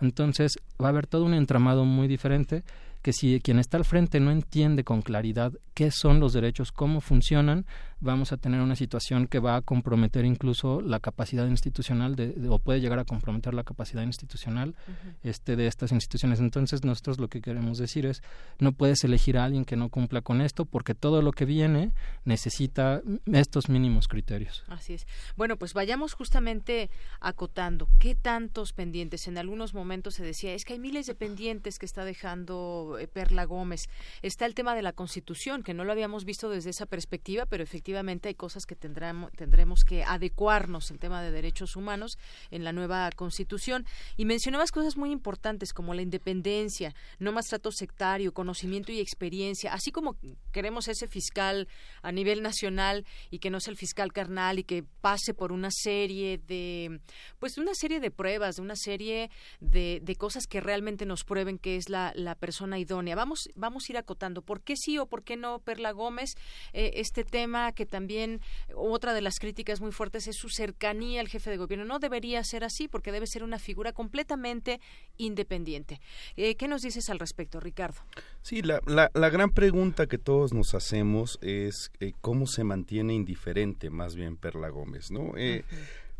[0.00, 2.62] Entonces va a haber todo un entramado muy diferente
[3.02, 7.00] que si quien está al frente no entiende con claridad qué son los derechos, cómo
[7.00, 7.64] funcionan,
[8.00, 12.58] vamos a tener una situación que va a comprometer incluso la capacidad institucional de, o
[12.58, 14.74] puede llegar a comprometer la capacidad institucional
[15.22, 16.40] este de estas instituciones.
[16.40, 18.22] Entonces nosotros lo que queremos decir es
[18.58, 21.92] no puedes elegir a alguien que no cumpla con esto porque todo lo que viene
[22.24, 24.64] necesita estos mínimos criterios.
[24.68, 25.06] Así es.
[25.36, 29.26] Bueno, pues vayamos justamente acotando qué tantos pendientes.
[29.28, 33.08] En algunos momentos se decía es que hay miles de pendientes que está dejando eh,
[33.08, 33.88] Perla Gómez.
[34.22, 37.62] Está el tema de la Constitución, que no lo habíamos visto desde esa perspectiva, pero
[37.62, 42.18] efectivamente hay cosas que tendremos, tendremos que adecuarnos, el tema de derechos humanos
[42.50, 43.84] en la nueva Constitución.
[44.16, 49.72] Y mencionabas cosas muy importantes como la independencia, no más trato sectario, conocimiento y experiencia,
[49.72, 50.16] así como
[50.52, 51.68] queremos ese fiscal
[52.02, 55.70] a nivel nacional y que no sea el fiscal carnal y que pase por una
[55.70, 57.00] serie de,
[57.38, 61.58] pues una serie de pruebas, de una serie de, de cosas que realmente nos prueben
[61.58, 63.16] que es la, la persona idónea.
[63.16, 64.42] Vamos, vamos a ir acotando.
[64.42, 66.34] ¿Por qué sí o por qué no, Perla Gómez?
[66.72, 68.40] Eh, este tema que también,
[68.74, 71.84] otra de las críticas muy fuertes es su cercanía al jefe de gobierno.
[71.84, 74.80] No debería ser así porque debe ser una figura completamente
[75.16, 76.00] independiente.
[76.36, 78.00] Eh, ¿Qué nos dices al respecto, Ricardo?
[78.42, 83.90] Sí, la, la, gran pregunta que todos nos hacemos es eh, cómo se mantiene indiferente
[83.90, 85.34] más bien Perla Gómez, ¿no?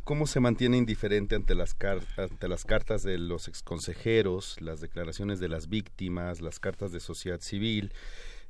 [0.08, 1.76] Cómo se mantiene indiferente ante las,
[2.16, 7.40] ante las cartas de los exconsejeros, las declaraciones de las víctimas, las cartas de sociedad
[7.42, 7.92] civil,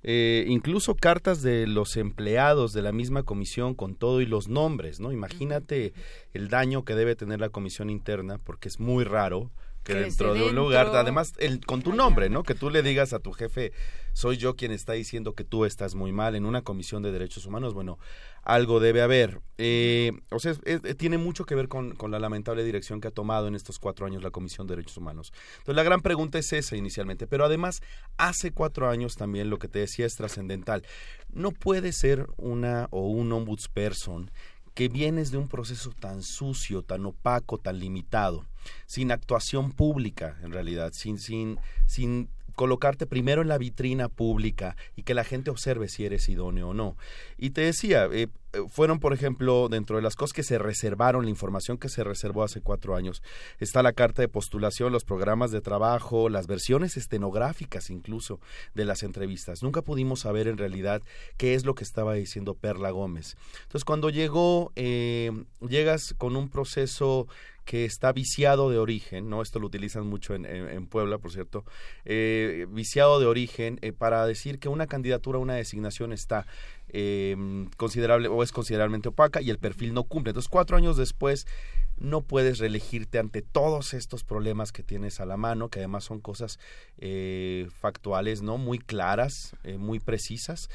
[0.05, 5.01] eh, incluso cartas de los empleados de la misma comisión con todo y los nombres,
[5.01, 5.11] ¿no?
[5.11, 5.95] Imagínate
[6.33, 9.51] el daño que debe tener la comisión interna, porque es muy raro
[9.89, 12.43] que dentro de un lugar, además el, con tu nombre, ¿no?
[12.43, 13.73] Que tú le digas a tu jefe,
[14.13, 17.47] soy yo quien está diciendo que tú estás muy mal en una comisión de derechos
[17.47, 17.99] humanos, bueno,
[18.43, 19.41] algo debe haber.
[19.57, 20.55] Eh, o sea,
[20.97, 24.07] tiene mucho que ver con, con, la lamentable dirección que ha tomado en estos cuatro
[24.07, 25.33] años la Comisión de Derechos Humanos.
[25.59, 27.81] Entonces, la gran pregunta es esa inicialmente, pero además,
[28.17, 30.83] hace cuatro años también lo que te decía es trascendental.
[31.33, 34.31] No puede ser una o un ombudsperson
[34.79, 38.47] que vienes de un proceso tan sucio, tan opaco, tan limitado,
[38.87, 42.29] sin actuación pública en realidad, sin, sin, sin
[42.59, 46.75] colocarte primero en la vitrina pública y que la gente observe si eres idóneo o
[46.75, 46.97] no.
[47.37, 51.23] Y te decía, eh, eh, fueron, por ejemplo, dentro de las cosas que se reservaron,
[51.23, 53.23] la información que se reservó hace cuatro años,
[53.61, 58.41] está la carta de postulación, los programas de trabajo, las versiones estenográficas incluso
[58.75, 59.63] de las entrevistas.
[59.63, 61.01] Nunca pudimos saber en realidad
[61.37, 63.37] qué es lo que estaba diciendo Perla Gómez.
[63.63, 65.31] Entonces, cuando llegó, eh,
[65.61, 67.29] llegas con un proceso
[67.69, 69.43] que está viciado de origen, ¿no?
[69.43, 71.67] Esto lo utilizan mucho en, en, Puebla, por cierto,
[72.07, 76.47] eh, viciado de origen eh, para decir que una candidatura, una designación está
[76.89, 77.37] eh,
[77.77, 80.31] considerable o es considerablemente opaca y el perfil no cumple.
[80.31, 81.47] Entonces, cuatro años después,
[81.99, 86.21] no puedes reelegirte ante todos estos problemas que tienes a la mano, que además son
[86.21, 86.59] cosas
[86.97, 88.57] eh, factuales, ¿no?
[88.57, 90.71] Muy claras, muy precisas.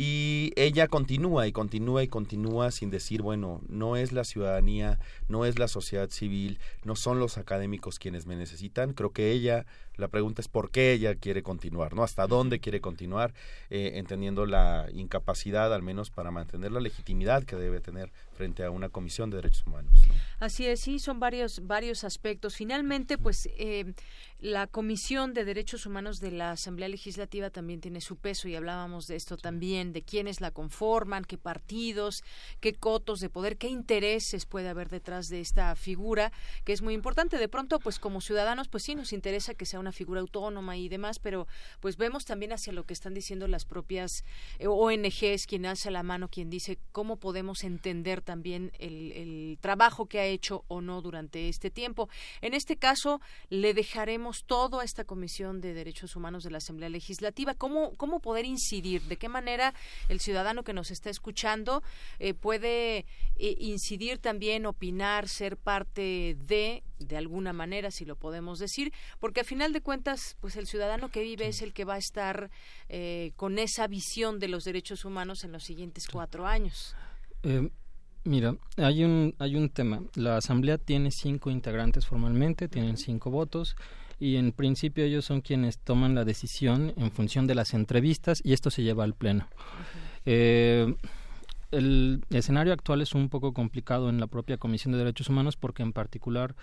[0.00, 5.44] Y ella continúa y continúa y continúa sin decir, bueno, no es la ciudadanía, no
[5.44, 8.92] es la sociedad civil, no son los académicos quienes me necesitan.
[8.92, 9.66] Creo que ella,
[9.96, 12.04] la pregunta es por qué ella quiere continuar, ¿no?
[12.04, 13.34] Hasta dónde quiere continuar,
[13.70, 18.70] eh, entendiendo la incapacidad, al menos para mantener la legitimidad que debe tener frente a
[18.70, 20.00] una comisión de derechos humanos.
[20.38, 22.54] Así es, sí, son varios, varios aspectos.
[22.54, 23.94] Finalmente, pues eh,
[24.40, 29.08] la Comisión de Derechos Humanos de la Asamblea Legislativa también tiene su peso y hablábamos
[29.08, 32.22] de esto también, de quiénes la conforman, qué partidos,
[32.60, 36.30] qué cotos de poder, qué intereses puede haber detrás de esta figura,
[36.64, 37.36] que es muy importante.
[37.36, 40.88] De pronto, pues como ciudadanos, pues sí nos interesa que sea una figura autónoma y
[40.88, 41.48] demás, pero
[41.80, 44.24] pues vemos también hacia lo que están diciendo las propias
[44.60, 50.06] eh, ONGs, quien alza la mano, quien dice cómo podemos entender también el, el trabajo
[50.06, 52.08] que ha hecho o no durante este tiempo.
[52.40, 53.20] En este caso,
[53.50, 57.54] le dejaremos todo a esta Comisión de Derechos Humanos de la Asamblea Legislativa.
[57.54, 59.02] ¿Cómo, cómo poder incidir?
[59.02, 59.74] ¿De qué manera
[60.08, 61.82] el ciudadano que nos está escuchando
[62.18, 63.06] eh, puede
[63.36, 68.92] eh, incidir también, opinar, ser parte de, de alguna manera, si lo podemos decir?
[69.20, 71.98] Porque a final de cuentas, pues el ciudadano que vive es el que va a
[71.98, 72.50] estar
[72.88, 76.94] eh, con esa visión de los derechos humanos en los siguientes cuatro años.
[78.24, 80.02] Mira, hay un, hay un tema.
[80.14, 83.74] La Asamblea tiene cinco integrantes formalmente, tienen cinco votos
[84.18, 88.52] y en principio ellos son quienes toman la decisión en función de las entrevistas y
[88.52, 89.48] esto se lleva al Pleno.
[90.26, 90.94] Eh,
[91.70, 95.82] el escenario actual es un poco complicado en la propia Comisión de Derechos Humanos porque
[95.82, 96.54] en particular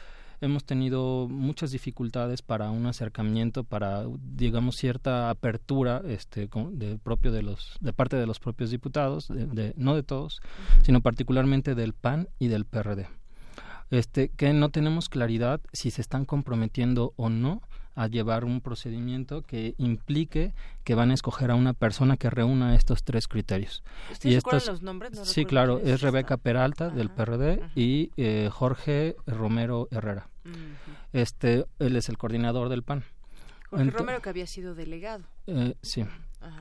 [0.42, 7.42] hemos tenido muchas dificultades para un acercamiento, para digamos cierta apertura, este, de propio de
[7.42, 10.42] los, de parte de los propios diputados, de, no de todos,
[10.84, 13.08] sino particularmente del PAN y del PRD
[13.92, 17.62] este, que no tenemos claridad si se están comprometiendo o no
[17.96, 20.54] a llevar un procedimiento que implique
[20.84, 23.84] que van a escoger a una persona que reúna estos tres criterios.
[24.22, 25.18] y estos, los nombres?
[25.24, 30.30] sí, claro, es Rebeca Peralta del PRD y eh, Jorge Romero Herrera.
[31.14, 33.04] Este, él es el coordinador del PAN.
[33.70, 35.24] Jorge Romero que había sido delegado.
[35.48, 36.06] Eh, sí.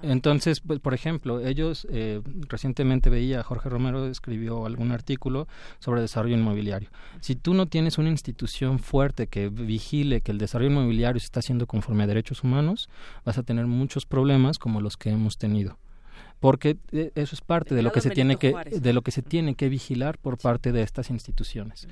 [0.03, 5.47] Entonces, pues, por ejemplo, ellos eh, recientemente veía, Jorge Romero escribió algún artículo
[5.79, 6.91] sobre desarrollo inmobiliario.
[7.21, 11.41] Si tú no tienes una institución fuerte que vigile que el desarrollo inmobiliario se está
[11.41, 12.89] haciendo conforme a derechos humanos,
[13.25, 15.79] vas a tener muchos problemas como los que hemos tenido.
[16.41, 19.23] Porque eh, eso es parte de lo que se tiene que de lo que se
[19.23, 21.89] tiene que vigilar por parte de estas instituciones.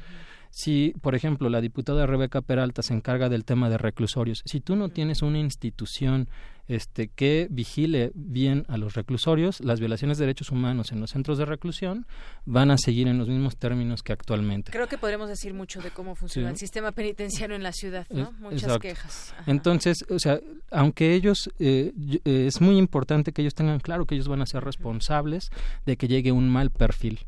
[0.51, 4.77] Si, por ejemplo, la diputada Rebeca Peralta se encarga del tema de reclusorios, si tú
[4.77, 6.29] no tienes una institución
[6.69, 11.39] este, que vigile bien a los reclusorios, las violaciones de derechos humanos en los centros
[11.39, 12.07] de reclusión
[12.45, 14.73] van a seguir en los mismos términos que actualmente.
[14.73, 18.33] Creo que podremos decir mucho de cómo funciona el sistema penitenciario en la ciudad, ¿no?
[18.39, 19.35] Muchas quejas.
[19.47, 20.41] Entonces, o sea,
[20.71, 21.93] aunque ellos, eh,
[22.25, 25.51] eh, es muy importante que ellos tengan claro que ellos van a ser responsables
[25.87, 27.21] de que llegue un mal perfil.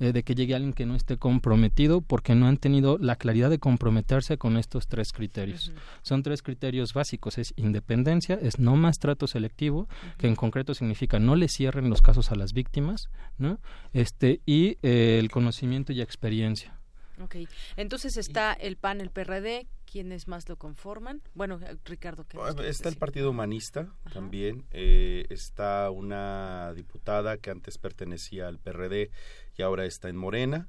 [0.00, 3.50] Eh, de que llegue alguien que no esté comprometido porque no han tenido la claridad
[3.50, 5.72] de comprometerse con estos tres criterios.
[6.02, 11.18] Son tres criterios básicos, es independencia, es no más trato selectivo, que en concreto significa
[11.18, 13.08] no le cierren los casos a las víctimas,
[13.38, 13.58] ¿no?
[13.92, 16.78] Este y eh, el conocimiento y experiencia.
[17.20, 17.34] Ok,
[17.76, 21.22] entonces está el PAN, el PRD, ¿quiénes más lo conforman?
[21.34, 22.26] Bueno, Ricardo.
[22.26, 22.38] ¿qué
[22.68, 29.10] está el Partido Humanista también, eh, está una diputada que antes pertenecía al PRD
[29.56, 30.68] y ahora está en Morena,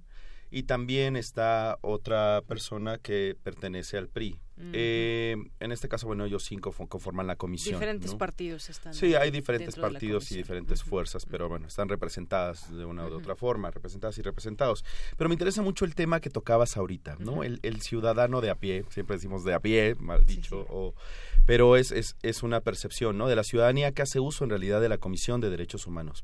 [0.52, 4.40] y también está otra persona que pertenece al PRI.
[4.74, 7.76] Eh, en este caso, bueno, ellos cinco conforman la comisión.
[7.76, 8.94] Diferentes partidos están.
[8.94, 13.36] Sí, hay diferentes partidos y diferentes fuerzas, pero bueno, están representadas de una u otra
[13.36, 14.84] forma, representadas y representados.
[15.18, 17.44] Pero me interesa mucho el tema que tocabas ahorita, ¿no?
[17.44, 20.94] el, el, ciudadano de a pie, siempre decimos de a pie, mal dicho, o
[21.50, 23.28] pero es, es, es, una percepción ¿no?
[23.28, 26.24] de la ciudadanía que hace uso en realidad de la Comisión de Derechos Humanos.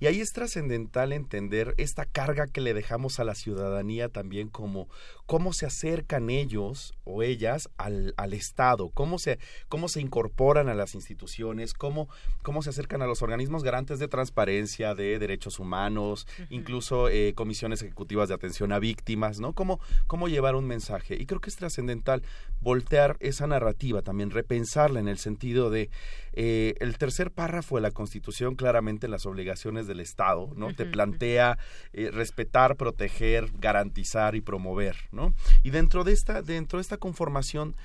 [0.00, 4.88] Y ahí es trascendental entender esta carga que le dejamos a la ciudadanía también como
[5.32, 9.38] cómo se acercan ellos o ellas al, al, Estado, cómo se,
[9.70, 12.10] cómo se incorporan a las instituciones, cómo,
[12.42, 17.80] cómo se acercan a los organismos garantes de transparencia, de derechos humanos, incluso eh, comisiones
[17.80, 19.54] ejecutivas de atención a víctimas, ¿no?
[19.54, 21.16] Cómo, cómo llevar un mensaje.
[21.18, 22.22] Y creo que es trascendental
[22.60, 25.88] voltear esa narrativa también, repensarla en el sentido de
[26.34, 30.74] eh, el tercer párrafo de la Constitución claramente las obligaciones del Estado, ¿no?
[30.74, 31.58] Te plantea
[31.92, 35.34] eh, respetar, proteger, garantizar y promover, ¿no?
[35.62, 37.76] Y dentro de esta, dentro de esta conformación,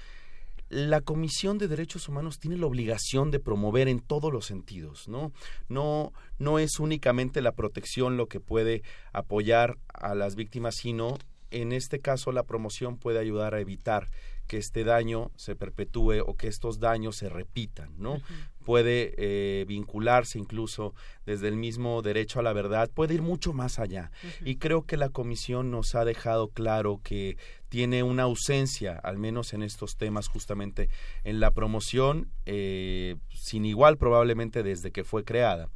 [0.70, 5.32] la Comisión de Derechos Humanos tiene la obligación de promover en todos los sentidos, ¿no?
[5.70, 8.84] No, no es únicamente la protección lo que puede
[9.14, 11.18] apoyar a las víctimas, sino
[11.52, 14.10] en este caso la promoción puede ayudar a evitar
[14.48, 18.22] que este daño se perpetúe o que estos daños se repitan, ¿no?
[18.66, 20.94] Puede eh, vincularse incluso
[21.26, 24.12] desde el mismo derecho a la verdad, puede ir mucho más allá.
[24.44, 27.38] Y creo que la comisión nos ha dejado claro que
[27.70, 30.90] tiene una ausencia, al menos en estos temas, justamente
[31.24, 35.70] en la promoción, eh, sin igual probablemente desde que fue creada.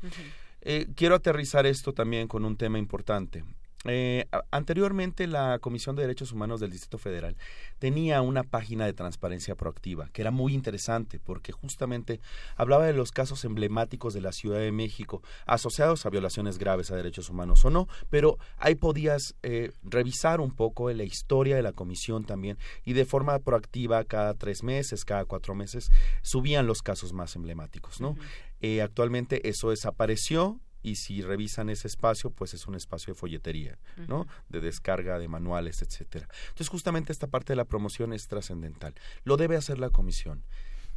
[0.61, 3.43] Eh, quiero aterrizar esto también con un tema importante.
[3.85, 7.35] Eh, anteriormente la Comisión de Derechos Humanos del Distrito Federal
[7.79, 12.19] tenía una página de transparencia proactiva que era muy interesante porque justamente
[12.55, 16.95] hablaba de los casos emblemáticos de la Ciudad de México asociados a violaciones graves a
[16.95, 21.73] derechos humanos o no, pero ahí podías eh, revisar un poco la historia de la
[21.73, 25.91] comisión también y de forma proactiva cada tres meses, cada cuatro meses
[26.21, 28.15] subían los casos más emblemáticos, ¿no?
[28.59, 33.77] eh, actualmente eso desapareció y si revisan ese espacio, pues es un espacio de folletería,
[34.07, 34.27] ¿no?
[34.49, 36.27] De descarga de manuales, etcétera.
[36.49, 38.93] Entonces, justamente esta parte de la promoción es trascendental.
[39.23, 40.43] Lo debe hacer la comisión.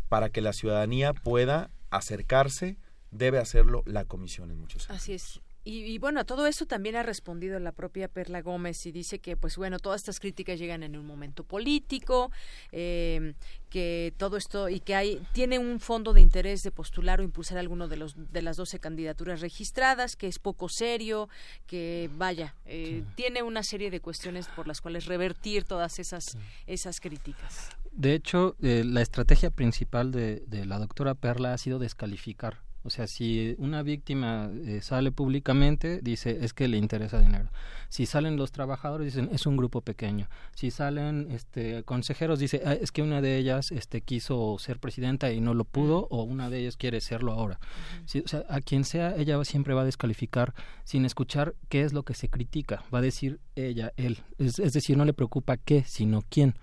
[0.08, 2.78] Para que la ciudadanía pueda acercarse,
[3.10, 5.02] debe hacerlo la comisión en muchos casos.
[5.02, 5.40] Así es.
[5.66, 9.34] Y, bueno, a todo esto también ha respondido la propia Perla Gómez y dice que,
[9.34, 12.30] pues bueno, todas estas críticas llegan en un momento político,
[12.70, 13.32] eh,
[13.70, 17.56] que todo esto y que hay tiene un fondo de interés de postular o impulsar
[17.56, 21.30] alguno de los de las 12 candidaturas registradas, que es poco serio,
[21.66, 26.36] que vaya, eh, tiene una serie de cuestiones por las cuales revertir todas esas
[26.66, 27.70] esas críticas.
[27.90, 32.90] De hecho, eh, la estrategia principal de, de la doctora Perla ha sido descalificar o
[32.90, 37.48] sea, si una víctima eh, sale públicamente, dice es que le interesa dinero.
[37.88, 40.28] Si salen los trabajadores, dicen es un grupo pequeño.
[40.54, 45.32] Si salen este, consejeros, dice ah, es que una de ellas este, quiso ser presidenta
[45.32, 47.58] y no lo pudo, o una de ellas quiere serlo ahora.
[48.02, 50.54] o sea, a quien sea, ella siempre va a descalificar
[50.84, 52.84] sin escuchar qué es lo que se critica.
[52.92, 54.18] Va a decir ella, él.
[54.38, 56.54] Es, decir, no le preocupa qué, sino quién.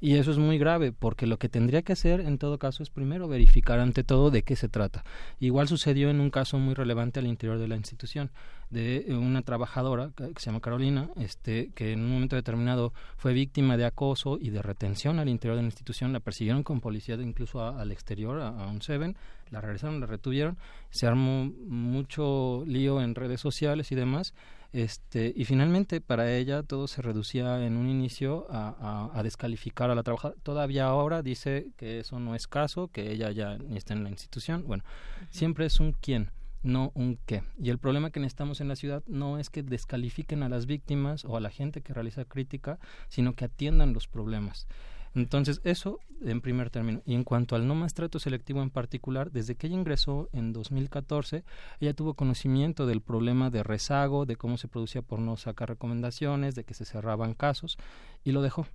[0.00, 2.88] Y eso es muy grave, porque lo que tendría que hacer en todo caso es
[2.88, 5.04] primero verificar ante todo de qué se trata.
[5.40, 8.30] Igual sucedió en un caso muy relevante al interior de la institución
[8.70, 13.76] de una trabajadora que se llama Carolina, este, que en un momento determinado fue víctima
[13.76, 17.62] de acoso y de retención al interior de la institución, la persiguieron con policía incluso
[17.62, 19.16] al exterior, a, un Seven,
[19.50, 20.56] la regresaron, la retuvieron,
[20.90, 24.34] se armó mucho lío en redes sociales y demás,
[24.72, 29.94] este, y finalmente para ella todo se reducía en un inicio a, a, descalificar a
[29.94, 30.40] la trabajadora.
[30.42, 34.10] Todavía ahora dice que eso no es caso, que ella ya ni está en la
[34.10, 34.64] institución.
[34.66, 34.84] Bueno,
[35.30, 36.30] siempre es un quién
[36.62, 37.42] no un qué.
[37.58, 41.24] Y el problema que necesitamos en la ciudad no es que descalifiquen a las víctimas
[41.24, 42.78] o a la gente que realiza crítica,
[43.08, 44.66] sino que atiendan los problemas.
[45.14, 47.02] Entonces, eso en primer término.
[47.04, 50.52] Y en cuanto al no más trato selectivo en particular, desde que ella ingresó en
[50.52, 51.44] 2014,
[51.80, 56.54] ella tuvo conocimiento del problema de rezago, de cómo se producía por no sacar recomendaciones,
[56.54, 57.78] de que se cerraban casos,
[58.24, 58.66] y lo dejó.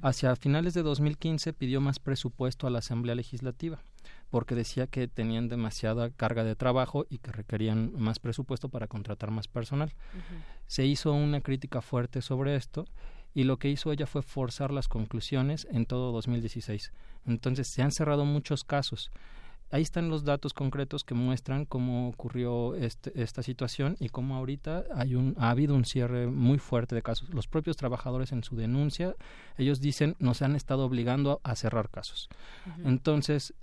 [0.00, 3.82] Hacia finales de 2015 pidió más presupuesto a la Asamblea Legislativa
[4.30, 9.30] porque decía que tenían demasiada carga de trabajo y que requerían más presupuesto para contratar
[9.30, 9.92] más personal.
[10.66, 12.86] Se hizo una crítica fuerte sobre esto
[13.34, 16.92] y lo que hizo ella fue forzar las conclusiones en todo 2016.
[17.26, 19.10] Entonces se han cerrado muchos casos.
[19.72, 24.84] Ahí están los datos concretos que muestran cómo ocurrió este, esta situación y cómo ahorita
[24.96, 27.32] hay un, ha habido un cierre muy fuerte de casos.
[27.32, 29.14] Los propios trabajadores en su denuncia,
[29.58, 32.28] ellos dicen, nos han estado obligando a cerrar casos.
[32.84, 33.54] Entonces,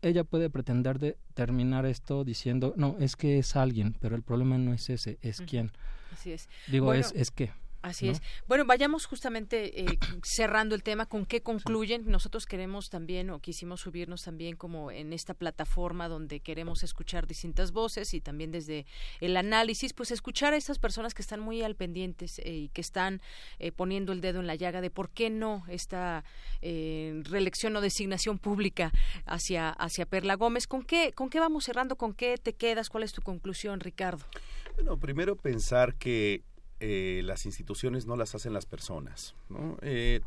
[0.00, 4.56] ella puede pretender de terminar esto diciendo, no, es que es alguien, pero el problema
[4.56, 5.72] no es ese, es quién.
[6.10, 6.48] Así es.
[6.68, 7.52] Digo, es, es que.
[7.82, 8.20] Así es.
[8.46, 12.04] Bueno, vayamos justamente eh, cerrando el tema con qué concluyen.
[12.06, 17.72] Nosotros queremos también o quisimos subirnos también como en esta plataforma donde queremos escuchar distintas
[17.72, 18.84] voces y también desde
[19.20, 22.82] el análisis, pues escuchar a estas personas que están muy al pendientes eh, y que
[22.82, 23.22] están
[23.58, 26.24] eh, poniendo el dedo en la llaga de por qué no esta
[26.60, 28.92] reelección o designación pública
[29.24, 30.66] hacia hacia Perla Gómez.
[30.66, 31.96] ¿Con qué con qué vamos cerrando?
[31.96, 32.90] ¿Con qué te quedas?
[32.90, 34.26] ¿Cuál es tu conclusión, Ricardo?
[34.74, 36.42] Bueno, primero pensar que
[36.80, 39.34] eh, las instituciones no las hacen las personas.
[39.48, 39.76] ¿no?
[39.82, 40.20] Eh,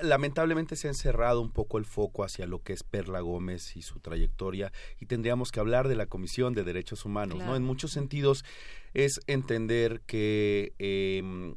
[0.00, 3.82] lamentablemente se ha encerrado un poco el foco hacia lo que es Perla Gómez y
[3.82, 7.38] su trayectoria y tendríamos que hablar de la Comisión de Derechos Humanos.
[7.38, 7.56] ¿no?
[7.56, 8.44] En muchos sentidos
[8.94, 11.54] es entender que em, eh,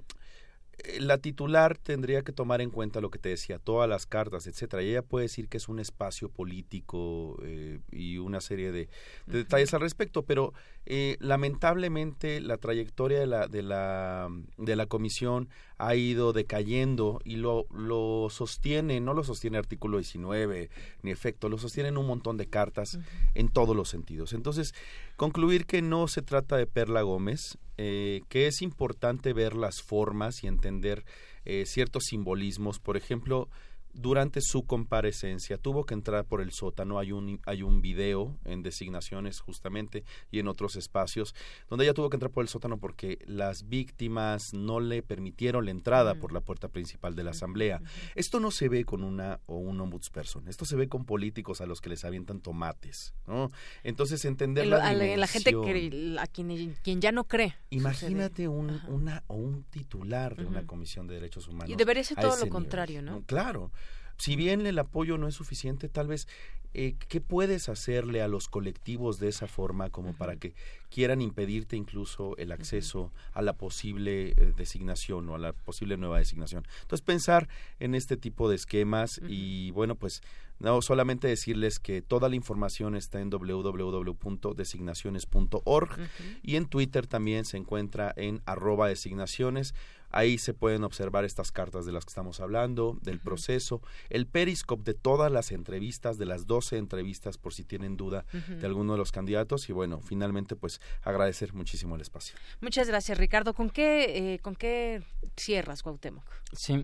[0.99, 4.83] la titular tendría que tomar en cuenta lo que te decía, todas las cartas, etcétera.
[4.83, 8.89] Y ella puede decir que es un espacio político eh, y una serie de,
[9.25, 10.53] detalles al respecto, pero
[10.85, 17.37] eh, lamentablemente la trayectoria de la, de la, de la comisión ha ido decayendo y
[17.37, 20.69] lo, lo sostiene, no lo sostiene artículo 19
[21.03, 22.99] ni efecto, lo sostienen un montón de cartas
[23.33, 24.33] en todos los sentidos.
[24.33, 24.73] Entonces,
[25.19, 30.45] concluir que no se trata de Perla Gómez, eh, que es importante ver las formas
[30.45, 31.03] y entender
[31.43, 32.79] eh, ciertos simbolismos.
[32.79, 33.49] Por ejemplo,
[33.93, 36.99] durante su comparecencia tuvo que entrar por el sótano.
[36.99, 41.35] Hay un, hay un video en designaciones justamente y en otros espacios
[41.69, 45.71] donde ella tuvo que entrar por el sótano porque las víctimas no le permitieron la
[45.71, 47.81] entrada por la puerta principal de la asamblea.
[48.15, 50.47] Esto no se ve con una o un ombudsperson.
[50.47, 53.13] Esto se ve con políticos a los que les avientan tomates.
[53.27, 53.51] ¿no?
[53.83, 57.55] Entonces entender la, a la, gente que, a quien, quien, ya no cree.
[57.69, 61.69] Imagínate un, una o un titular de una comisión de derechos humanos.
[61.69, 63.23] Y debería ser todo lo contrario, ¿no?
[63.23, 63.71] Claro
[64.19, 66.27] si bien el apoyo no es suficiente, tal vez,
[66.73, 70.53] eh, ¿qué puedes hacerle a los colectivos de esa forma como para que
[70.91, 76.17] quieran impedirte incluso el acceso a la posible eh, designación o a la posible nueva
[76.19, 76.67] designación?
[76.81, 77.47] Entonces, pensar
[77.79, 80.21] en este tipo de esquemas y, bueno, pues
[80.59, 85.97] no solamente decirles que toda la información está en www.designaciones.org
[86.43, 89.73] y en Twitter también se encuentra en arroba designaciones.
[90.11, 94.83] Ahí se pueden observar estas cartas de las que estamos hablando, del proceso, el periscope
[94.83, 98.97] de todas las entrevistas, de las 12 entrevistas, por si tienen duda de alguno de
[98.97, 99.69] los candidatos.
[99.69, 102.35] Y bueno, finalmente, pues agradecer muchísimo el espacio.
[102.61, 103.53] Muchas gracias, Ricardo.
[103.53, 105.01] ¿Con qué, eh, ¿con qué
[105.37, 106.23] cierras, Cuauhtémoc?
[106.53, 106.81] Sí,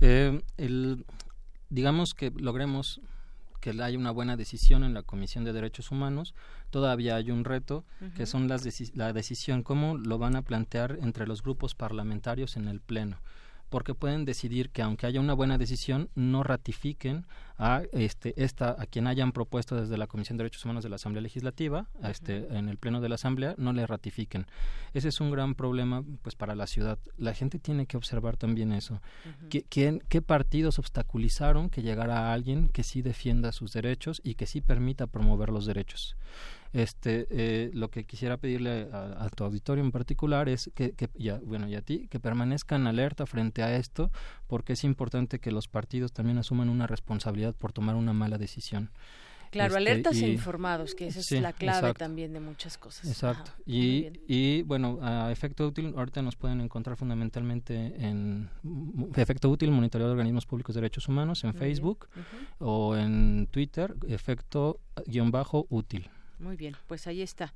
[0.00, 1.04] eh, el,
[1.68, 3.00] digamos que logremos
[3.60, 6.34] que haya una buena decisión en la Comisión de Derechos Humanos.
[6.70, 7.84] Todavía hay un reto,
[8.16, 12.68] que son las la decisión, cómo lo van a plantear entre los grupos parlamentarios en
[12.68, 13.18] el Pleno
[13.68, 17.26] porque pueden decidir que aunque haya una buena decisión no ratifiquen
[17.58, 20.96] a este esta a quien hayan propuesto desde la Comisión de Derechos Humanos de la
[20.96, 24.46] Asamblea Legislativa a este en el pleno de la Asamblea no le ratifiquen.
[24.92, 26.98] Ese es un gran problema pues para la ciudad.
[27.16, 29.00] La gente tiene que observar también eso.
[29.48, 29.64] ¿Qué,
[30.08, 35.06] qué partidos obstaculizaron que llegara alguien que sí defienda sus derechos y que sí permita
[35.06, 36.16] promover los derechos
[36.72, 41.68] este, eh, lo que quisiera pedirle a, tu auditorio en particular es que, ya, bueno,
[41.68, 44.10] y a ti, que permanezcan alerta frente a esto,
[44.46, 48.90] porque es importante que los partidos también asuman una responsabilidad por tomar una mala decisión.
[49.50, 53.08] Claro, este, alertas e informados, que esa es la clave también de muchas cosas.
[53.08, 53.52] Exacto.
[53.64, 58.50] y, y bueno, a efecto útil, ahorita nos pueden encontrar fundamentalmente en
[59.14, 62.08] efecto útil, monitoreo de organismos públicos de derechos humanos en Facebook
[62.58, 66.10] o en Twitter, efecto guion bajo útil.
[66.38, 67.54] Muy bien, pues ahí está.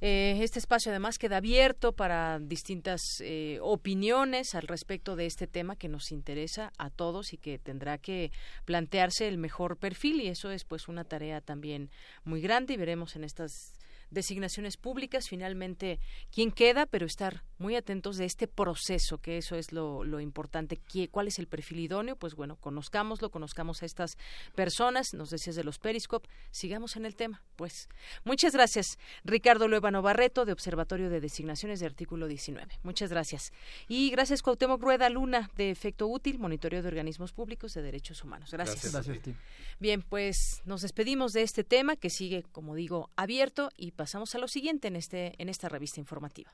[0.00, 5.76] Eh, este espacio además queda abierto para distintas eh, opiniones al respecto de este tema
[5.76, 8.32] que nos interesa a todos y que tendrá que
[8.64, 11.90] plantearse el mejor perfil y eso es pues una tarea también
[12.24, 13.74] muy grande y veremos en estas
[14.12, 15.98] designaciones públicas, finalmente
[16.30, 20.80] quién queda, pero estar muy atentos de este proceso, que eso es lo, lo importante.
[21.10, 22.16] ¿Cuál es el perfil idóneo?
[22.16, 24.18] Pues bueno, conozcámoslo, conozcamos a estas
[24.54, 27.42] personas, nos decías de los Periscope, sigamos en el tema.
[27.56, 27.88] Pues
[28.24, 32.80] muchas gracias, Ricardo Luevano Barreto, de Observatorio de Designaciones de Artículo 19.
[32.82, 33.52] Muchas gracias.
[33.88, 38.50] Y gracias, Cuauhtémoc Rueda Luna, de Efecto Útil, Monitoreo de Organismos Públicos de Derechos Humanos.
[38.50, 38.92] Gracias.
[38.92, 39.36] Gracias,
[39.78, 44.38] Bien, pues nos despedimos de este tema que sigue, como digo, abierto y pasamos a
[44.38, 46.50] lo siguiente en, este, en esta revista informativa.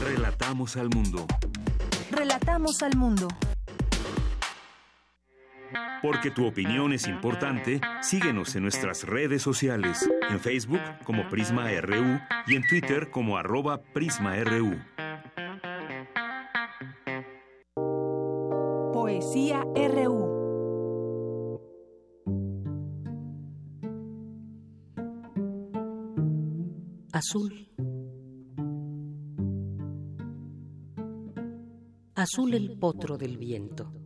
[0.00, 1.26] Relatamos al mundo.
[2.10, 3.28] Relatamos al mundo.
[6.02, 12.20] Porque tu opinión es importante, síguenos en nuestras redes sociales, en Facebook como Prisma RU
[12.46, 14.76] y en Twitter como arroba PrismaRU.
[18.92, 20.36] Poesía RU.
[27.12, 27.70] Azul.
[32.14, 34.05] Azul el potro del viento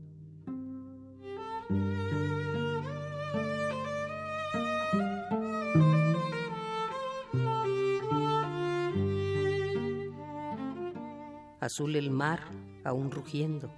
[11.71, 12.41] azul el mar
[12.83, 13.71] aún rugiendo.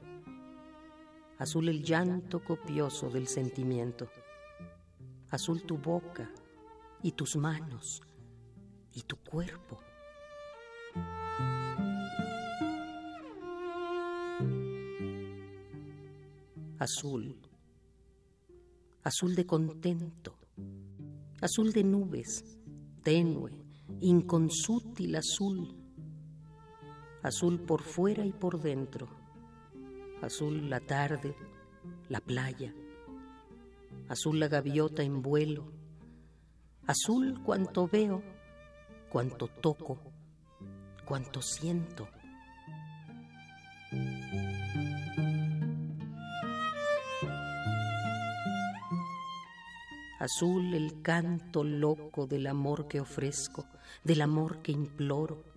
[1.39, 4.09] Azul el llanto copioso del sentimiento.
[5.29, 6.31] Azul tu boca
[7.03, 8.01] y tus manos
[8.95, 9.79] y tu cuerpo.
[16.79, 17.37] Azul,
[19.05, 20.39] azul de contento,
[21.43, 22.43] azul de nubes,
[23.03, 23.53] tenue,
[24.01, 25.82] inconsútil azul,
[27.23, 29.09] azul por fuera y por dentro,
[30.23, 31.37] azul la tarde,
[32.09, 32.75] la playa,
[34.09, 35.71] azul la gaviota en vuelo,
[36.87, 38.23] azul cuanto veo,
[39.09, 39.99] cuanto toco,
[41.05, 42.09] cuanto siento.
[50.19, 53.67] Azul el canto loco del amor que ofrezco,
[54.05, 55.52] del amor que imploro.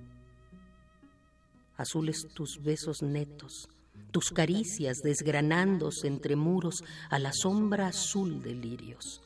[1.77, 3.67] Azules tus besos netos,
[4.11, 9.21] tus caricias desgranándose entre muros a la sombra azul de lirios.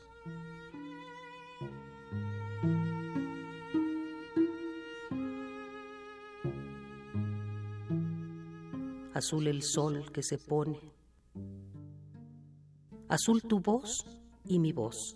[9.14, 10.80] Azul el sol que se pone.
[13.10, 14.06] Azul tu voz
[14.46, 15.16] y mi voz.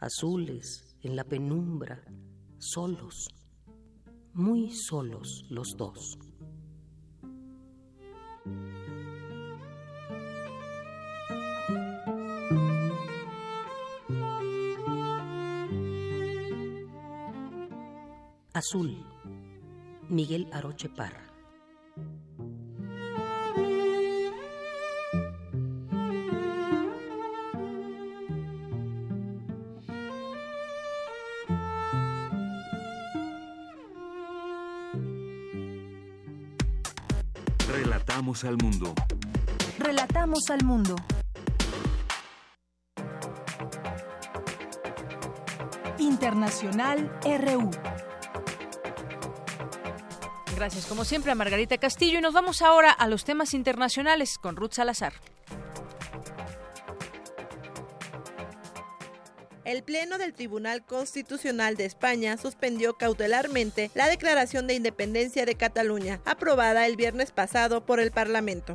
[0.00, 2.02] Azules en la penumbra,
[2.58, 3.28] solos,
[4.34, 6.18] muy solos los dos.
[18.52, 18.96] Azul,
[20.08, 21.29] Miguel Aroche Parra.
[40.40, 40.96] Relatamos al mundo.
[45.98, 47.70] Internacional RU.
[50.56, 52.18] Gracias, como siempre, a Margarita Castillo.
[52.18, 55.12] Y nos vamos ahora a los temas internacionales con Ruth Salazar.
[59.64, 66.20] El Pleno del Tribunal Constitucional de España suspendió cautelarmente la declaración de independencia de Cataluña,
[66.24, 68.74] aprobada el viernes pasado por el Parlamento.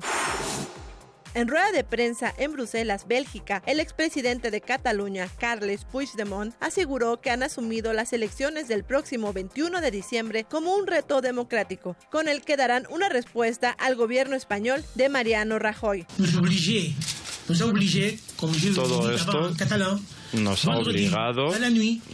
[1.36, 7.30] En rueda de prensa en Bruselas, Bélgica, el expresidente de Cataluña, Carles Puigdemont, aseguró que
[7.30, 12.42] han asumido las elecciones del próximo 21 de diciembre como un reto democrático, con el
[12.42, 16.06] que darán una respuesta al gobierno español de Mariano Rajoy.
[18.74, 19.54] Todo esto
[20.44, 21.52] nos ha obligado,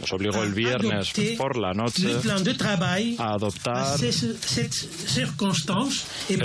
[0.00, 2.08] nos obligó el viernes por la noche
[3.18, 3.96] a adoptar
[6.28, 6.42] el,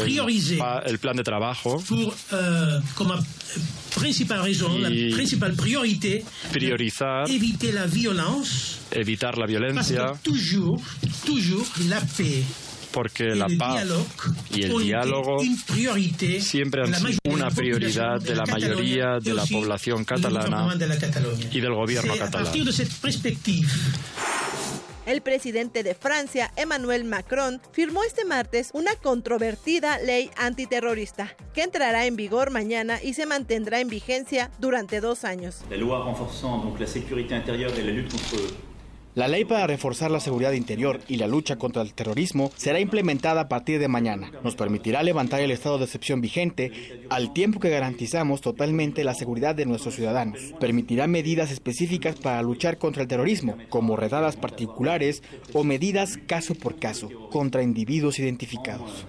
[0.86, 1.82] el plan de trabajo
[4.90, 8.78] y principal priorité priorizar éviter la violence.
[8.92, 10.82] evitar la violencia toujours
[11.26, 12.46] toujours la paix
[12.92, 13.86] porque la paz
[14.50, 15.38] y el diálogo
[16.40, 20.76] siempre han sido una prioridad de la mayoría de la población catalana
[21.52, 22.54] y del gobierno catalán.
[25.08, 32.06] El presidente de Francia, Emmanuel Macron, firmó este martes una controvertida ley antiterrorista que entrará
[32.08, 35.62] en vigor mañana y se mantendrá en vigencia durante dos años.
[35.70, 38.67] La loi renforçant donc la sécurité intérieure et la lutte contre
[39.18, 43.42] La ley para reforzar la seguridad interior y la lucha contra el terrorismo será implementada
[43.42, 44.32] a partir de mañana.
[44.44, 49.56] Nos permitirá levantar el estado de excepción vigente al tiempo que garantizamos totalmente la seguridad
[49.56, 50.54] de nuestros ciudadanos.
[50.60, 56.78] Permitirá medidas específicas para luchar contra el terrorismo, como redadas particulares o medidas caso por
[56.78, 59.08] caso contra individuos identificados.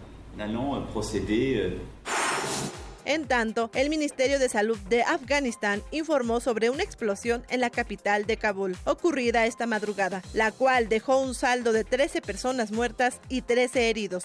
[3.08, 8.26] En tanto, el Ministerio de Salud de Afganistán informó sobre una explosión en la capital
[8.26, 13.40] de Kabul, ocurrida esta madrugada, la cual dejó un saldo de 13 personas muertas y
[13.40, 14.24] 13 heridos.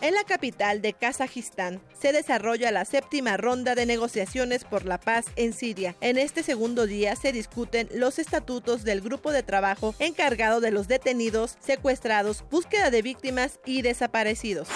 [0.00, 5.26] En la capital de Kazajistán se desarrolla la séptima ronda de negociaciones por la paz
[5.34, 5.96] en Siria.
[6.00, 10.86] En este segundo día se discuten los estatutos del grupo de trabajo encargado de los
[10.86, 14.68] detenidos, secuestrados, búsqueda de víctimas y desaparecidos.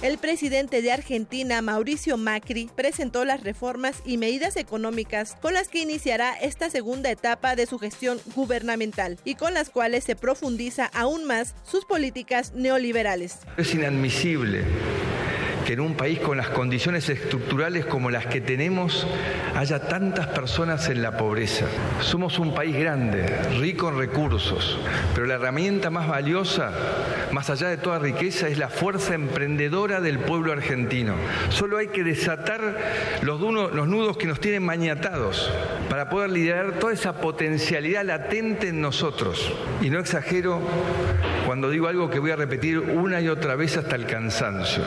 [0.00, 5.80] El presidente de Argentina, Mauricio Macri, presentó las reformas y medidas económicas con las que
[5.80, 11.24] iniciará esta segunda etapa de su gestión gubernamental y con las cuales se profundiza aún
[11.26, 13.40] más sus políticas neoliberales.
[13.58, 15.03] Es inadmisible Chile.
[15.64, 19.06] Que en un país con las condiciones estructurales como las que tenemos
[19.54, 21.66] haya tantas personas en la pobreza.
[22.00, 23.26] Somos un país grande,
[23.58, 24.78] rico en recursos,
[25.14, 26.72] pero la herramienta más valiosa,
[27.32, 31.14] más allá de toda riqueza, es la fuerza emprendedora del pueblo argentino.
[31.48, 32.78] Solo hay que desatar
[33.22, 35.50] los, nudos que nos tienen maniatados
[35.88, 39.52] para poder liderar toda esa potencialidad latente en nosotros.
[39.80, 40.60] Y no exagero
[41.46, 44.82] cuando digo algo que voy a repetir una y otra vez hasta el cansancio.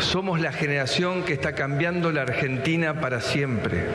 [0.00, 3.86] Somos la generación que está cambiando la Argentina para siempre.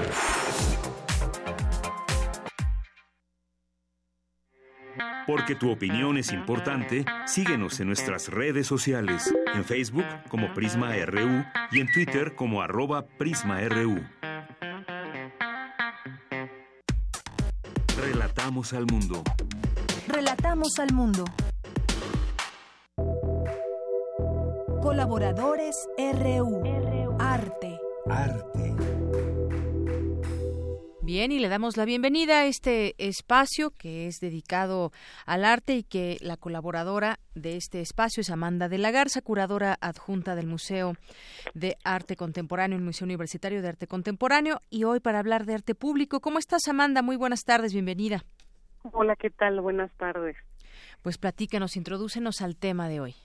[5.28, 11.44] Porque tu opinión es importante, síguenos en nuestras redes sociales, en Facebook como Prisma RU
[11.72, 14.04] y en Twitter como arroba PrismaRU.
[17.98, 19.24] Relatamos al mundo.
[20.08, 21.26] Relatamos al mundo.
[24.86, 26.62] Colaboradores RU.
[27.20, 27.80] Arte.
[28.08, 28.76] Arte.
[31.02, 34.92] Bien, y le damos la bienvenida a este espacio que es dedicado
[35.26, 39.76] al arte y que la colaboradora de este espacio es Amanda de la Garza, curadora
[39.82, 40.94] adjunta del Museo
[41.56, 45.74] de Arte Contemporáneo, el Museo Universitario de Arte Contemporáneo, y hoy para hablar de arte
[45.74, 46.20] público.
[46.20, 47.02] ¿Cómo estás, Amanda?
[47.02, 48.24] Muy buenas tardes, bienvenida.
[48.92, 49.62] Hola, ¿qué tal?
[49.62, 50.38] Buenas tardes.
[51.02, 53.16] Pues platícanos, introdúcenos al tema de hoy.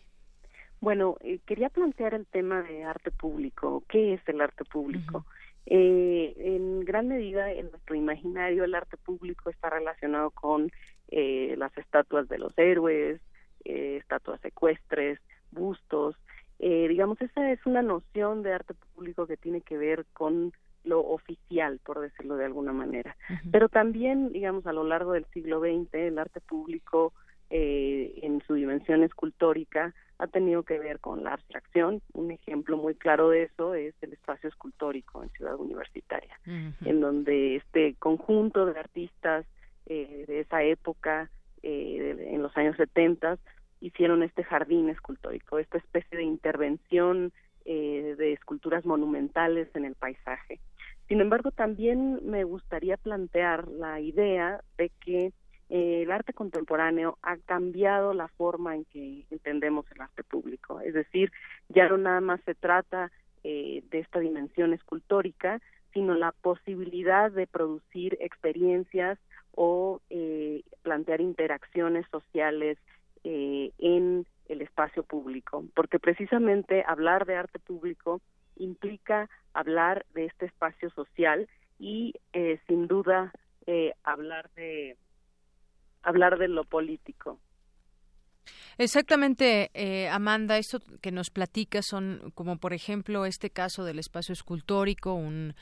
[0.80, 3.84] Bueno, eh, quería plantear el tema de arte público.
[3.88, 5.26] ¿Qué es el arte público?
[5.66, 10.70] eh, en gran medida, en nuestro imaginario, el arte público está relacionado con
[11.08, 13.20] eh, las estatuas de los héroes,
[13.64, 15.18] eh, estatuas ecuestres,
[15.50, 16.16] bustos.
[16.58, 20.52] Eh, digamos, esa es una noción de arte público que tiene que ver con
[20.84, 23.16] lo oficial, por decirlo de alguna manera.
[23.52, 27.12] Pero también, digamos, a lo largo del siglo XX, el arte público
[27.50, 32.02] eh, en su dimensión escultórica ha tenido que ver con la abstracción.
[32.12, 37.56] Un ejemplo muy claro de eso es el espacio escultórico en Ciudad Universitaria, en donde
[37.56, 39.46] este conjunto de artistas
[39.86, 41.30] eh, de esa época,
[41.62, 43.38] eh, en los años 70,
[43.80, 47.32] hicieron este jardín escultórico, esta especie de intervención
[47.64, 50.60] eh, de esculturas monumentales en el paisaje.
[51.08, 55.32] Sin embargo, también me gustaría plantear la idea de que
[55.70, 60.80] eh, el arte contemporáneo ha cambiado la forma en que entendemos el arte público.
[60.80, 61.30] Es decir,
[61.68, 63.12] ya no nada más se trata
[63.44, 65.60] eh, de esta dimensión escultórica,
[65.94, 69.20] sino la posibilidad de producir experiencias
[69.52, 72.76] o eh, plantear interacciones sociales
[73.22, 78.22] en el espacio público, porque precisamente hablar de arte público
[78.56, 81.46] implica hablar de este espacio social
[81.78, 82.14] y
[82.66, 83.30] sin duda
[84.04, 84.96] hablar de
[86.02, 87.38] hablar de lo político.
[88.78, 94.32] Exactamente, eh, Amanda, esto que nos platica son como por ejemplo este caso del espacio
[94.32, 95.54] escultórico, un,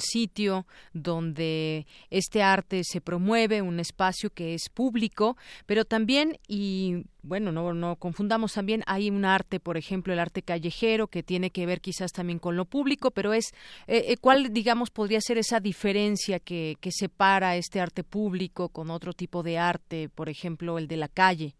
[0.00, 7.52] sitio donde este arte se promueve, un espacio que es público, pero también, y bueno,
[7.52, 11.64] no, no confundamos también, hay un arte, por ejemplo, el arte callejero, que tiene que
[11.64, 13.46] ver quizás también con lo público, pero es,
[13.86, 18.90] eh, eh, ¿cuál, digamos, podría ser esa diferencia que, que separa este arte público con
[18.90, 21.54] otro tipo de arte, por ejemplo, el de la calle?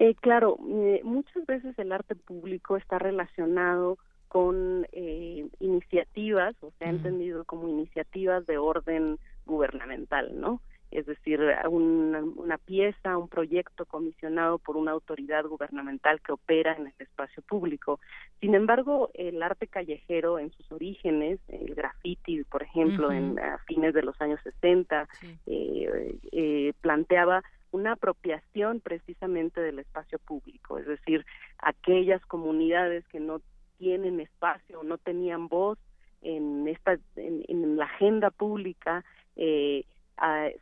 [0.00, 3.98] Eh, claro, eh, muchas veces el arte público está relacionado
[4.28, 10.60] con eh, iniciativas, o se ha entendido como iniciativas de orden gubernamental, ¿no?
[10.92, 16.86] Es decir, una, una pieza, un proyecto comisionado por una autoridad gubernamental que opera en
[16.86, 17.98] el espacio público.
[18.40, 23.92] Sin embargo, el arte callejero en sus orígenes, el graffiti, por ejemplo, en a fines
[23.94, 25.08] de los años 60,
[25.46, 31.24] eh, planteaba una apropiación precisamente del espacio público, es decir,
[31.58, 33.40] aquellas comunidades que no
[33.78, 35.78] tienen espacio, no tenían voz
[36.22, 39.04] en esta en, la agenda pública,
[39.36, 39.84] eh,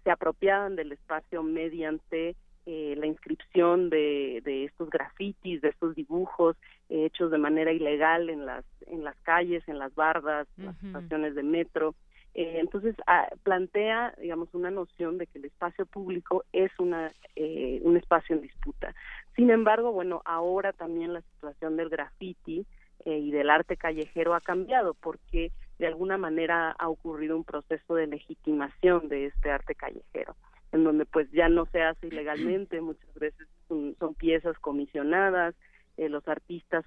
[0.05, 6.57] se apropiaban del espacio mediante eh, la inscripción de, de estos grafitis, de estos dibujos
[6.89, 11.35] hechos de manera ilegal en las en las calles, en las bardas, en las estaciones
[11.35, 11.95] de metro.
[12.39, 17.81] Eh, entonces, ah, plantea, digamos, una noción de que el espacio público es una, eh,
[17.83, 18.95] un espacio en disputa.
[19.37, 22.67] Sin embargo, bueno, ahora también la situación del graffiti
[23.07, 27.95] eh, y del arte callejero ha cambiado porque de alguna manera ha ocurrido un proceso
[27.95, 30.37] de legitimación de este arte callejero,
[30.73, 35.55] en donde pues ya no se hace ilegalmente, muchas veces son, son piezas comisionadas,
[35.97, 36.85] los artistas,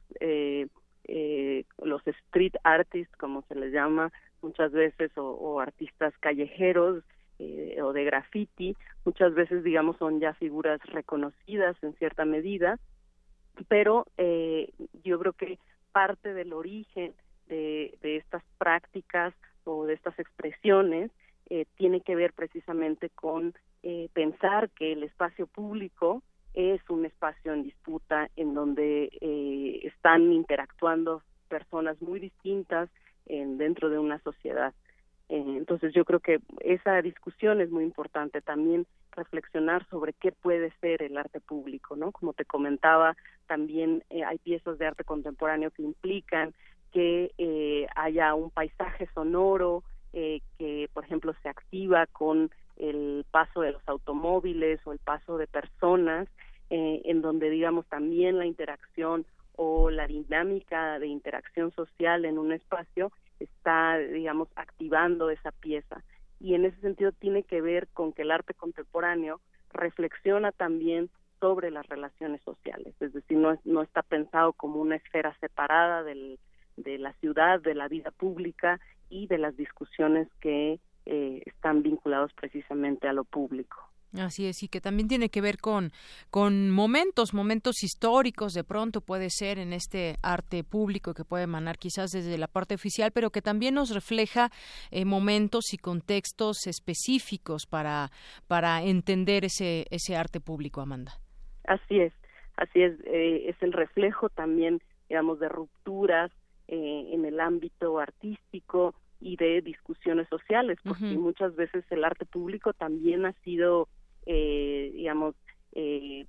[1.80, 7.03] los street artists, como se les llama, muchas veces o, artistas callejeros
[7.40, 8.76] eh, o de graffiti,
[9.06, 12.80] muchas veces digamos son ya figuras reconocidas en cierta medida,
[13.68, 14.72] pero eh,
[15.03, 15.60] yo creo que
[15.91, 17.14] parte del origen
[17.48, 19.34] de, estas prácticas
[19.64, 21.11] o de estas expresiones
[21.49, 23.53] eh, tiene que ver precisamente con
[23.84, 26.22] eh, pensar que el espacio público
[26.53, 32.90] es un espacio en disputa en donde eh, están interactuando personas muy distintas
[33.30, 34.74] en, dentro de una sociedad.
[35.30, 41.02] entonces yo creo que esa discusión es muy importante también reflexionar sobre qué puede ser
[41.04, 42.12] el arte público, ¿no?
[42.12, 43.16] Como te comentaba,
[43.48, 46.54] también hay piezas de arte contemporáneo que implican
[46.92, 49.84] que eh, haya un paisaje sonoro
[50.14, 55.38] eh, que, por ejemplo, se activa con el paso de los automóviles o el paso
[55.38, 56.28] de personas,
[56.70, 59.26] eh, en donde, digamos, también la interacción
[59.61, 63.11] o la dinámica de interacción social en un espacio
[63.41, 66.02] está, digamos, activando esa pieza.
[66.40, 69.41] Y en ese sentido tiene que ver con que el arte contemporáneo
[69.73, 71.10] reflexiona también
[71.41, 76.40] sobre las relaciones sociales, es decir, no, no está pensado como una esfera separada del,
[76.77, 78.80] de la ciudad, de la vida pública
[79.10, 83.76] y de las discusiones que eh, están vinculados precisamente a lo público.
[84.18, 85.91] Así es, y que también tiene que ver con,
[86.31, 91.77] con momentos, momentos históricos, de pronto puede ser en este arte público que puede emanar
[91.77, 94.49] quizás desde la parte oficial, pero que también nos refleja
[94.90, 98.10] eh, momentos y contextos específicos para,
[98.48, 101.14] para entender ese, ese arte público, Amanda.
[101.65, 102.14] Así es,
[102.57, 106.31] así es, eh, es el reflejo también, digamos, de rupturas
[106.68, 112.73] eh, en el ámbito artístico y de discusiones sociales, porque muchas veces el arte público
[112.73, 113.88] también ha sido,
[114.26, 115.36] eh, digamos,
[115.74, 116.26] eh,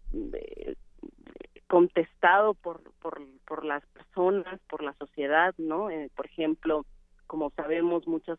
[1.67, 5.89] contestado por, por, por las personas, por la sociedad, ¿no?
[6.17, 6.85] por ejemplo,
[7.27, 8.39] como sabemos, muchas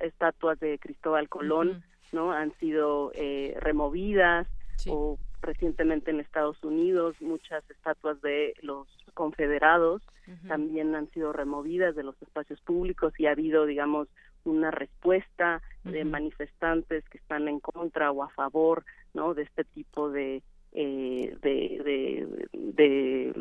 [0.00, 2.32] estatuas de Cristóbal Colón, ¿no?
[2.32, 3.12] Han sido
[3.60, 4.48] removidas
[4.88, 10.02] o recientemente en Estados Unidos muchas estatuas de los confederados
[10.46, 14.08] también han sido removidas de los espacios públicos y ha habido, digamos,
[14.44, 18.84] una respuesta de manifestantes que están en contra o a favor,
[19.14, 19.34] ¿no?
[19.34, 20.42] De este tipo de
[20.72, 23.34] eh, de, de,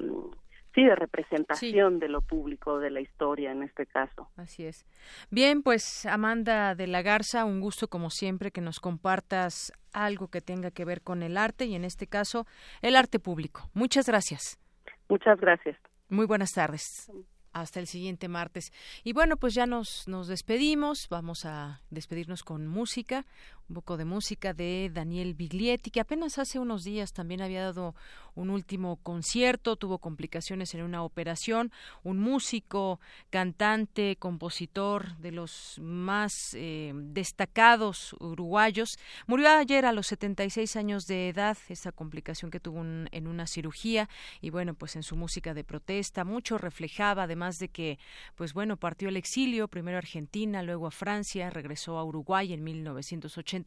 [0.73, 4.29] sí de representación de lo público de la historia en este caso.
[4.35, 4.85] Así es.
[5.29, 10.41] Bien pues Amanda de la Garza un gusto como siempre que nos compartas algo que
[10.41, 12.47] tenga que ver con el arte y en este caso
[12.81, 13.69] el arte público.
[13.73, 14.59] Muchas gracias.
[15.07, 15.77] Muchas gracias.
[16.09, 17.11] Muy buenas tardes.
[17.51, 18.71] Hasta el siguiente martes.
[19.03, 21.07] Y bueno, pues ya nos, nos despedimos.
[21.09, 23.25] Vamos a despedirnos con música
[23.69, 27.93] un poco de música de Daniel Biglietti, que apenas hace unos días también había dado
[28.33, 31.71] un último concierto, tuvo complicaciones en una operación,
[32.03, 38.97] un músico, cantante, compositor de los más eh, destacados uruguayos,
[39.27, 44.09] murió ayer a los 76 años de edad, esa complicación que tuvo en una cirugía.
[44.41, 47.99] Y bueno, pues en su música de protesta mucho reflejaba, además de que,
[48.35, 52.63] pues bueno, partió al exilio, primero a Argentina, luego a Francia, regresó a Uruguay en
[52.63, 53.58] 1980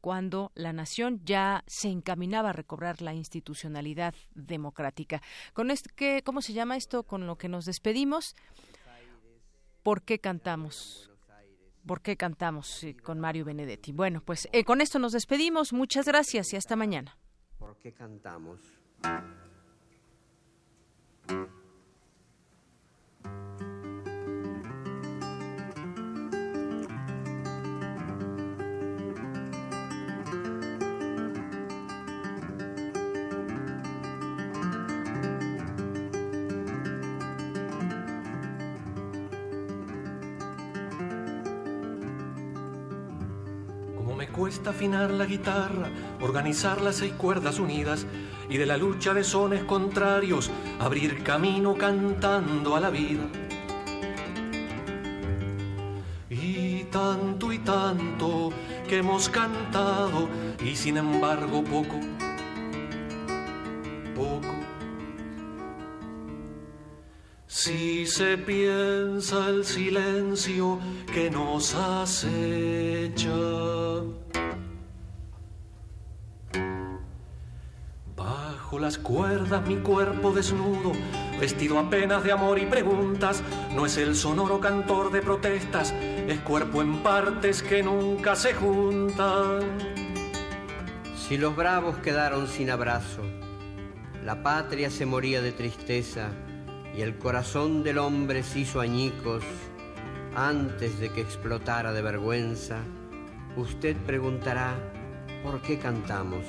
[0.00, 5.22] cuando la nación ya se encaminaba a recobrar la institucionalidad democrática.
[5.52, 8.34] Con este, ¿Cómo se llama esto con lo que nos despedimos?
[9.82, 11.10] ¿Por qué cantamos?
[11.86, 13.92] ¿Por qué cantamos con Mario Benedetti?
[13.92, 15.72] Bueno, pues eh, con esto nos despedimos.
[15.72, 17.18] Muchas gracias y hasta mañana.
[17.58, 18.60] ¿Por qué cantamos?
[44.34, 45.88] Cuesta afinar la guitarra,
[46.20, 48.06] organizar las seis cuerdas unidas
[48.48, 50.50] y de la lucha de sones contrarios
[50.80, 53.22] abrir camino cantando a la vida.
[56.28, 58.50] Y tanto y tanto
[58.88, 60.28] que hemos cantado
[60.64, 62.00] y sin embargo poco,
[64.14, 64.54] poco.
[67.46, 70.80] Si se piensa el silencio
[71.12, 73.30] que nos acecha.
[78.78, 80.92] Las cuerdas mi cuerpo desnudo,
[81.40, 83.42] vestido apenas de amor y preguntas,
[83.74, 89.62] no es el sonoro cantor de protestas, es cuerpo en partes que nunca se juntan.
[91.16, 93.22] Si los bravos quedaron sin abrazo,
[94.24, 96.28] la patria se moría de tristeza
[96.96, 99.44] y el corazón del hombre se hizo añicos
[100.36, 102.78] antes de que explotara de vergüenza,
[103.56, 104.74] usted preguntará,
[105.44, 106.44] ¿por qué cantamos?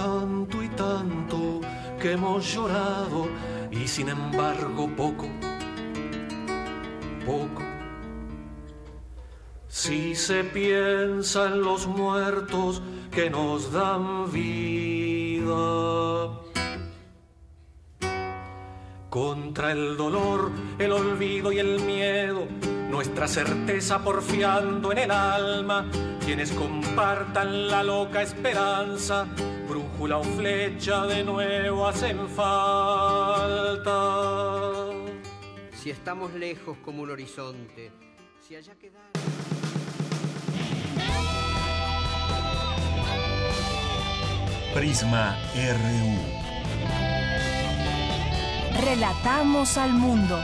[0.00, 1.60] Tanto y tanto
[2.00, 3.28] que hemos llorado
[3.70, 5.28] y sin embargo poco,
[7.26, 7.62] poco.
[9.68, 15.58] Si se piensa en los muertos que nos dan vida.
[19.10, 22.46] Contra el dolor, el olvido y el miedo,
[22.88, 25.90] nuestra certeza porfiando en el alma,
[26.24, 29.26] quienes compartan la loca esperanza,
[30.00, 33.90] brújula o flecha de nuevo hacen falta.
[35.74, 37.92] Si estamos lejos como un horizonte,
[38.40, 39.02] si allá quedar...
[44.74, 46.16] Prisma RU.
[48.82, 50.42] Relatamos al mundo.